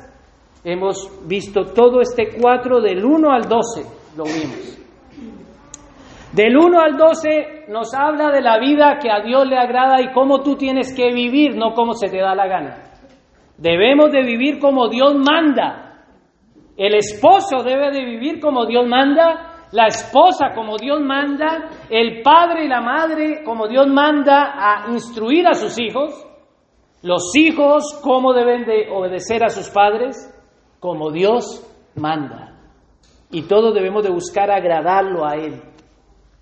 hemos 0.63 1.09
visto 1.27 1.73
todo 1.73 2.01
este 2.01 2.37
4 2.39 2.81
del 2.81 3.03
1 3.03 3.31
al 3.31 3.49
12, 3.49 3.81
lo 4.15 4.25
vimos. 4.25 4.80
Del 6.33 6.55
1 6.55 6.79
al 6.79 6.95
12 6.95 7.65
nos 7.67 7.93
habla 7.93 8.31
de 8.31 8.41
la 8.41 8.57
vida 8.57 8.99
que 9.01 9.11
a 9.11 9.21
Dios 9.21 9.45
le 9.45 9.57
agrada 9.57 10.01
y 10.01 10.13
cómo 10.13 10.41
tú 10.41 10.55
tienes 10.55 10.95
que 10.95 11.11
vivir, 11.11 11.57
no 11.57 11.73
cómo 11.73 11.93
se 11.93 12.07
te 12.07 12.19
da 12.19 12.33
la 12.33 12.47
gana. 12.47 12.83
Debemos 13.57 14.11
de 14.11 14.23
vivir 14.23 14.57
como 14.57 14.87
Dios 14.87 15.13
manda. 15.15 16.05
El 16.77 16.95
esposo 16.95 17.63
debe 17.63 17.91
de 17.91 18.05
vivir 18.05 18.39
como 18.39 18.65
Dios 18.65 18.87
manda, 18.87 19.67
la 19.73 19.87
esposa 19.87 20.51
como 20.55 20.77
Dios 20.77 21.01
manda, 21.01 21.69
el 21.89 22.21
padre 22.21 22.63
y 22.63 22.69
la 22.69 22.79
madre 22.79 23.43
como 23.43 23.67
Dios 23.67 23.87
manda 23.87 24.53
a 24.55 24.89
instruir 24.89 25.45
a 25.47 25.53
sus 25.53 25.77
hijos, 25.79 26.13
los 27.03 27.35
hijos 27.35 27.99
cómo 28.01 28.33
deben 28.33 28.63
de 28.63 28.89
obedecer 28.89 29.43
a 29.43 29.49
sus 29.49 29.69
padres, 29.69 30.33
como 30.79 31.11
Dios 31.11 31.61
manda. 31.95 32.55
Y 33.31 33.43
todos 33.43 33.73
debemos 33.73 34.03
de 34.03 34.11
buscar 34.11 34.49
agradarlo 34.49 35.25
a 35.25 35.35
Él 35.35 35.70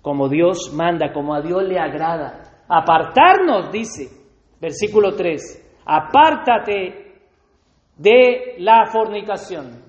como 0.02 0.28
Dios 0.28 0.72
manda, 0.74 1.12
como 1.12 1.34
a 1.34 1.40
Dios 1.40 1.62
le 1.64 1.78
agrada. 1.78 2.64
Apartarnos, 2.68 3.70
dice, 3.70 4.08
versículo 4.60 5.14
3, 5.14 5.82
apártate 5.86 7.10
de 7.96 8.54
la 8.58 8.86
fornicación. 8.86 9.82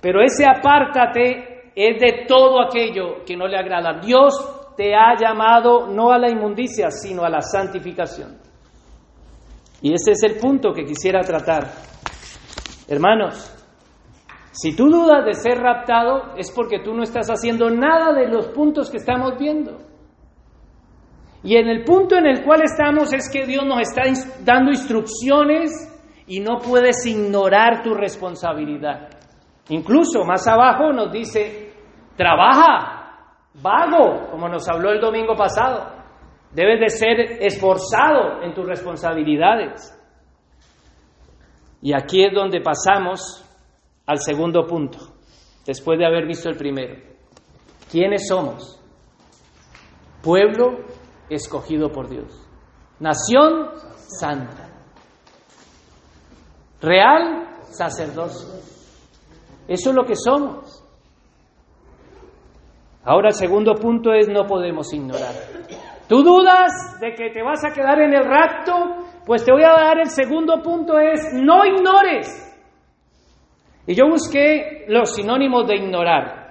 Pero 0.00 0.22
ese 0.22 0.44
apártate 0.44 1.72
es 1.74 2.00
de 2.00 2.26
todo 2.26 2.62
aquello 2.62 3.24
que 3.26 3.36
no 3.36 3.46
le 3.46 3.58
agrada. 3.58 4.00
Dios 4.00 4.74
te 4.76 4.94
ha 4.94 5.16
llamado 5.18 5.86
no 5.88 6.12
a 6.12 6.18
la 6.18 6.30
inmundicia, 6.30 6.90
sino 6.90 7.24
a 7.24 7.30
la 7.30 7.40
santificación. 7.40 8.38
Y 9.82 9.92
ese 9.92 10.12
es 10.12 10.22
el 10.22 10.38
punto 10.38 10.72
que 10.72 10.84
quisiera 10.84 11.20
tratar. 11.20 11.70
Hermanos, 12.88 13.55
si 14.56 14.74
tú 14.74 14.88
dudas 14.88 15.22
de 15.26 15.34
ser 15.34 15.58
raptado 15.58 16.34
es 16.38 16.50
porque 16.50 16.78
tú 16.78 16.94
no 16.94 17.02
estás 17.02 17.28
haciendo 17.28 17.68
nada 17.68 18.14
de 18.14 18.26
los 18.26 18.46
puntos 18.48 18.90
que 18.90 18.96
estamos 18.96 19.38
viendo. 19.38 19.76
Y 21.42 21.56
en 21.56 21.68
el 21.68 21.84
punto 21.84 22.16
en 22.16 22.26
el 22.26 22.42
cual 22.42 22.62
estamos 22.62 23.12
es 23.12 23.30
que 23.30 23.44
Dios 23.44 23.66
nos 23.66 23.82
está 23.82 24.04
dando 24.42 24.70
instrucciones 24.70 25.70
y 26.26 26.40
no 26.40 26.58
puedes 26.58 27.04
ignorar 27.04 27.82
tu 27.82 27.92
responsabilidad. 27.92 29.10
Incluso 29.68 30.24
más 30.24 30.48
abajo 30.48 30.90
nos 30.90 31.12
dice, 31.12 31.74
trabaja, 32.16 33.28
vago, 33.62 34.30
como 34.30 34.48
nos 34.48 34.66
habló 34.70 34.90
el 34.90 35.02
domingo 35.02 35.36
pasado. 35.36 35.92
Debes 36.52 36.80
de 36.80 36.88
ser 36.88 37.20
esforzado 37.42 38.42
en 38.42 38.54
tus 38.54 38.66
responsabilidades. 38.66 39.92
Y 41.82 41.92
aquí 41.92 42.24
es 42.24 42.32
donde 42.32 42.62
pasamos 42.62 43.45
al 44.06 44.20
segundo 44.20 44.66
punto, 44.66 44.98
después 45.64 45.98
de 45.98 46.06
haber 46.06 46.26
visto 46.26 46.48
el 46.48 46.56
primero. 46.56 46.94
¿Quiénes 47.90 48.28
somos? 48.28 48.80
Pueblo 50.22 50.84
escogido 51.28 51.90
por 51.90 52.08
Dios. 52.08 52.46
Nación 53.00 53.70
santa. 53.96 54.68
Real 56.80 57.58
sacerdocio. 57.70 58.60
Eso 59.68 59.90
es 59.90 59.96
lo 59.96 60.04
que 60.04 60.14
somos. 60.14 60.82
Ahora 63.04 63.28
el 63.28 63.34
segundo 63.34 63.74
punto 63.74 64.12
es 64.12 64.28
no 64.28 64.46
podemos 64.46 64.92
ignorar. 64.92 65.32
¿Tú 66.08 66.22
dudas 66.22 66.98
de 67.00 67.14
que 67.14 67.30
te 67.30 67.42
vas 67.42 67.64
a 67.64 67.72
quedar 67.72 68.00
en 68.00 68.14
el 68.14 68.24
rapto? 68.24 68.72
Pues 69.24 69.44
te 69.44 69.52
voy 69.52 69.62
a 69.62 69.70
dar 69.70 69.98
el 69.98 70.10
segundo 70.10 70.62
punto 70.62 70.98
es 70.98 71.32
no 71.32 71.64
ignores. 71.64 72.45
Y 73.86 73.94
yo 73.94 74.08
busqué 74.08 74.84
los 74.88 75.14
sinónimos 75.14 75.66
de 75.66 75.76
ignorar. 75.76 76.46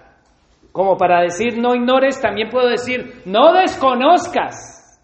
Como 0.71 0.97
para 0.97 1.21
decir 1.21 1.57
no 1.57 1.73
ignores, 1.75 2.19
también 2.19 2.49
puedo 2.49 2.67
decir 2.67 3.21
no 3.25 3.53
desconozcas. 3.53 4.99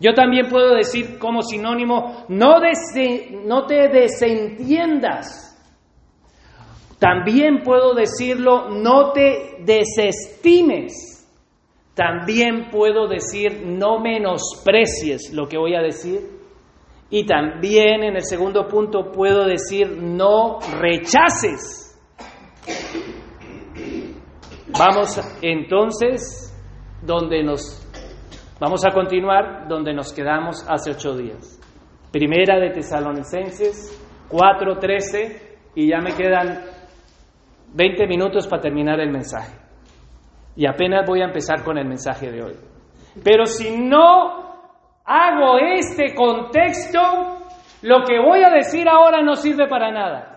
Yo 0.00 0.12
también 0.14 0.48
puedo 0.48 0.74
decir 0.74 1.18
como 1.18 1.42
sinónimo 1.42 2.26
no, 2.28 2.56
no 3.44 3.66
te 3.66 3.88
desentiendas. 3.88 5.50
También 6.98 7.62
puedo 7.62 7.94
decirlo 7.94 8.70
no 8.70 9.12
te 9.12 9.56
desestimes. 9.60 11.10
También 11.94 12.70
puedo 12.70 13.06
decir 13.06 13.62
no 13.64 14.00
menosprecies 14.00 15.32
lo 15.32 15.48
que 15.48 15.58
voy 15.58 15.74
a 15.74 15.82
decir. 15.82 16.43
Y 17.14 17.26
también 17.26 18.02
en 18.02 18.16
el 18.16 18.24
segundo 18.24 18.66
punto 18.66 19.12
puedo 19.12 19.46
decir 19.46 19.88
no 20.02 20.58
rechaces. 20.80 21.96
Vamos 24.76 25.20
entonces 25.40 26.52
donde 27.06 27.44
nos 27.44 27.88
vamos 28.58 28.84
a 28.84 28.90
continuar 28.90 29.68
donde 29.68 29.94
nos 29.94 30.12
quedamos 30.12 30.66
hace 30.68 30.90
ocho 30.90 31.16
días. 31.16 31.60
Primera 32.10 32.58
de 32.58 32.70
Tesalonicenses 32.70 33.96
4:13 34.28 35.58
y 35.76 35.90
ya 35.90 36.00
me 36.00 36.16
quedan 36.16 36.64
20 37.74 38.08
minutos 38.08 38.48
para 38.48 38.60
terminar 38.60 38.98
el 38.98 39.12
mensaje. 39.12 39.56
Y 40.56 40.66
apenas 40.66 41.06
voy 41.06 41.20
a 41.20 41.26
empezar 41.26 41.62
con 41.62 41.78
el 41.78 41.86
mensaje 41.86 42.32
de 42.32 42.42
hoy. 42.42 42.56
Pero 43.22 43.46
si 43.46 43.70
no 43.70 44.53
hago 45.04 45.58
este 45.58 46.14
contexto, 46.14 47.00
lo 47.82 48.04
que 48.04 48.18
voy 48.18 48.42
a 48.42 48.50
decir 48.50 48.88
ahora 48.88 49.22
no 49.22 49.36
sirve 49.36 49.68
para 49.68 49.90
nada. 49.90 50.30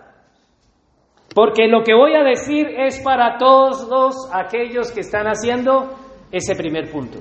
Porque 1.33 1.67
lo 1.67 1.83
que 1.83 1.93
voy 1.93 2.15
a 2.15 2.23
decir 2.23 2.67
es 2.67 2.99
para 3.01 3.37
todos 3.37 4.29
aquellos 4.33 4.91
que 4.91 5.01
están 5.01 5.27
haciendo 5.27 5.95
ese 6.31 6.55
primer 6.55 6.91
punto. 6.91 7.19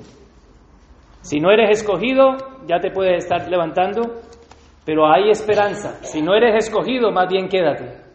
Si 1.20 1.38
no 1.38 1.51
eres 1.51 1.80
escogido, 1.80 2.36
ya 2.66 2.78
te 2.80 2.90
puedes 2.90 3.24
estar 3.24 3.49
levantando, 3.49 4.22
pero 4.84 5.07
hay 5.07 5.30
esperanza. 5.30 6.03
Si 6.03 6.22
no 6.22 6.34
eres 6.34 6.66
escogido, 6.66 7.11
más 7.11 7.28
bien 7.28 7.49
quédate. 7.49 8.07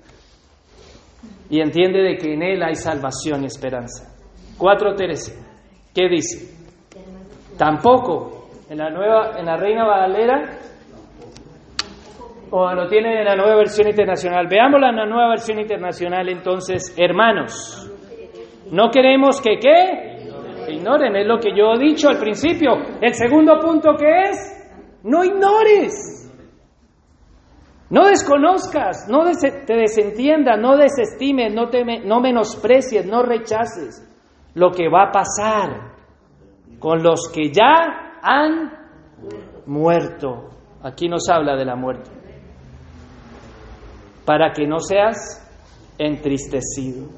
Y 1.50 1.60
entiende 1.60 2.00
de 2.02 2.18
que 2.18 2.34
en 2.34 2.42
Él 2.42 2.64
hay 2.64 2.76
salvación 2.76 3.44
y 3.44 3.48
esperanza. 3.48 4.16
4.13. 4.58 5.94
¿Qué 5.94 6.08
dice? 6.08 6.56
Tampoco 7.58 8.41
en 8.72 8.78
la 8.78 8.90
nueva, 8.90 9.38
en 9.38 9.46
la 9.46 9.58
Reina 9.58 9.86
Valera 9.86 10.50
o 12.52 12.74
lo 12.74 12.88
tienen 12.88 13.18
en 13.18 13.26
la 13.26 13.36
nueva 13.36 13.58
versión 13.58 13.90
internacional. 13.90 14.48
Veámosla 14.48 14.92
en 14.92 14.96
la 14.96 15.06
nueva 15.06 15.30
versión 15.32 15.60
internacional 15.60 16.30
entonces, 16.30 16.96
hermanos. 16.98 17.92
No 18.72 18.90
queremos 18.90 19.42
que 19.42 19.60
qué? 19.60 20.72
Ignoren, 20.72 21.18
es 21.18 21.28
lo 21.28 21.38
que 21.38 21.50
yo 21.54 21.74
he 21.74 21.80
dicho 21.80 22.08
al 22.08 22.18
principio. 22.18 22.72
El 23.02 23.14
segundo 23.14 23.60
punto 23.60 23.94
que 23.98 24.30
es, 24.30 25.02
no 25.04 25.22
ignores. 25.26 26.32
No 27.90 28.08
desconozcas, 28.08 29.10
no 29.10 29.26
te 29.68 29.76
desentiendas, 29.76 30.58
no 30.58 30.78
desestimes, 30.78 31.54
no, 31.54 31.68
te, 31.68 31.84
no 32.06 32.22
menosprecies, 32.22 33.06
no 33.06 33.22
rechaces 33.22 34.02
lo 34.54 34.72
que 34.72 34.88
va 34.88 35.10
a 35.10 35.12
pasar 35.12 35.92
con 36.80 37.04
los 37.04 37.30
que 37.36 37.52
ya 37.52 38.11
han 38.22 38.72
muerto. 39.66 40.50
Aquí 40.84 41.08
nos 41.08 41.30
habla 41.30 41.56
de 41.56 41.66
la 41.66 41.76
muerte 41.76 42.22
para 44.26 44.52
que 44.54 44.66
no 44.66 44.80
seas 44.80 45.18
entristecido. 45.98 47.10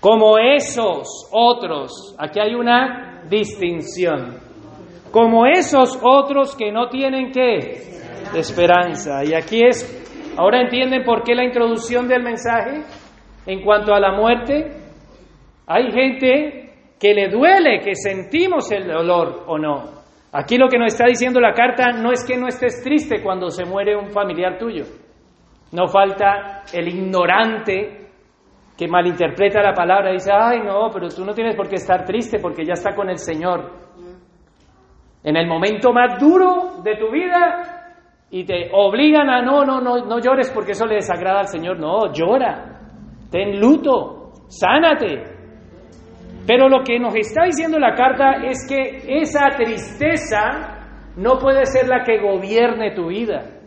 Como 0.00 0.38
esos 0.38 1.28
otros, 1.30 2.16
aquí 2.18 2.40
hay 2.40 2.54
una 2.54 3.22
distinción, 3.28 4.38
como 5.12 5.46
esos 5.46 5.98
otros 6.02 6.56
que 6.56 6.72
no 6.72 6.88
tienen 6.88 7.30
qué 7.30 8.00
esperanza. 8.34 9.24
Y 9.24 9.34
aquí 9.34 9.60
es, 9.64 10.34
ahora 10.36 10.62
entienden 10.62 11.04
por 11.04 11.22
qué 11.22 11.34
la 11.34 11.44
introducción 11.44 12.08
del 12.08 12.22
mensaje 12.22 12.82
en 13.46 13.62
cuanto 13.62 13.94
a 13.94 14.00
la 14.00 14.12
muerte. 14.12 14.72
Hay 15.66 15.92
gente 15.92 16.96
que 16.98 17.14
le 17.14 17.28
duele, 17.28 17.80
que 17.80 17.94
sentimos 17.94 18.70
el 18.72 18.88
dolor 18.88 19.44
o 19.46 19.58
no. 19.58 20.01
Aquí 20.32 20.56
lo 20.56 20.68
que 20.68 20.78
nos 20.78 20.94
está 20.94 21.06
diciendo 21.06 21.40
la 21.40 21.52
carta 21.52 21.92
no 21.92 22.10
es 22.10 22.24
que 22.24 22.38
no 22.38 22.48
estés 22.48 22.82
triste 22.82 23.22
cuando 23.22 23.50
se 23.50 23.66
muere 23.66 23.94
un 23.94 24.10
familiar 24.10 24.58
tuyo. 24.58 24.84
No 25.72 25.88
falta 25.88 26.62
el 26.72 26.88
ignorante 26.88 28.08
que 28.76 28.88
malinterpreta 28.88 29.62
la 29.62 29.74
palabra 29.74 30.10
y 30.10 30.14
dice, 30.14 30.32
ay 30.32 30.60
no, 30.60 30.88
pero 30.90 31.08
tú 31.08 31.24
no 31.24 31.34
tienes 31.34 31.54
por 31.54 31.68
qué 31.68 31.76
estar 31.76 32.04
triste 32.04 32.38
porque 32.40 32.64
ya 32.64 32.72
está 32.72 32.94
con 32.94 33.10
el 33.10 33.18
Señor. 33.18 33.70
En 35.22 35.36
el 35.36 35.46
momento 35.46 35.92
más 35.92 36.18
duro 36.18 36.82
de 36.82 36.96
tu 36.96 37.10
vida 37.10 37.82
y 38.30 38.44
te 38.44 38.70
obligan 38.72 39.28
a 39.28 39.42
no, 39.42 39.64
no, 39.64 39.80
no, 39.82 39.98
no 40.06 40.18
llores 40.18 40.50
porque 40.50 40.72
eso 40.72 40.86
le 40.86 40.96
desagrada 40.96 41.40
al 41.40 41.48
Señor. 41.48 41.78
No, 41.78 42.10
llora, 42.10 42.80
ten 43.30 43.60
luto, 43.60 44.32
sánate. 44.48 45.31
Pero 46.46 46.68
lo 46.68 46.82
que 46.82 46.98
nos 46.98 47.14
está 47.14 47.44
diciendo 47.44 47.78
la 47.78 47.94
carta 47.94 48.44
es 48.44 48.66
que 48.68 49.20
esa 49.20 49.48
tristeza 49.56 50.82
no 51.16 51.38
puede 51.38 51.66
ser 51.66 51.88
la 51.88 52.02
que 52.04 52.20
gobierne 52.20 52.94
tu 52.94 53.08
vida. 53.08 53.60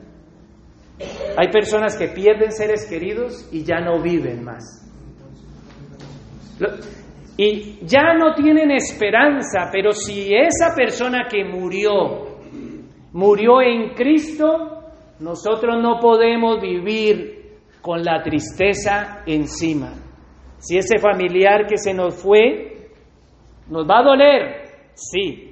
Hay 1.37 1.49
personas 1.51 1.97
que 1.97 2.07
pierden 2.07 2.51
seres 2.51 2.87
queridos 2.89 3.49
y 3.51 3.63
ya 3.63 3.79
no 3.79 4.01
viven 4.01 4.43
más. 4.43 4.81
Y 7.37 7.85
ya 7.85 8.13
no 8.13 8.33
tienen 8.33 8.71
esperanza, 8.71 9.69
pero 9.71 9.91
si 9.91 10.33
esa 10.33 10.73
persona 10.73 11.27
que 11.29 11.43
murió, 11.43 12.39
murió 13.11 13.61
en 13.61 13.93
Cristo, 13.93 14.83
nosotros 15.19 15.81
no 15.81 15.99
podemos 15.99 16.61
vivir 16.61 17.57
con 17.81 18.03
la 18.03 18.23
tristeza 18.23 19.23
encima. 19.25 20.04
Si 20.57 20.77
ese 20.77 20.97
familiar 20.99 21.67
que 21.67 21.77
se 21.77 21.93
nos 21.93 22.15
fue, 22.15 22.89
nos 23.69 23.87
va 23.87 23.99
a 23.99 24.03
doler, 24.03 24.65
sí. 24.93 25.51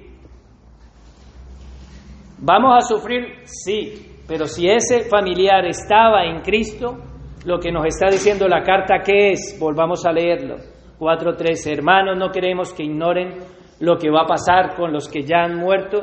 ¿Vamos 2.38 2.76
a 2.76 2.80
sufrir? 2.80 3.42
Sí. 3.44 4.10
Pero 4.26 4.46
si 4.46 4.68
ese 4.68 5.04
familiar 5.04 5.64
estaba 5.66 6.24
en 6.24 6.40
Cristo, 6.40 6.98
lo 7.44 7.58
que 7.58 7.70
nos 7.70 7.86
está 7.86 8.08
diciendo 8.10 8.48
la 8.48 8.62
carta, 8.62 9.00
¿qué 9.04 9.32
es? 9.32 9.56
Volvamos 9.60 10.04
a 10.06 10.12
leerlo. 10.12 10.56
4.13. 10.98 11.72
Hermanos, 11.72 12.16
no 12.18 12.30
queremos 12.30 12.72
que 12.72 12.84
ignoren 12.84 13.38
lo 13.80 13.98
que 13.98 14.10
va 14.10 14.22
a 14.22 14.26
pasar 14.26 14.74
con 14.76 14.92
los 14.92 15.08
que 15.08 15.22
ya 15.22 15.42
han 15.44 15.56
muerto, 15.56 16.00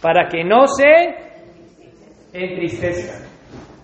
para 0.00 0.28
que 0.28 0.44
no 0.44 0.66
se 0.66 0.84
entristezcan. 2.32 3.28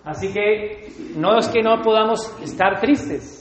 Así 0.04 0.32
que 0.32 0.88
no 1.16 1.38
es 1.38 1.48
que 1.48 1.62
no 1.62 1.80
podamos 1.82 2.36
estar 2.42 2.80
tristes, 2.80 3.39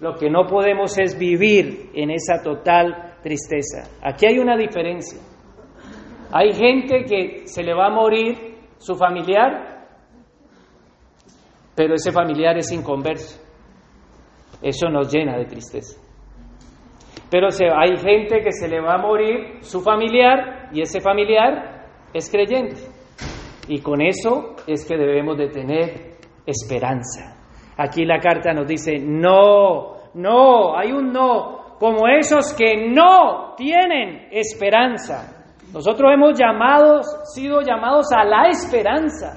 lo 0.00 0.14
que 0.14 0.30
no 0.30 0.46
podemos 0.46 0.98
es 0.98 1.18
vivir 1.18 1.90
en 1.94 2.10
esa 2.10 2.42
total 2.42 3.16
tristeza. 3.22 3.88
Aquí 4.02 4.26
hay 4.26 4.38
una 4.38 4.56
diferencia. 4.56 5.20
Hay 6.32 6.52
gente 6.52 7.04
que 7.04 7.46
se 7.46 7.62
le 7.62 7.74
va 7.74 7.86
a 7.86 7.90
morir 7.90 8.56
su 8.78 8.94
familiar 8.94 9.76
pero 11.76 11.94
ese 11.94 12.10
familiar 12.10 12.56
es 12.56 12.72
inconverso. 12.72 13.38
Eso 14.62 14.88
nos 14.88 15.12
llena 15.12 15.36
de 15.36 15.44
tristeza. 15.44 16.00
Pero 17.30 17.48
hay 17.76 17.96
gente 17.98 18.40
que 18.40 18.50
se 18.50 18.66
le 18.66 18.80
va 18.80 18.94
a 18.94 18.98
morir 18.98 19.58
su 19.60 19.82
familiar 19.82 20.70
y 20.72 20.80
ese 20.80 21.00
familiar 21.00 21.86
es 22.14 22.30
creyente. 22.30 22.80
Y 23.68 23.80
con 23.80 24.00
eso 24.00 24.56
es 24.66 24.86
que 24.86 24.96
debemos 24.96 25.36
de 25.36 25.48
tener 25.48 26.16
esperanza. 26.46 27.35
Aquí 27.76 28.04
la 28.04 28.18
carta 28.20 28.52
nos 28.52 28.66
dice, 28.66 28.98
no, 28.98 29.96
no, 30.14 30.76
hay 30.76 30.92
un 30.92 31.12
no, 31.12 31.76
como 31.78 32.08
esos 32.08 32.54
que 32.54 32.88
no 32.88 33.54
tienen 33.56 34.28
esperanza. 34.30 35.44
Nosotros 35.72 36.10
hemos 36.14 36.38
llamados, 36.38 37.06
sido 37.34 37.60
llamados 37.60 38.06
a 38.12 38.24
la 38.24 38.48
esperanza. 38.48 39.36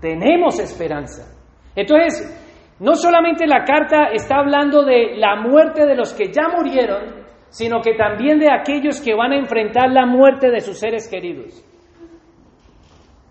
Tenemos 0.00 0.60
esperanza. 0.60 1.34
Entonces, 1.74 2.76
no 2.78 2.94
solamente 2.94 3.46
la 3.46 3.64
carta 3.64 4.08
está 4.12 4.36
hablando 4.36 4.84
de 4.84 5.16
la 5.16 5.36
muerte 5.36 5.86
de 5.86 5.96
los 5.96 6.12
que 6.12 6.30
ya 6.30 6.48
murieron, 6.54 7.24
sino 7.48 7.80
que 7.80 7.94
también 7.94 8.38
de 8.38 8.52
aquellos 8.52 9.00
que 9.00 9.14
van 9.14 9.32
a 9.32 9.38
enfrentar 9.38 9.90
la 9.90 10.04
muerte 10.04 10.50
de 10.50 10.60
sus 10.60 10.78
seres 10.78 11.08
queridos. 11.08 11.64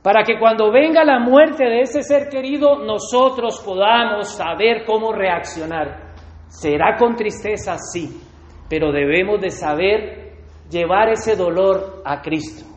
Para 0.06 0.24
que 0.24 0.38
cuando 0.38 0.72
venga 0.72 1.04
la 1.04 1.18
muerte 1.18 1.64
de 1.66 1.82
ese 1.82 2.04
ser 2.04 2.30
querido, 2.30 2.78
nosotros 2.78 3.60
podamos 3.66 4.38
saber 4.38 4.86
cómo 4.86 5.12
reaccionar. 5.12 6.14
Será 6.48 6.96
con 6.96 7.16
tristeza, 7.16 7.76
sí, 7.80 8.22
pero 8.70 8.92
debemos 8.92 9.42
de 9.42 9.50
saber 9.50 10.34
llevar 10.70 11.10
ese 11.10 11.36
dolor 11.36 12.04
a 12.06 12.22
Cristo. 12.22 12.68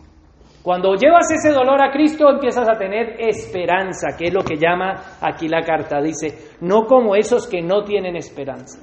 Cuando 0.62 0.94
llevas 0.94 1.30
ese 1.30 1.52
dolor 1.52 1.82
a 1.82 1.90
Cristo 1.90 2.30
empiezas 2.30 2.66
a 2.66 2.78
tener 2.78 3.20
esperanza, 3.20 4.16
que 4.16 4.28
es 4.28 4.32
lo 4.32 4.42
que 4.42 4.56
llama 4.56 4.94
aquí 5.20 5.48
la 5.48 5.60
carta. 5.60 6.00
Dice, 6.00 6.56
no 6.62 6.86
como 6.86 7.14
esos 7.14 7.46
que 7.46 7.60
no 7.60 7.84
tienen 7.84 8.16
esperanza. 8.16 8.80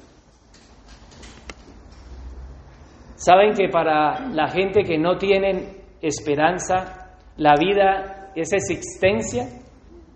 Saben 3.16 3.54
que 3.54 3.70
para 3.70 4.20
la 4.28 4.50
gente 4.50 4.84
que 4.84 5.00
no 5.00 5.18
tienen 5.18 5.82
esperanza, 6.00 7.10
la 7.38 7.56
vida 7.60 8.22
es 8.41 8.53
existencia. 8.53 9.43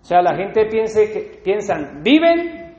O 0.00 0.04
sea, 0.04 0.22
la 0.22 0.34
gente 0.36 0.66
piensa 0.66 1.00
que, 1.00 1.40
piensan, 1.42 2.02
viven 2.02 2.74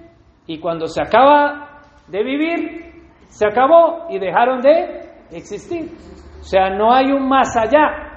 y 0.47 0.59
cuando 0.59 0.87
se 0.87 1.01
acaba 1.01 1.81
de 2.07 2.23
vivir, 2.23 2.91
se 3.27 3.45
acabó 3.45 4.07
y 4.09 4.19
dejaron 4.19 4.61
de 4.61 5.01
existir. 5.31 5.91
O 6.39 6.43
sea, 6.43 6.69
no 6.69 6.93
hay 6.93 7.11
un 7.11 7.27
más 7.27 7.55
allá. 7.55 8.11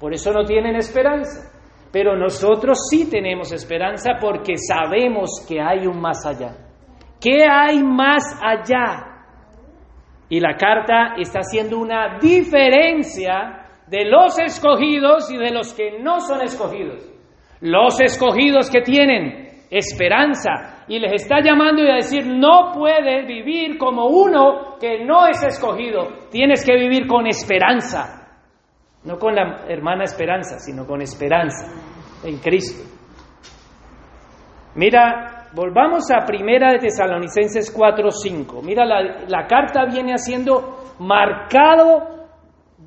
Por 0.00 0.12
eso 0.12 0.32
no 0.32 0.44
tienen 0.44 0.76
esperanza. 0.76 1.50
Pero 1.92 2.16
nosotros 2.16 2.78
sí 2.90 3.08
tenemos 3.10 3.52
esperanza 3.52 4.12
porque 4.20 4.54
sabemos 4.56 5.44
que 5.46 5.60
hay 5.60 5.86
un 5.86 6.00
más 6.00 6.24
allá. 6.24 6.56
¿Qué 7.20 7.44
hay 7.48 7.82
más 7.82 8.36
allá? 8.42 9.12
Y 10.28 10.40
la 10.40 10.56
carta 10.56 11.14
está 11.18 11.40
haciendo 11.40 11.78
una 11.78 12.18
diferencia 12.18 13.66
de 13.86 14.04
los 14.04 14.38
escogidos 14.38 15.30
y 15.30 15.36
de 15.36 15.50
los 15.50 15.72
que 15.74 15.98
no 16.00 16.20
son 16.20 16.42
escogidos. 16.42 17.08
Los 17.60 18.00
escogidos 18.00 18.70
que 18.70 18.82
tienen 18.82 19.66
esperanza 19.70 20.84
y 20.88 20.98
les 20.98 21.22
está 21.22 21.40
llamando 21.42 21.82
y 21.82 21.90
a 21.90 21.94
decir, 21.94 22.26
no 22.26 22.72
puedes 22.74 23.26
vivir 23.26 23.78
como 23.78 24.06
uno 24.06 24.76
que 24.78 25.04
no 25.04 25.26
es 25.26 25.42
escogido, 25.42 26.28
tienes 26.30 26.64
que 26.64 26.76
vivir 26.76 27.06
con 27.06 27.26
esperanza. 27.26 28.18
No 29.04 29.18
con 29.18 29.34
la 29.34 29.64
hermana 29.68 30.04
esperanza, 30.04 30.58
sino 30.58 30.86
con 30.86 31.00
esperanza 31.02 31.66
en 32.24 32.38
Cristo. 32.38 32.88
Mira, 34.76 35.48
volvamos 35.54 36.04
a 36.10 36.24
Primera 36.24 36.72
de 36.72 36.78
Tesalonicenses 36.78 37.76
4:5. 37.76 38.62
Mira, 38.62 38.84
la, 38.84 39.24
la 39.26 39.46
carta 39.46 39.86
viene 39.86 40.12
haciendo 40.12 40.94
marcado 41.00 42.21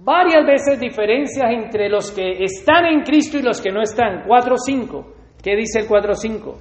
varias 0.06 0.45
veces 0.45 0.80
diferencias 0.80 1.49
entre 1.49 1.89
los 1.89 2.12
que 2.12 2.43
están 2.43 2.86
en 2.86 3.01
Cristo 3.01 3.39
y 3.39 3.41
los 3.41 3.60
que 3.60 3.72
no 3.72 3.82
están. 3.82 4.24
4:5. 4.26 5.06
¿Qué 5.43 5.56
dice 5.56 5.80
el 5.80 5.88
4:5? 5.88 6.56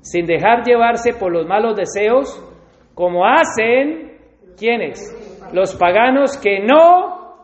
Sin 0.00 0.26
dejar 0.26 0.62
llevarse 0.64 1.14
por 1.14 1.32
los 1.32 1.46
malos 1.46 1.76
deseos, 1.76 2.28
como 2.94 3.26
hacen, 3.26 4.18
¿quiénes? 4.56 5.00
Los 5.52 5.74
paganos 5.74 6.38
que 6.38 6.60
no 6.60 7.36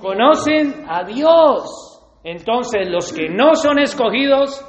conocen 0.00 0.84
a 0.88 1.02
Dios. 1.04 2.20
Entonces 2.22 2.88
los 2.88 3.12
que 3.12 3.28
no 3.28 3.54
son 3.54 3.78
escogidos 3.80 4.64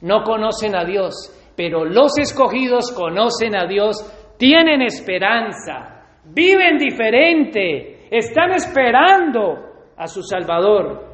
no 0.00 0.22
conocen 0.24 0.74
a 0.76 0.84
Dios, 0.84 1.14
pero 1.56 1.84
los 1.84 2.18
escogidos 2.18 2.92
conocen 2.92 3.56
a 3.56 3.66
Dios, 3.66 3.96
tienen 4.38 4.82
esperanza, 4.82 6.04
viven 6.24 6.78
diferente, 6.78 7.97
están 8.10 8.52
esperando 8.52 9.58
a 9.96 10.06
su 10.06 10.22
Salvador. 10.22 11.06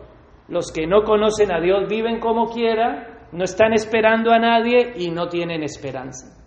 Los 0.49 0.71
que 0.73 0.87
no 0.87 1.03
conocen 1.03 1.53
a 1.53 1.61
Dios 1.61 1.89
viven 1.89 2.21
como 2.21 2.51
quiera, 2.51 3.29
no 3.33 3.45
están 3.45 3.73
esperando 3.73 4.31
a 4.31 4.39
nadie 4.39 4.93
y 4.97 5.11
no 5.11 5.29
tienen 5.29 5.63
esperanza. 5.63 6.39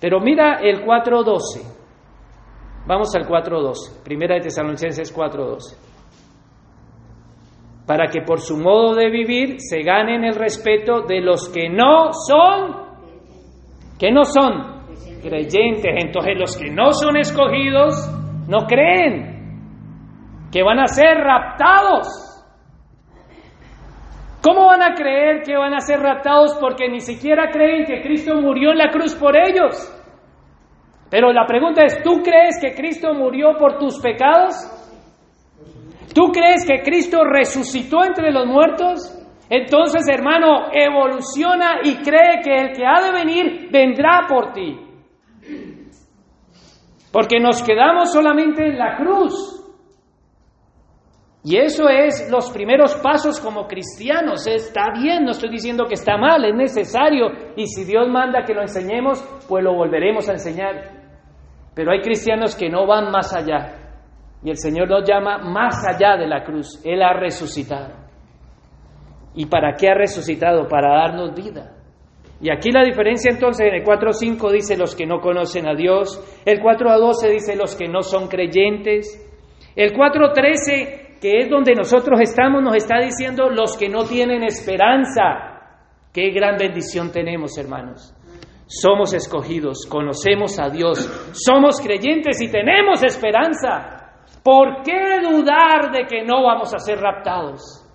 Pero 0.00 0.20
mira 0.20 0.58
el 0.60 0.84
4.12. 0.84 2.86
Vamos 2.86 3.14
al 3.14 3.26
4.12. 3.26 4.02
Primera 4.04 4.34
de 4.34 4.42
Tesalonicenses 4.42 5.14
4.12 5.14 5.92
para 7.86 8.08
que 8.08 8.22
por 8.22 8.40
su 8.40 8.56
modo 8.56 8.94
de 8.94 9.10
vivir 9.10 9.56
se 9.58 9.82
ganen 9.82 10.24
el 10.24 10.34
respeto 10.34 11.02
de 11.02 11.20
los 11.20 11.48
que 11.48 11.68
no 11.68 12.12
son, 12.12 12.76
que 13.98 14.10
no 14.10 14.24
son 14.24 14.82
creyentes. 15.20 15.92
Entonces 15.98 16.38
los 16.38 16.56
que 16.56 16.70
no 16.70 16.92
son 16.92 17.16
escogidos 17.16 17.94
no 18.48 18.66
creen 18.66 19.31
que 20.52 20.62
van 20.62 20.78
a 20.78 20.86
ser 20.86 21.16
raptados. 21.16 22.06
¿Cómo 24.42 24.66
van 24.66 24.82
a 24.82 24.94
creer 24.94 25.42
que 25.42 25.56
van 25.56 25.72
a 25.72 25.80
ser 25.80 26.00
raptados? 26.00 26.56
Porque 26.60 26.88
ni 26.88 27.00
siquiera 27.00 27.50
creen 27.50 27.86
que 27.86 28.02
Cristo 28.02 28.34
murió 28.34 28.72
en 28.72 28.78
la 28.78 28.90
cruz 28.90 29.14
por 29.14 29.34
ellos. 29.36 29.88
Pero 31.10 31.32
la 31.32 31.46
pregunta 31.46 31.84
es, 31.84 32.02
¿tú 32.02 32.22
crees 32.22 32.58
que 32.60 32.74
Cristo 32.74 33.14
murió 33.14 33.56
por 33.58 33.78
tus 33.78 33.98
pecados? 34.00 34.54
¿Tú 36.14 36.30
crees 36.32 36.66
que 36.66 36.82
Cristo 36.82 37.24
resucitó 37.24 38.04
entre 38.04 38.32
los 38.32 38.46
muertos? 38.46 39.18
Entonces, 39.48 40.02
hermano, 40.08 40.70
evoluciona 40.72 41.80
y 41.84 41.96
cree 41.96 42.40
que 42.42 42.54
el 42.54 42.72
que 42.72 42.84
ha 42.84 43.00
de 43.00 43.12
venir 43.12 43.68
vendrá 43.70 44.26
por 44.28 44.52
ti. 44.52 44.78
Porque 47.12 47.38
nos 47.38 47.62
quedamos 47.62 48.12
solamente 48.12 48.66
en 48.66 48.78
la 48.78 48.96
cruz. 48.96 49.61
Y 51.44 51.56
eso 51.56 51.88
es 51.88 52.30
los 52.30 52.50
primeros 52.50 52.94
pasos 52.96 53.40
como 53.40 53.66
cristianos. 53.66 54.46
Está 54.46 54.92
bien, 54.94 55.24
no 55.24 55.32
estoy 55.32 55.50
diciendo 55.50 55.86
que 55.86 55.94
está 55.94 56.16
mal, 56.16 56.44
es 56.44 56.54
necesario. 56.54 57.26
Y 57.56 57.66
si 57.66 57.84
Dios 57.84 58.08
manda 58.08 58.44
que 58.44 58.54
lo 58.54 58.62
enseñemos, 58.62 59.20
pues 59.48 59.64
lo 59.64 59.74
volveremos 59.74 60.28
a 60.28 60.32
enseñar. 60.32 61.02
Pero 61.74 61.90
hay 61.90 62.00
cristianos 62.00 62.54
que 62.54 62.68
no 62.68 62.86
van 62.86 63.10
más 63.10 63.34
allá. 63.34 63.76
Y 64.44 64.50
el 64.50 64.56
Señor 64.56 64.88
nos 64.88 65.08
llama 65.08 65.38
más 65.38 65.84
allá 65.88 66.16
de 66.16 66.28
la 66.28 66.44
cruz. 66.44 66.80
Él 66.84 67.02
ha 67.02 67.12
resucitado. 67.12 67.94
¿Y 69.34 69.46
para 69.46 69.74
qué 69.74 69.88
ha 69.88 69.94
resucitado? 69.94 70.68
Para 70.68 70.96
darnos 70.96 71.34
vida. 71.34 71.72
Y 72.40 72.50
aquí 72.50 72.70
la 72.70 72.84
diferencia 72.84 73.30
entonces 73.30 73.66
en 73.66 73.74
el 73.74 73.84
4.5 73.84 74.50
dice 74.50 74.76
los 74.76 74.94
que 74.94 75.06
no 75.06 75.20
conocen 75.20 75.68
a 75.68 75.74
Dios, 75.74 76.20
el 76.44 76.60
4.12 76.60 77.30
dice 77.30 77.56
los 77.56 77.76
que 77.76 77.86
no 77.86 78.02
son 78.02 78.26
creyentes, 78.26 79.16
el 79.76 79.92
4.13 79.92 81.01
que 81.22 81.38
es 81.38 81.48
donde 81.48 81.76
nosotros 81.76 82.20
estamos 82.20 82.60
nos 82.64 82.74
está 82.74 82.98
diciendo 82.98 83.48
los 83.48 83.76
que 83.76 83.88
no 83.88 84.02
tienen 84.04 84.42
esperanza. 84.42 85.78
Qué 86.12 86.30
gran 86.30 86.56
bendición 86.58 87.12
tenemos 87.12 87.56
hermanos. 87.56 88.12
Somos 88.66 89.14
escogidos, 89.14 89.86
conocemos 89.88 90.58
a 90.58 90.68
Dios, 90.68 90.98
somos 91.32 91.80
creyentes 91.80 92.42
y 92.42 92.50
tenemos 92.50 93.04
esperanza. 93.04 94.14
¿Por 94.42 94.82
qué 94.82 95.20
dudar 95.22 95.92
de 95.92 96.06
que 96.08 96.24
no 96.24 96.42
vamos 96.42 96.74
a 96.74 96.78
ser 96.78 96.98
raptados? 96.98 97.86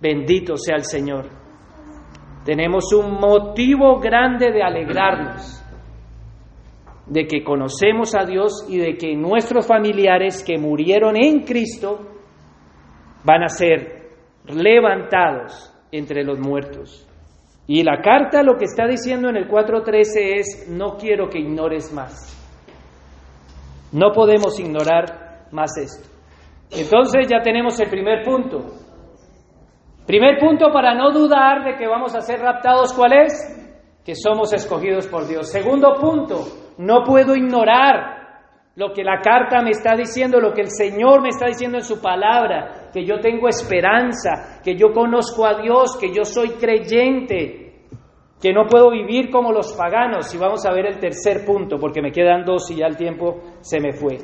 Bendito 0.00 0.56
sea 0.56 0.76
el 0.76 0.84
Señor. 0.84 1.30
Tenemos 2.44 2.92
un 2.92 3.14
motivo 3.14 3.98
grande 3.98 4.52
de 4.52 4.62
alegrarnos 4.62 5.64
de 7.06 7.26
que 7.26 7.42
conocemos 7.42 8.14
a 8.14 8.24
Dios 8.24 8.64
y 8.68 8.78
de 8.78 8.96
que 8.96 9.16
nuestros 9.16 9.66
familiares 9.66 10.44
que 10.44 10.58
murieron 10.58 11.16
en 11.16 11.40
Cristo 11.40 12.17
van 13.28 13.42
a 13.42 13.48
ser 13.48 14.08
levantados 14.46 15.70
entre 15.92 16.24
los 16.24 16.38
muertos. 16.38 17.06
Y 17.66 17.82
la 17.82 18.00
carta 18.00 18.42
lo 18.42 18.56
que 18.56 18.64
está 18.64 18.86
diciendo 18.86 19.28
en 19.28 19.36
el 19.36 19.46
4.13 19.46 20.38
es, 20.38 20.66
no 20.70 20.96
quiero 20.96 21.28
que 21.28 21.40
ignores 21.40 21.92
más. 21.92 22.34
No 23.92 24.12
podemos 24.12 24.58
ignorar 24.58 25.46
más 25.52 25.76
esto. 25.76 26.08
Entonces 26.70 27.28
ya 27.28 27.42
tenemos 27.42 27.78
el 27.80 27.90
primer 27.90 28.24
punto. 28.24 28.64
Primer 30.06 30.38
punto 30.38 30.72
para 30.72 30.94
no 30.94 31.12
dudar 31.12 31.64
de 31.64 31.76
que 31.76 31.86
vamos 31.86 32.14
a 32.14 32.22
ser 32.22 32.40
raptados, 32.40 32.94
¿cuál 32.94 33.12
es? 33.12 34.00
Que 34.06 34.14
somos 34.14 34.54
escogidos 34.54 35.06
por 35.06 35.28
Dios. 35.28 35.52
Segundo 35.52 35.92
punto, 36.00 36.46
no 36.78 37.04
puedo 37.04 37.36
ignorar 37.36 38.16
lo 38.74 38.94
que 38.94 39.04
la 39.04 39.20
carta 39.20 39.60
me 39.60 39.70
está 39.70 39.94
diciendo, 39.96 40.40
lo 40.40 40.54
que 40.54 40.62
el 40.62 40.70
Señor 40.70 41.20
me 41.20 41.28
está 41.28 41.46
diciendo 41.46 41.76
en 41.76 41.84
su 41.84 42.00
palabra, 42.00 42.77
que 42.92 43.04
yo 43.04 43.20
tengo 43.20 43.48
esperanza, 43.48 44.60
que 44.62 44.76
yo 44.76 44.92
conozco 44.92 45.46
a 45.46 45.60
Dios, 45.60 45.96
que 46.00 46.12
yo 46.12 46.24
soy 46.24 46.50
creyente, 46.50 47.84
que 48.40 48.52
no 48.52 48.66
puedo 48.66 48.90
vivir 48.90 49.30
como 49.30 49.52
los 49.52 49.72
paganos. 49.74 50.32
Y 50.34 50.38
vamos 50.38 50.64
a 50.66 50.72
ver 50.72 50.86
el 50.86 50.98
tercer 50.98 51.44
punto, 51.44 51.78
porque 51.78 52.02
me 52.02 52.12
quedan 52.12 52.44
dos 52.44 52.70
y 52.70 52.76
ya 52.76 52.86
el 52.86 52.96
tiempo 52.96 53.40
se 53.60 53.80
me 53.80 53.92
fue. 53.92 54.18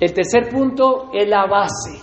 El 0.00 0.12
tercer 0.12 0.48
punto 0.50 1.10
es 1.12 1.28
la 1.28 1.46
base. 1.46 2.00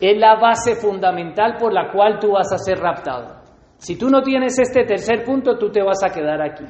Es 0.00 0.16
la 0.18 0.36
base 0.36 0.76
fundamental 0.76 1.56
por 1.58 1.72
la 1.72 1.90
cual 1.90 2.18
tú 2.18 2.32
vas 2.32 2.52
a 2.52 2.58
ser 2.58 2.78
raptado. 2.78 3.42
Si 3.78 3.96
tú 3.96 4.08
no 4.08 4.22
tienes 4.22 4.58
este 4.58 4.84
tercer 4.84 5.24
punto, 5.24 5.58
tú 5.58 5.70
te 5.70 5.82
vas 5.82 6.02
a 6.02 6.12
quedar 6.12 6.40
aquí. 6.40 6.64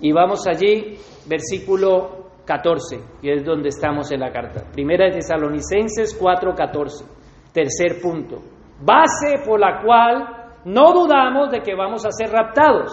Y 0.00 0.12
vamos 0.12 0.46
allí, 0.46 0.96
versículo 1.26 2.15
14, 2.46 3.00
que 3.20 3.34
es 3.34 3.44
donde 3.44 3.68
estamos 3.68 4.10
en 4.12 4.20
la 4.20 4.30
carta. 4.30 4.64
Primera 4.72 5.06
de 5.06 5.12
Tesalonicenses 5.12 6.18
4:14. 6.18 7.04
Tercer 7.52 8.00
punto. 8.00 8.42
Base 8.80 9.42
por 9.44 9.58
la 9.58 9.82
cual 9.82 10.60
no 10.64 10.92
dudamos 10.92 11.50
de 11.50 11.60
que 11.60 11.74
vamos 11.74 12.06
a 12.06 12.10
ser 12.10 12.30
raptados. 12.30 12.90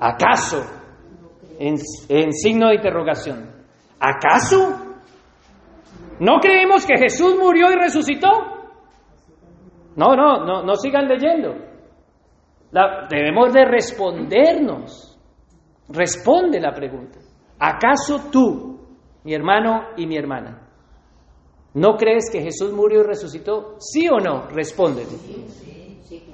¿Acaso? 0.00 0.62
En, 1.58 1.76
en 2.08 2.32
signo 2.32 2.68
de 2.68 2.74
interrogación. 2.76 3.50
¿Acaso? 4.00 4.84
¿No 6.20 6.38
creemos 6.40 6.84
que 6.86 6.98
Jesús 6.98 7.36
murió 7.38 7.70
y 7.70 7.76
resucitó? 7.76 8.28
No, 9.96 10.14
no, 10.16 10.44
no, 10.44 10.62
no 10.62 10.74
sigan 10.76 11.06
leyendo. 11.06 11.54
debemos 13.08 13.52
de 13.52 13.64
respondernos. 13.64 15.18
Responde 15.88 16.60
la 16.60 16.72
pregunta. 16.72 17.18
¿Acaso 17.58 18.30
tú, 18.30 18.78
mi 19.24 19.34
hermano 19.34 19.88
y 19.96 20.06
mi 20.06 20.16
hermana, 20.16 20.68
no 21.74 21.96
crees 21.96 22.30
que 22.30 22.42
Jesús 22.42 22.72
murió 22.72 23.00
y 23.00 23.04
resucitó? 23.04 23.76
¿Sí 23.78 24.08
o 24.08 24.18
no? 24.18 24.48
Respóndeme. 24.48 25.12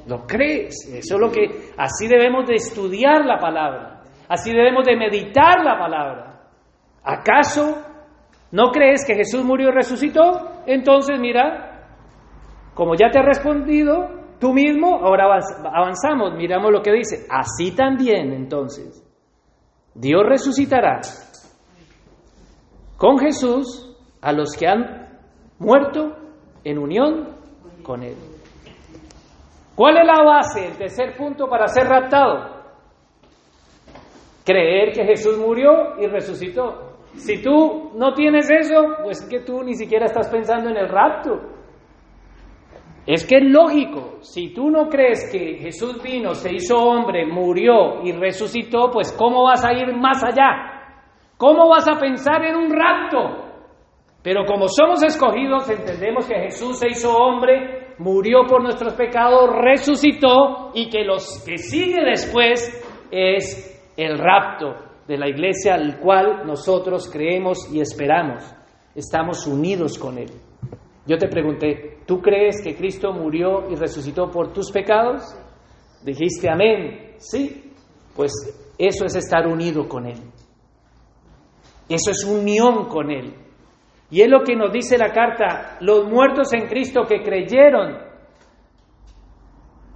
¿Lo 0.07 0.27
crees? 0.27 0.75
Eso 0.93 1.15
es 1.15 1.21
lo 1.21 1.31
que 1.31 1.73
así 1.77 2.09
debemos 2.09 2.47
de 2.47 2.55
estudiar 2.55 3.25
la 3.25 3.39
palabra. 3.39 4.03
Así 4.29 4.53
debemos 4.53 4.85
de 4.85 4.97
meditar 4.97 5.65
la 5.65 5.79
palabra. 5.79 6.51
¿Acaso 7.03 7.91
¿No 8.53 8.73
crees 8.73 9.05
que 9.07 9.15
Jesús 9.15 9.45
murió 9.45 9.69
y 9.69 9.73
resucitó? 9.73 10.63
Entonces 10.67 11.19
mira, 11.21 11.87
como 12.75 12.95
ya 12.95 13.09
te 13.11 13.21
he 13.21 13.23
respondido 13.23 14.09
tú 14.41 14.53
mismo, 14.53 14.97
ahora 14.97 15.41
avanzamos, 15.73 16.35
miramos 16.35 16.73
lo 16.73 16.83
que 16.83 16.93
dice. 16.93 17.27
Así 17.31 17.75
también 17.77 18.33
entonces, 18.33 19.07
Dios 19.95 20.23
resucitará 20.27 21.01
con 22.97 23.19
Jesús 23.19 23.97
a 24.21 24.33
los 24.33 24.51
que 24.57 24.69
han 24.69 25.19
muerto 25.59 26.17
en 26.65 26.79
unión 26.79 27.37
con 27.83 28.03
Él. 28.03 28.17
¿Cuál 29.75 29.97
es 29.99 30.07
la 30.07 30.23
base, 30.23 30.67
el 30.67 30.77
tercer 30.77 31.17
punto 31.17 31.49
para 31.49 31.67
ser 31.67 31.87
raptado? 31.87 32.61
Creer 34.45 34.93
que 34.93 35.05
Jesús 35.05 35.39
murió 35.39 35.99
y 35.99 36.07
resucitó. 36.07 36.91
Si 37.15 37.43
tú 37.43 37.91
no 37.95 38.15
tienes 38.15 38.49
eso, 38.51 38.97
pues 39.03 39.23
es 39.23 39.29
que 39.29 39.41
tú 39.41 39.63
ni 39.63 39.75
siquiera 39.75 40.07
estás 40.07 40.29
pensando 40.29 40.71
en 40.71 40.77
el 40.77 40.89
rapto. 40.89 41.41
Es 43.07 43.27
que 43.27 43.39
es 43.39 43.45
lógico, 43.45 44.19
si 44.21 44.53
tú 44.53 44.71
no 44.71 44.89
crees 44.89 45.31
que 45.33 45.57
Jesús 45.59 46.03
vino, 46.03 46.35
se 46.35 46.55
hizo 46.55 46.77
hombre, 46.77 47.27
murió 47.27 48.03
y 48.05 48.13
resucitó, 48.13 48.91
pues 48.91 49.13
¿cómo 49.13 49.45
vas 49.45 49.65
a 49.65 49.73
ir 49.73 49.95
más 49.97 50.23
allá? 50.23 50.81
¿Cómo 51.37 51.69
vas 51.69 51.89
a 51.89 51.99
pensar 51.99 52.45
en 52.45 52.57
un 52.57 52.71
rapto? 52.71 53.51
Pero 54.23 54.45
como 54.45 54.69
somos 54.69 55.03
escogidos, 55.03 55.69
entendemos 55.71 56.27
que 56.27 56.35
Jesús 56.35 56.79
se 56.79 56.89
hizo 56.89 57.17
hombre, 57.17 57.95
murió 57.99 58.45
por 58.47 58.63
nuestros 58.63 58.93
pecados, 58.93 59.49
resucitó 59.51 60.73
y 60.75 60.91
que 60.91 61.05
los 61.05 61.43
que 61.47 61.57
sigue 61.57 62.05
después 62.05 62.71
es 63.11 63.93
el 63.97 64.19
rapto 64.19 64.75
de 65.09 65.17
la 65.17 65.29
iglesia 65.29 65.75
al 65.75 65.99
cual 65.99 66.47
nosotros 66.47 67.11
creemos 67.11 67.73
y 67.73 67.81
esperamos. 67.81 68.45
Estamos 68.95 69.47
unidos 69.47 69.99
con 69.99 70.19
Él. 70.19 70.31
Yo 71.07 71.17
te 71.17 71.29
pregunté, 71.29 72.00
¿tú 72.11 72.21
crees 72.21 72.61
que 72.61 72.75
Cristo 72.75 73.13
murió 73.13 73.71
y 73.71 73.77
resucitó 73.77 74.29
por 74.33 74.53
tus 74.53 74.73
pecados? 74.73 75.23
Dijiste 76.03 76.51
amén. 76.51 77.15
Sí, 77.19 77.73
pues 78.17 78.33
eso 78.77 79.05
es 79.05 79.15
estar 79.15 79.47
unido 79.47 79.87
con 79.87 80.07
Él. 80.07 80.19
Eso 81.89 82.11
es 82.11 82.25
unión 82.25 82.89
con 82.89 83.13
Él. 83.13 83.33
Y 84.11 84.23
es 84.23 84.29
lo 84.29 84.43
que 84.43 84.57
nos 84.57 84.73
dice 84.73 84.99
la 84.99 85.13
carta, 85.13 85.77
los 85.83 86.11
muertos 86.11 86.53
en 86.53 86.67
Cristo 86.67 87.03
que 87.09 87.23
creyeron 87.23 87.99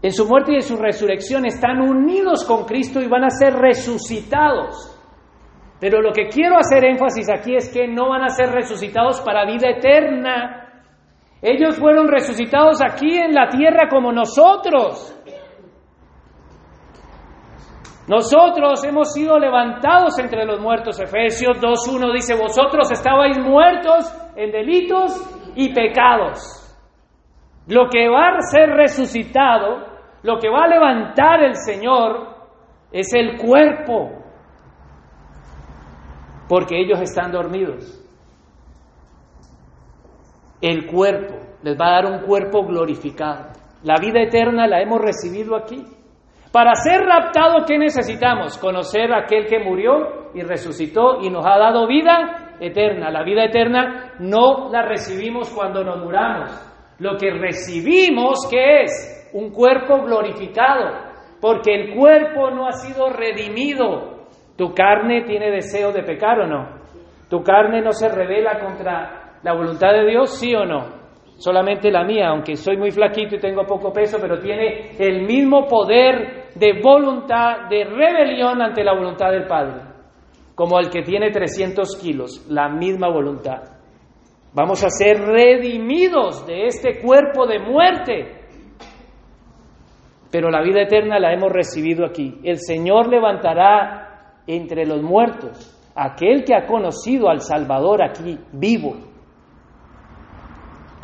en 0.00 0.12
su 0.12 0.24
muerte 0.28 0.52
y 0.52 0.56
en 0.56 0.62
su 0.62 0.76
resurrección 0.76 1.46
están 1.46 1.80
unidos 1.80 2.44
con 2.44 2.64
Cristo 2.64 3.00
y 3.00 3.08
van 3.08 3.24
a 3.24 3.30
ser 3.30 3.54
resucitados. 3.54 4.96
Pero 5.80 6.00
lo 6.00 6.12
que 6.12 6.28
quiero 6.28 6.58
hacer 6.58 6.84
énfasis 6.84 7.28
aquí 7.28 7.56
es 7.56 7.72
que 7.74 7.88
no 7.88 8.10
van 8.10 8.22
a 8.22 8.28
ser 8.28 8.50
resucitados 8.50 9.20
para 9.22 9.44
vida 9.46 9.68
eterna. 9.68 10.63
Ellos 11.46 11.78
fueron 11.78 12.08
resucitados 12.08 12.80
aquí 12.80 13.18
en 13.18 13.34
la 13.34 13.50
tierra 13.50 13.86
como 13.90 14.10
nosotros. 14.10 15.14
Nosotros 18.08 18.82
hemos 18.82 19.12
sido 19.12 19.38
levantados 19.38 20.18
entre 20.18 20.46
los 20.46 20.58
muertos. 20.58 20.98
Efesios 20.98 21.60
2.1 21.60 22.14
dice, 22.14 22.34
vosotros 22.34 22.90
estabais 22.90 23.36
muertos 23.38 24.10
en 24.36 24.52
delitos 24.52 25.52
y 25.54 25.74
pecados. 25.74 26.40
Lo 27.66 27.90
que 27.90 28.08
va 28.08 28.38
a 28.38 28.40
ser 28.40 28.70
resucitado, 28.70 29.84
lo 30.22 30.38
que 30.38 30.48
va 30.48 30.64
a 30.64 30.68
levantar 30.68 31.42
el 31.42 31.56
Señor 31.56 32.26
es 32.90 33.12
el 33.12 33.36
cuerpo, 33.36 34.12
porque 36.48 36.80
ellos 36.80 37.02
están 37.02 37.32
dormidos. 37.32 38.03
El 40.64 40.86
cuerpo, 40.86 41.34
les 41.62 41.78
va 41.78 41.88
a 41.88 42.02
dar 42.02 42.06
un 42.06 42.20
cuerpo 42.20 42.64
glorificado. 42.64 43.50
La 43.82 43.96
vida 44.00 44.22
eterna 44.22 44.66
la 44.66 44.80
hemos 44.80 44.98
recibido 44.98 45.56
aquí. 45.56 45.84
Para 46.50 46.74
ser 46.74 47.02
raptado, 47.02 47.66
¿qué 47.66 47.76
necesitamos? 47.76 48.56
Conocer 48.56 49.12
a 49.12 49.24
aquel 49.24 49.44
que 49.44 49.58
murió 49.58 50.32
y 50.32 50.40
resucitó 50.40 51.20
y 51.20 51.28
nos 51.28 51.44
ha 51.44 51.58
dado 51.58 51.86
vida 51.86 52.56
eterna. 52.60 53.10
La 53.10 53.24
vida 53.24 53.44
eterna 53.44 54.14
no 54.20 54.70
la 54.70 54.80
recibimos 54.80 55.52
cuando 55.52 55.84
nos 55.84 56.02
muramos. 56.02 56.50
Lo 56.98 57.18
que 57.18 57.30
recibimos, 57.30 58.48
¿qué 58.50 58.84
es? 58.84 59.30
Un 59.34 59.50
cuerpo 59.50 60.00
glorificado, 60.02 60.92
porque 61.42 61.74
el 61.74 61.94
cuerpo 61.94 62.50
no 62.50 62.68
ha 62.68 62.72
sido 62.72 63.10
redimido, 63.10 64.14
¿Tu 64.56 64.72
carne 64.72 65.24
tiene 65.24 65.50
deseo 65.50 65.90
de 65.90 66.04
pecar 66.04 66.38
o 66.38 66.46
no? 66.46 66.78
¿Tu 67.28 67.42
carne 67.42 67.82
no 67.82 67.92
se 67.92 68.08
revela 68.08 68.60
contra 68.60 69.23
la 69.44 69.52
voluntad 69.52 69.92
de 69.92 70.06
Dios, 70.06 70.38
sí 70.38 70.54
o 70.54 70.64
no? 70.64 71.04
Solamente 71.36 71.90
la 71.90 72.04
mía, 72.04 72.28
aunque 72.28 72.56
soy 72.56 72.76
muy 72.76 72.90
flaquito 72.90 73.36
y 73.36 73.40
tengo 73.40 73.64
poco 73.66 73.92
peso, 73.92 74.18
pero 74.20 74.38
tiene 74.38 74.92
el 74.98 75.26
mismo 75.26 75.66
poder 75.66 76.50
de 76.54 76.80
voluntad, 76.82 77.68
de 77.68 77.84
rebelión 77.84 78.62
ante 78.62 78.82
la 78.82 78.94
voluntad 78.94 79.30
del 79.30 79.46
Padre, 79.46 79.82
como 80.54 80.78
el 80.78 80.88
que 80.88 81.02
tiene 81.02 81.30
300 81.30 81.96
kilos, 82.00 82.46
la 82.48 82.68
misma 82.68 83.08
voluntad. 83.08 83.62
Vamos 84.54 84.84
a 84.84 84.88
ser 84.88 85.18
redimidos 85.18 86.46
de 86.46 86.66
este 86.66 87.00
cuerpo 87.02 87.46
de 87.46 87.58
muerte, 87.58 88.40
pero 90.30 90.48
la 90.50 90.62
vida 90.62 90.82
eterna 90.82 91.18
la 91.18 91.32
hemos 91.32 91.52
recibido 91.52 92.06
aquí. 92.06 92.38
El 92.44 92.58
Señor 92.58 93.08
levantará 93.08 94.40
entre 94.46 94.86
los 94.86 95.02
muertos, 95.02 95.92
aquel 95.96 96.44
que 96.44 96.54
ha 96.54 96.66
conocido 96.66 97.28
al 97.28 97.40
Salvador 97.40 98.02
aquí 98.02 98.38
vivo. 98.52 99.13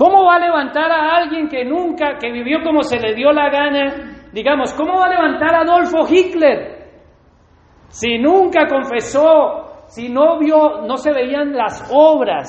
¿Cómo 0.01 0.25
va 0.25 0.37
a 0.37 0.39
levantar 0.39 0.91
a 0.91 1.15
alguien 1.15 1.47
que 1.47 1.63
nunca, 1.63 2.17
que 2.19 2.33
vivió 2.33 2.63
como 2.65 2.83
se 2.83 2.99
le 2.99 3.15
dio 3.15 3.33
la 3.33 3.51
gana? 3.51 4.31
Digamos, 4.33 4.73
¿cómo 4.73 4.95
va 4.99 5.05
a 5.05 5.11
levantar 5.11 5.55
a 5.55 5.61
Adolfo 5.61 6.09
Hitler? 6.09 6.89
Si 7.89 8.17
nunca 8.17 8.67
confesó, 8.67 9.85
si 9.89 10.09
no 10.09 10.39
vio, 10.39 10.87
no 10.87 10.97
se 10.97 11.13
veían 11.13 11.55
las 11.55 11.87
obras 11.93 12.49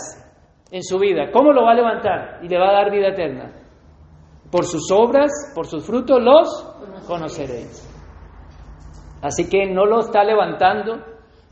en 0.71 0.81
su 0.81 0.97
vida, 0.97 1.29
¿cómo 1.33 1.51
lo 1.51 1.65
va 1.65 1.71
a 1.71 1.75
levantar 1.75 2.39
y 2.41 2.47
le 2.47 2.57
va 2.57 2.69
a 2.69 2.83
dar 2.83 2.89
vida 2.89 3.09
eterna? 3.09 3.51
Por 4.49 4.63
sus 4.63 4.89
obras, 4.89 5.51
por 5.53 5.65
sus 5.65 5.85
frutos 5.85 6.21
los 6.21 7.05
conoceréis. 7.05 7.85
Así 9.21 9.49
que 9.49 9.65
no 9.65 9.85
lo 9.85 9.99
está 9.99 10.23
levantando, 10.23 11.03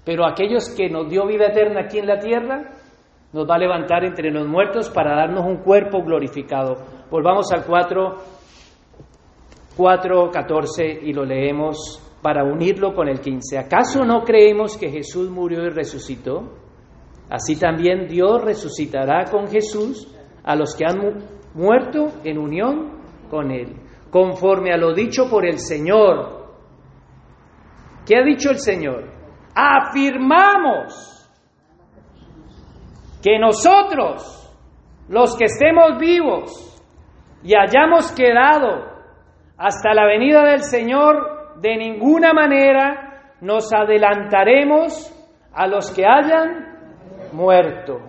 pero 0.05 0.25
aquellos 0.25 0.73
que 0.77 0.89
nos 0.89 1.09
dio 1.09 1.27
vida 1.27 1.47
eterna 1.47 1.81
aquí 1.81 1.99
en 1.99 2.07
la 2.07 2.19
tierra, 2.19 2.71
nos 3.33 3.49
va 3.49 3.55
a 3.55 3.59
levantar 3.59 4.03
entre 4.03 4.31
los 4.31 4.47
muertos 4.47 4.89
para 4.89 5.15
darnos 5.15 5.45
un 5.45 5.57
cuerpo 5.57 6.01
glorificado. 6.03 6.77
Volvamos 7.09 7.51
al 7.51 7.65
4, 7.65 8.15
4, 9.77 10.31
14 10.31 10.99
y 11.03 11.13
lo 11.13 11.25
leemos 11.25 12.01
para 12.21 12.43
unirlo 12.43 12.93
con 12.93 13.07
el 13.07 13.19
15. 13.19 13.57
¿Acaso 13.57 14.03
no 14.03 14.23
creemos 14.23 14.77
que 14.77 14.89
Jesús 14.89 15.29
murió 15.29 15.63
y 15.65 15.69
resucitó? 15.69 16.57
Así 17.29 17.57
también 17.59 18.07
Dios 18.07 18.43
resucitará 18.43 19.25
con 19.25 19.47
Jesús 19.47 20.13
a 20.43 20.55
los 20.55 20.75
que 20.75 20.85
han 20.85 21.23
muerto 21.53 22.07
en 22.23 22.37
unión 22.37 22.99
con 23.29 23.51
Él, 23.51 23.75
conforme 24.09 24.73
a 24.73 24.77
lo 24.77 24.93
dicho 24.93 25.29
por 25.29 25.45
el 25.45 25.59
Señor 25.59 26.39
¿Qué 28.09 28.17
ha 28.17 28.23
dicho 28.23 28.49
el 28.49 28.57
Señor? 28.57 29.03
Afirmamos 29.53 31.18
que 33.21 33.37
nosotros, 33.39 34.57
los 35.09 35.35
que 35.37 35.45
estemos 35.45 35.97
vivos 35.99 36.81
y 37.43 37.55
hayamos 37.55 38.11
quedado 38.11 38.85
hasta 39.57 39.93
la 39.93 40.05
venida 40.05 40.43
del 40.43 40.61
Señor, 40.61 41.59
de 41.59 41.77
ninguna 41.77 42.33
manera 42.33 43.35
nos 43.41 43.71
adelantaremos 43.73 45.15
a 45.53 45.67
los 45.67 45.91
que 45.91 46.05
hayan 46.05 46.77
muerto. 47.33 47.99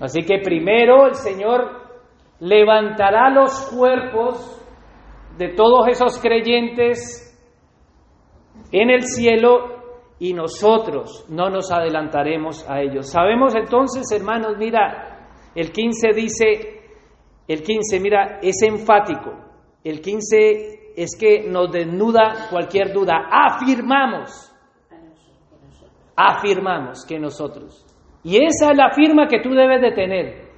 Así 0.00 0.22
que 0.22 0.40
primero 0.40 1.06
el 1.06 1.14
Señor 1.14 1.82
levantará 2.40 3.30
los 3.30 3.70
cuerpos 3.74 4.58
de 5.38 5.48
todos 5.54 5.88
esos 5.88 6.20
creyentes 6.20 7.28
en 8.72 8.90
el 8.90 9.02
cielo 9.02 9.81
y 10.22 10.34
nosotros 10.34 11.26
no 11.30 11.50
nos 11.50 11.72
adelantaremos 11.72 12.64
a 12.70 12.80
ellos. 12.80 13.10
Sabemos 13.10 13.56
entonces, 13.56 14.06
hermanos, 14.12 14.56
mira, 14.56 15.26
el 15.52 15.72
15 15.72 16.12
dice, 16.14 16.44
el 17.48 17.60
15, 17.60 17.98
mira, 17.98 18.38
es 18.40 18.62
enfático. 18.62 19.32
El 19.82 20.00
15 20.00 20.92
es 20.96 21.18
que 21.18 21.50
nos 21.50 21.72
desnuda 21.72 22.46
cualquier 22.50 22.92
duda. 22.92 23.14
Afirmamos, 23.32 24.54
afirmamos 26.14 27.04
que 27.04 27.18
nosotros. 27.18 27.84
Y 28.22 28.36
esa 28.44 28.70
es 28.70 28.78
la 28.78 28.92
firma 28.94 29.26
que 29.26 29.40
tú 29.40 29.50
debes 29.50 29.80
de 29.80 29.90
tener. 29.90 30.50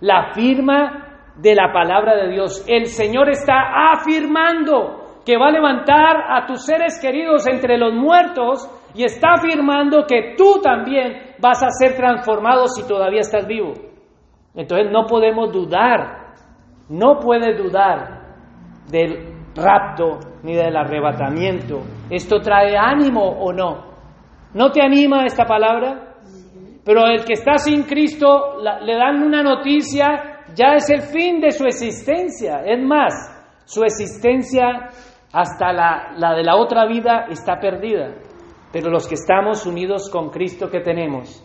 La 0.00 0.32
firma 0.32 1.32
de 1.34 1.56
la 1.56 1.72
palabra 1.72 2.14
de 2.14 2.34
Dios. 2.34 2.64
El 2.68 2.86
Señor 2.86 3.30
está 3.30 3.94
afirmando 3.94 5.22
que 5.26 5.36
va 5.36 5.48
a 5.48 5.50
levantar 5.50 6.16
a 6.30 6.46
tus 6.46 6.64
seres 6.64 7.00
queridos 7.02 7.48
entre 7.48 7.76
los 7.78 7.92
muertos 7.92 8.70
y 8.94 9.04
está 9.04 9.34
afirmando 9.34 10.04
que 10.06 10.34
tú 10.36 10.60
también 10.62 11.34
vas 11.40 11.62
a 11.62 11.70
ser 11.70 11.96
transformado 11.96 12.66
si 12.68 12.86
todavía 12.86 13.20
estás 13.20 13.46
vivo. 13.46 13.72
Entonces 14.54 14.90
no 14.90 15.06
podemos 15.06 15.52
dudar, 15.52 16.34
no 16.88 17.18
puedes 17.20 17.56
dudar 17.56 18.18
del 18.90 19.34
rapto 19.54 20.18
ni 20.42 20.54
del 20.54 20.76
arrebatamiento. 20.76 21.82
¿Esto 22.10 22.40
trae 22.40 22.76
ánimo 22.76 23.22
o 23.22 23.52
no? 23.52 23.88
¿No 24.54 24.70
te 24.70 24.80
anima 24.82 25.26
esta 25.26 25.44
palabra? 25.44 26.14
Pero 26.84 27.06
el 27.06 27.24
que 27.24 27.34
está 27.34 27.58
sin 27.58 27.82
Cristo 27.82 28.56
le 28.82 28.96
dan 28.96 29.22
una 29.22 29.42
noticia, 29.42 30.42
ya 30.54 30.74
es 30.74 30.88
el 30.88 31.02
fin 31.02 31.40
de 31.40 31.50
su 31.50 31.64
existencia. 31.66 32.62
Es 32.64 32.82
más, 32.82 33.12
su 33.66 33.84
existencia 33.84 34.88
hasta 35.32 35.72
la, 35.72 36.12
la 36.16 36.34
de 36.34 36.42
la 36.42 36.56
otra 36.56 36.86
vida 36.86 37.26
está 37.28 37.60
perdida. 37.60 38.14
Pero 38.72 38.90
los 38.90 39.08
que 39.08 39.14
estamos 39.14 39.64
unidos 39.66 40.10
con 40.10 40.30
Cristo, 40.30 40.68
¿qué 40.70 40.80
tenemos? 40.80 41.42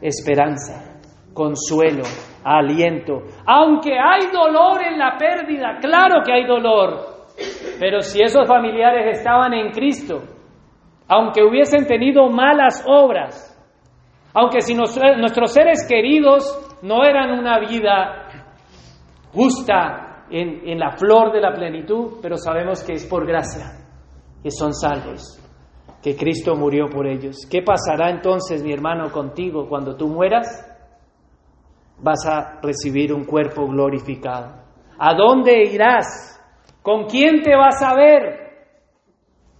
Esperanza, 0.00 1.00
consuelo, 1.32 2.02
aliento. 2.44 3.22
Aunque 3.46 3.92
hay 3.92 4.30
dolor 4.32 4.82
en 4.82 4.98
la 4.98 5.16
pérdida, 5.16 5.78
claro 5.80 6.22
que 6.24 6.32
hay 6.32 6.46
dolor. 6.46 7.20
Pero 7.78 8.00
si 8.00 8.22
esos 8.22 8.46
familiares 8.46 9.18
estaban 9.18 9.54
en 9.54 9.70
Cristo, 9.70 10.22
aunque 11.08 11.42
hubiesen 11.42 11.86
tenido 11.86 12.28
malas 12.28 12.84
obras, 12.86 13.46
aunque 14.34 14.60
si 14.60 14.74
nuestros 14.74 15.52
seres 15.52 15.86
queridos 15.88 16.78
no 16.82 17.04
eran 17.04 17.38
una 17.38 17.58
vida 17.58 18.28
justa 19.32 20.26
en 20.30 20.78
la 20.78 20.92
flor 20.92 21.32
de 21.32 21.40
la 21.40 21.52
plenitud, 21.52 22.18
pero 22.22 22.36
sabemos 22.36 22.84
que 22.84 22.92
es 22.92 23.06
por 23.06 23.26
gracia, 23.26 23.72
que 24.42 24.50
son 24.50 24.72
salvos, 24.72 25.39
que 26.02 26.16
Cristo 26.16 26.54
murió 26.54 26.88
por 26.88 27.06
ellos. 27.06 27.46
¿Qué 27.50 27.62
pasará 27.62 28.10
entonces, 28.10 28.62
mi 28.62 28.72
hermano, 28.72 29.10
contigo 29.12 29.68
cuando 29.68 29.96
tú 29.96 30.08
mueras? 30.08 30.66
Vas 31.98 32.26
a 32.26 32.60
recibir 32.62 33.12
un 33.12 33.24
cuerpo 33.24 33.66
glorificado. 33.66 34.64
¿A 34.98 35.14
dónde 35.14 35.62
irás? 35.64 36.40
¿Con 36.82 37.04
quién 37.04 37.42
te 37.42 37.54
vas 37.54 37.82
a 37.82 37.94
ver? 37.94 38.40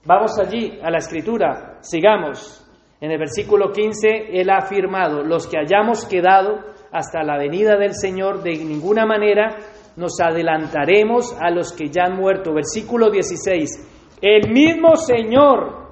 Vamos 0.06 0.38
allí, 0.38 0.78
a 0.82 0.90
la 0.90 0.98
escritura, 0.98 1.78
sigamos. 1.80 2.66
En 3.00 3.10
el 3.10 3.18
versículo 3.18 3.70
15, 3.70 4.40
Él 4.40 4.48
ha 4.50 4.58
afirmado, 4.58 5.22
los 5.22 5.46
que 5.46 5.58
hayamos 5.58 6.06
quedado 6.06 6.60
hasta 6.92 7.22
la 7.22 7.38
venida 7.38 7.76
del 7.76 7.94
Señor, 7.94 8.42
de 8.42 8.52
ninguna 8.52 9.04
manera 9.04 9.56
nos 9.96 10.20
adelantaremos 10.20 11.36
a 11.38 11.50
los 11.50 11.72
que 11.72 11.88
ya 11.88 12.04
han 12.04 12.16
muerto. 12.16 12.54
Versículo 12.54 13.10
16, 13.10 14.16
el 14.22 14.50
mismo 14.50 14.96
Señor 14.96 15.89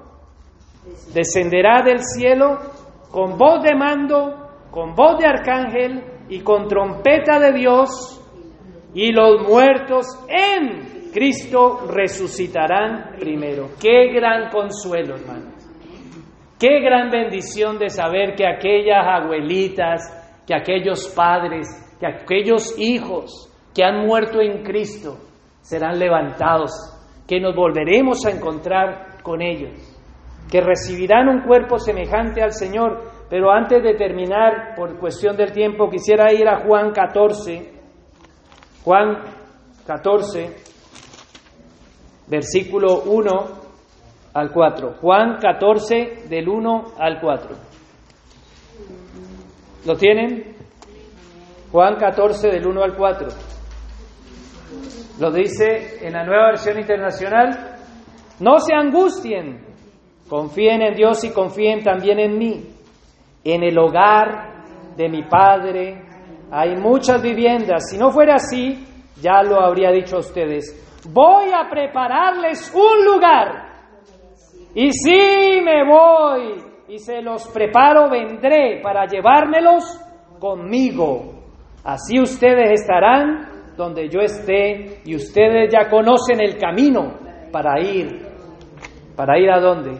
descenderá 1.13 1.81
del 1.83 1.99
cielo 1.99 2.57
con 3.11 3.37
voz 3.37 3.63
de 3.63 3.75
mando, 3.75 4.49
con 4.71 4.93
voz 4.95 5.17
de 5.19 5.27
arcángel 5.27 6.03
y 6.29 6.41
con 6.41 6.67
trompeta 6.67 7.39
de 7.39 7.53
Dios, 7.53 8.15
y 8.93 9.11
los 9.11 9.47
muertos 9.47 10.05
en 10.27 11.11
Cristo 11.11 11.87
resucitarán 11.87 13.15
primero. 13.19 13.69
Qué 13.79 14.11
gran 14.13 14.49
consuelo, 14.49 15.15
hermano. 15.15 15.51
Qué 16.59 16.81
gran 16.81 17.09
bendición 17.09 17.79
de 17.79 17.89
saber 17.89 18.35
que 18.35 18.45
aquellas 18.45 19.05
abuelitas, 19.05 20.01
que 20.45 20.53
aquellos 20.53 21.07
padres, 21.15 21.67
que 21.99 22.07
aquellos 22.07 22.77
hijos 22.77 23.49
que 23.73 23.83
han 23.83 24.05
muerto 24.05 24.41
en 24.41 24.63
Cristo 24.63 25.17
serán 25.61 25.97
levantados, 25.97 26.71
que 27.27 27.39
nos 27.39 27.55
volveremos 27.55 28.25
a 28.25 28.31
encontrar 28.31 29.21
con 29.23 29.41
ellos, 29.41 29.88
que 30.49 30.61
recibirán 30.61 31.29
un 31.29 31.41
cuerpo 31.41 31.77
semejante 31.77 32.41
al 32.41 32.53
Señor. 32.53 33.11
Pero 33.29 33.51
antes 33.51 33.83
de 33.83 33.93
terminar, 33.93 34.73
por 34.75 34.97
cuestión 34.97 35.37
del 35.37 35.51
tiempo, 35.51 35.89
quisiera 35.89 36.33
ir 36.33 36.47
a 36.47 36.65
Juan 36.65 36.91
14, 36.91 37.71
Juan 38.83 39.23
14, 39.85 40.55
versículo 42.27 43.03
1 43.03 43.29
al 44.33 44.51
4. 44.51 44.95
Juan 44.99 45.37
14 45.39 46.27
del 46.27 46.49
1 46.49 46.85
al 46.97 47.19
4. 47.21 47.49
¿Lo 49.85 49.95
tienen? 49.95 50.55
Juan 51.71 51.95
14 51.97 52.49
del 52.49 52.67
1 52.67 52.83
al 52.83 52.95
4. 52.95 53.27
Lo 55.19 55.31
dice 55.31 56.05
en 56.05 56.13
la 56.13 56.23
nueva 56.23 56.47
versión 56.47 56.79
internacional. 56.79 57.75
No 58.39 58.57
se 58.59 58.73
angustien, 58.73 59.68
confíen 60.29 60.81
en 60.81 60.95
Dios 60.95 61.23
y 61.23 61.33
confíen 61.33 61.83
también 61.83 62.19
en 62.19 62.37
mí. 62.37 62.63
En 63.43 63.63
el 63.63 63.77
hogar 63.77 64.63
de 64.95 65.09
mi 65.09 65.23
Padre 65.23 66.01
hay 66.51 66.75
muchas 66.75 67.21
viviendas. 67.21 67.89
Si 67.89 67.97
no 67.97 68.11
fuera 68.11 68.35
así, 68.35 68.85
ya 69.21 69.41
lo 69.43 69.59
habría 69.59 69.91
dicho 69.91 70.17
a 70.17 70.19
ustedes. 70.19 70.85
Voy 71.11 71.47
a 71.51 71.69
prepararles 71.69 72.73
un 72.73 73.05
lugar. 73.05 73.69
Y 74.75 74.91
si 74.91 75.61
me 75.61 75.83
voy 75.83 76.63
y 76.89 76.99
se 76.99 77.21
los 77.21 77.47
preparo, 77.47 78.09
vendré 78.09 78.81
para 78.83 79.05
llevármelos 79.07 79.99
conmigo. 80.39 81.33
Así 81.83 82.19
ustedes 82.19 82.81
estarán 82.81 83.75
donde 83.75 84.09
yo 84.09 84.19
esté 84.19 85.01
y 85.05 85.15
ustedes 85.15 85.71
ya 85.71 85.89
conocen 85.89 86.41
el 86.41 86.57
camino 86.57 87.13
para 87.51 87.79
ir. 87.79 88.27
¿Para 89.15 89.39
ir 89.39 89.49
a 89.49 89.59
dónde? 89.59 89.99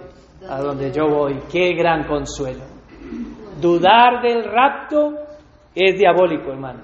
A 0.50 0.62
donde 0.62 0.92
yo 0.92 1.08
voy. 1.08 1.40
Qué 1.52 1.74
gran 1.74 2.06
consuelo. 2.08 2.64
Dudar 3.62 4.22
del 4.22 4.44
rapto 4.44 5.14
es 5.76 5.98
diabólico, 5.98 6.52
hermano. 6.52 6.82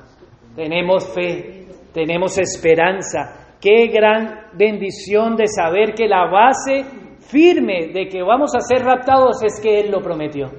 Tenemos 0.55 1.11
fe, 1.13 1.67
tenemos 1.93 2.37
esperanza. 2.37 3.55
Qué 3.59 3.87
gran 3.87 4.51
bendición 4.53 5.35
de 5.35 5.47
saber 5.47 5.93
que 5.95 6.07
la 6.07 6.29
base 6.29 6.85
firme 7.21 7.87
de 7.93 8.07
que 8.07 8.21
vamos 8.21 8.51
a 8.55 8.59
ser 8.59 8.83
raptados 8.83 9.41
es 9.43 9.59
que 9.59 9.79
Él 9.79 9.91
lo 9.91 10.01
prometió. 10.01 10.51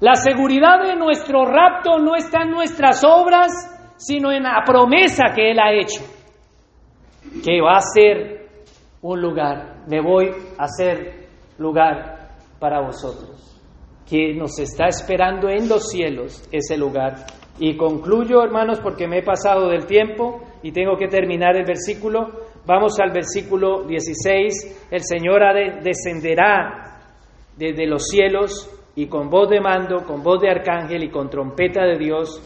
La 0.00 0.14
seguridad 0.14 0.82
de 0.82 0.96
nuestro 0.96 1.46
rapto 1.46 1.98
no 1.98 2.14
está 2.14 2.42
en 2.42 2.50
nuestras 2.50 3.02
obras, 3.04 3.52
sino 3.96 4.32
en 4.32 4.42
la 4.42 4.62
promesa 4.66 5.32
que 5.34 5.52
Él 5.52 5.58
ha 5.60 5.72
hecho, 5.72 6.02
que 7.44 7.60
va 7.60 7.76
a 7.76 7.80
ser 7.80 8.48
un 9.00 9.20
lugar, 9.20 9.84
me 9.88 10.00
voy 10.00 10.30
a 10.58 10.64
hacer 10.64 11.21
lugar 11.62 12.36
para 12.58 12.80
vosotros, 12.80 13.60
que 14.08 14.34
nos 14.34 14.58
está 14.58 14.86
esperando 14.88 15.48
en 15.48 15.68
los 15.68 15.88
cielos 15.90 16.46
ese 16.52 16.76
lugar. 16.76 17.26
Y 17.58 17.76
concluyo, 17.76 18.42
hermanos, 18.42 18.80
porque 18.80 19.06
me 19.06 19.18
he 19.18 19.22
pasado 19.22 19.68
del 19.68 19.86
tiempo 19.86 20.42
y 20.62 20.72
tengo 20.72 20.96
que 20.96 21.08
terminar 21.08 21.56
el 21.56 21.64
versículo 21.64 22.42
Vamos 22.64 23.00
al 23.00 23.10
versículo 23.10 23.82
16. 23.82 24.88
El 24.90 25.00
Señor 25.02 25.42
descenderá 25.82 27.00
desde 27.56 27.86
los 27.86 28.06
cielos 28.06 28.70
y 28.94 29.06
con 29.06 29.28
voz 29.28 29.50
de 29.50 29.60
mando, 29.60 30.04
con 30.04 30.22
voz 30.22 30.40
de 30.40 30.50
arcángel 30.50 31.02
y 31.02 31.10
con 31.10 31.28
trompeta 31.28 31.84
de 31.84 31.98
Dios, 31.98 32.40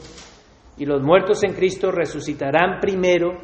y 0.79 0.87
los 0.87 1.03
muertos 1.03 1.43
en 1.45 1.53
Cristo 1.53 1.91
resucitarán 1.91 2.81
primero. 2.81 3.39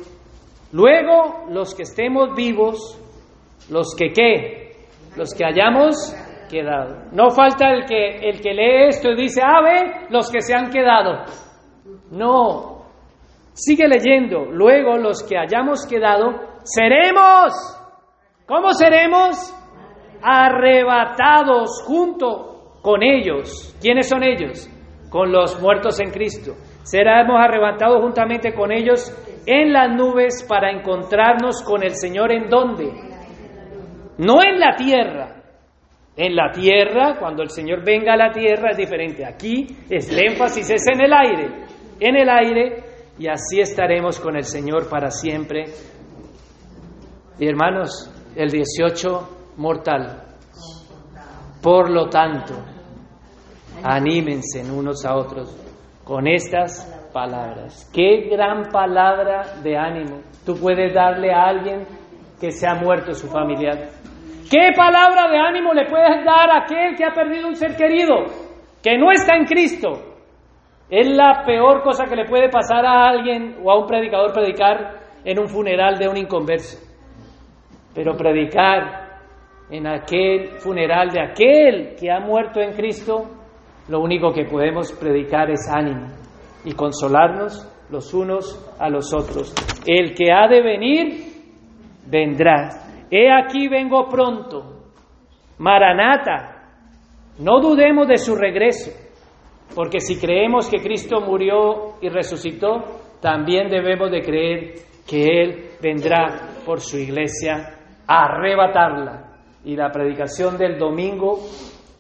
Luego 0.73 1.45
los 1.51 1.75
que 1.75 1.83
estemos 1.83 2.35
vivos, 2.35 2.99
los 3.69 3.95
que 3.95 4.13
qué, 4.15 4.62
los 5.17 5.35
que 5.35 5.45
hayamos 5.45 5.97
quedado. 6.51 7.07
No 7.13 7.31
falta 7.31 7.71
el 7.71 7.85
que, 7.87 8.29
el 8.29 8.41
que 8.41 8.53
lee 8.53 8.89
esto 8.89 9.11
y 9.11 9.17
dice, 9.17 9.41
ah, 9.45 9.61
ve, 9.63 10.07
los 10.11 10.31
que 10.31 10.41
se 10.41 10.55
han 10.55 10.71
quedado. 10.71 11.25
No, 12.11 12.87
sigue 13.53 13.89
leyendo. 13.89 14.45
Luego 14.45 14.97
los 14.99 15.23
que 15.23 15.39
hayamos 15.39 15.87
quedado 15.87 16.33
seremos. 16.65 17.53
¿Cómo 18.47 18.73
seremos? 18.73 19.55
arrebatados 20.23 21.83
junto 21.85 22.79
con 22.81 23.03
ellos. 23.03 23.77
¿Quiénes 23.81 24.09
son 24.09 24.23
ellos? 24.23 24.69
Con 25.11 25.33
los 25.33 25.61
muertos 25.61 26.01
en 26.01 26.11
Cristo. 26.11 26.55
Seremos 26.85 27.37
arrebatados 27.39 28.01
juntamente 28.01 28.55
con 28.55 28.73
ellos 28.73 29.13
en 29.47 29.73
las 29.73 29.95
nubes 29.95 30.47
para 30.49 30.71
encontrarnos 30.71 31.63
con 31.63 31.83
el 31.83 31.95
Señor 31.95 32.33
en 32.33 32.49
dónde? 32.49 32.91
No 34.25 34.43
en 34.43 34.59
la 34.59 34.77
tierra. 34.77 35.37
En 36.17 36.37
la 36.37 36.51
tierra, 36.51 37.17
cuando 37.19 37.43
el 37.43 37.51
Señor 37.51 37.85
venga 37.85 38.13
a 38.13 38.17
la 38.17 38.31
tierra 38.31 38.71
es 38.71 38.77
diferente. 38.77 39.25
Aquí 39.25 39.67
es 39.89 40.11
el 40.11 40.31
énfasis 40.31 40.71
es 40.71 40.83
en 40.87 41.01
el 41.03 41.13
aire. 41.13 41.67
En 41.99 42.17
el 42.17 42.29
aire 42.29 42.85
y 43.19 43.29
así 43.29 43.61
estaremos 43.61 44.21
con 44.21 44.37
el 44.37 44.45
Señor 44.45 44.89
para 44.89 45.11
siempre. 45.11 45.65
Y 47.39 47.49
hermanos, 47.49 48.11
el 48.37 48.51
18 48.51 49.55
mortal. 49.57 50.23
Por 51.63 51.91
lo 51.91 52.09
tanto, 52.09 52.55
anímense 53.83 54.63
unos 54.71 55.05
a 55.05 55.17
otros 55.17 55.57
con 56.05 56.27
estas 56.27 56.87
palabras. 57.13 57.91
Qué 57.93 58.29
gran 58.31 58.71
palabra 58.71 59.61
de 59.63 59.77
ánimo 59.77 60.21
tú 60.45 60.57
puedes 60.57 60.93
darle 60.93 61.33
a 61.33 61.45
alguien 61.45 61.87
que 62.41 62.51
se 62.51 62.67
ha 62.67 62.75
muerto 62.75 63.15
su 63.15 63.29
familiar. 63.29 63.89
¿Qué 64.53 64.71
palabra 64.77 65.31
de 65.31 65.39
ánimo 65.39 65.73
le 65.73 65.87
puedes 65.87 66.23
dar 66.27 66.51
a 66.51 66.65
aquel 66.65 66.95
que 66.95 67.07
ha 67.07 67.15
perdido 67.15 67.49
un 67.49 67.57
ser 67.57 67.75
querido, 67.75 68.27
que 68.83 68.99
no 68.99 69.11
está 69.11 69.35
en 69.35 69.47
Cristo? 69.47 69.93
Es 70.91 71.09
la 71.09 71.43
peor 71.47 71.83
cosa 71.83 72.05
que 72.05 72.17
le 72.17 72.27
puede 72.27 72.51
pasar 72.51 72.85
a 72.85 73.09
alguien 73.09 73.57
o 73.65 73.71
a 73.71 73.79
un 73.79 73.87
predicador 73.87 74.31
predicar 74.35 75.01
en 75.25 75.39
un 75.39 75.49
funeral 75.49 75.97
de 75.97 76.07
un 76.07 76.19
inconverso. 76.19 76.77
Pero 77.95 78.15
predicar 78.15 79.21
en 79.71 79.87
aquel 79.87 80.59
funeral 80.59 81.09
de 81.09 81.23
aquel 81.23 81.97
que 81.99 82.11
ha 82.11 82.21
muerto 82.21 82.61
en 82.61 82.75
Cristo, 82.75 83.25
lo 83.89 84.01
único 84.01 84.35
que 84.35 84.45
podemos 84.45 84.93
predicar 84.93 85.51
es 85.51 85.67
ánimo 85.67 86.09
y 86.63 86.75
consolarnos 86.75 87.67
los 87.89 88.13
unos 88.13 88.71
a 88.79 88.91
los 88.91 89.15
otros. 89.15 89.55
El 89.87 90.13
que 90.13 90.31
ha 90.31 90.47
de 90.47 90.61
venir, 90.61 91.07
vendrá. 92.07 92.92
He 93.15 93.31
aquí 93.31 93.69
vengo 93.69 94.09
pronto. 94.09 94.85
Maranata, 95.59 96.63
no 97.41 97.61
dudemos 97.61 98.09
de 98.09 98.17
su 98.17 98.35
regreso, 98.35 98.91
porque 99.75 100.01
si 100.01 100.19
creemos 100.19 100.71
que 100.71 100.79
Cristo 100.79 101.21
murió 101.21 101.99
y 102.01 102.09
resucitó, 102.09 102.79
también 103.21 103.69
debemos 103.69 104.11
de 104.11 104.23
creer 104.23 104.75
que 105.07 105.43
Él 105.43 105.71
vendrá 105.83 106.55
por 106.65 106.81
su 106.81 106.97
iglesia 106.97 107.77
a 108.07 108.25
arrebatarla. 108.25 109.29
Y 109.67 109.77
la 109.77 109.91
predicación 109.91 110.57
del 110.57 110.79
domingo, 110.79 111.39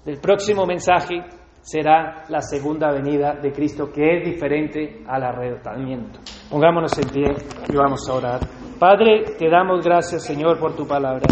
del 0.06 0.18
próximo 0.18 0.64
mensaje, 0.64 1.22
será 1.60 2.24
la 2.30 2.40
segunda 2.40 2.90
venida 2.90 3.34
de 3.34 3.52
Cristo, 3.52 3.92
que 3.92 4.16
es 4.16 4.24
diferente 4.24 5.02
al 5.06 5.22
arrebatamiento. 5.24 6.20
Pongámonos 6.50 6.98
en 6.98 7.08
pie 7.10 7.34
y 7.68 7.76
vamos 7.76 8.08
a 8.08 8.14
orar. 8.14 8.61
Padre, 8.82 9.36
te 9.38 9.48
damos 9.48 9.84
gracias, 9.84 10.24
Señor, 10.24 10.58
por 10.58 10.74
tu 10.74 10.84
palabra. 10.84 11.22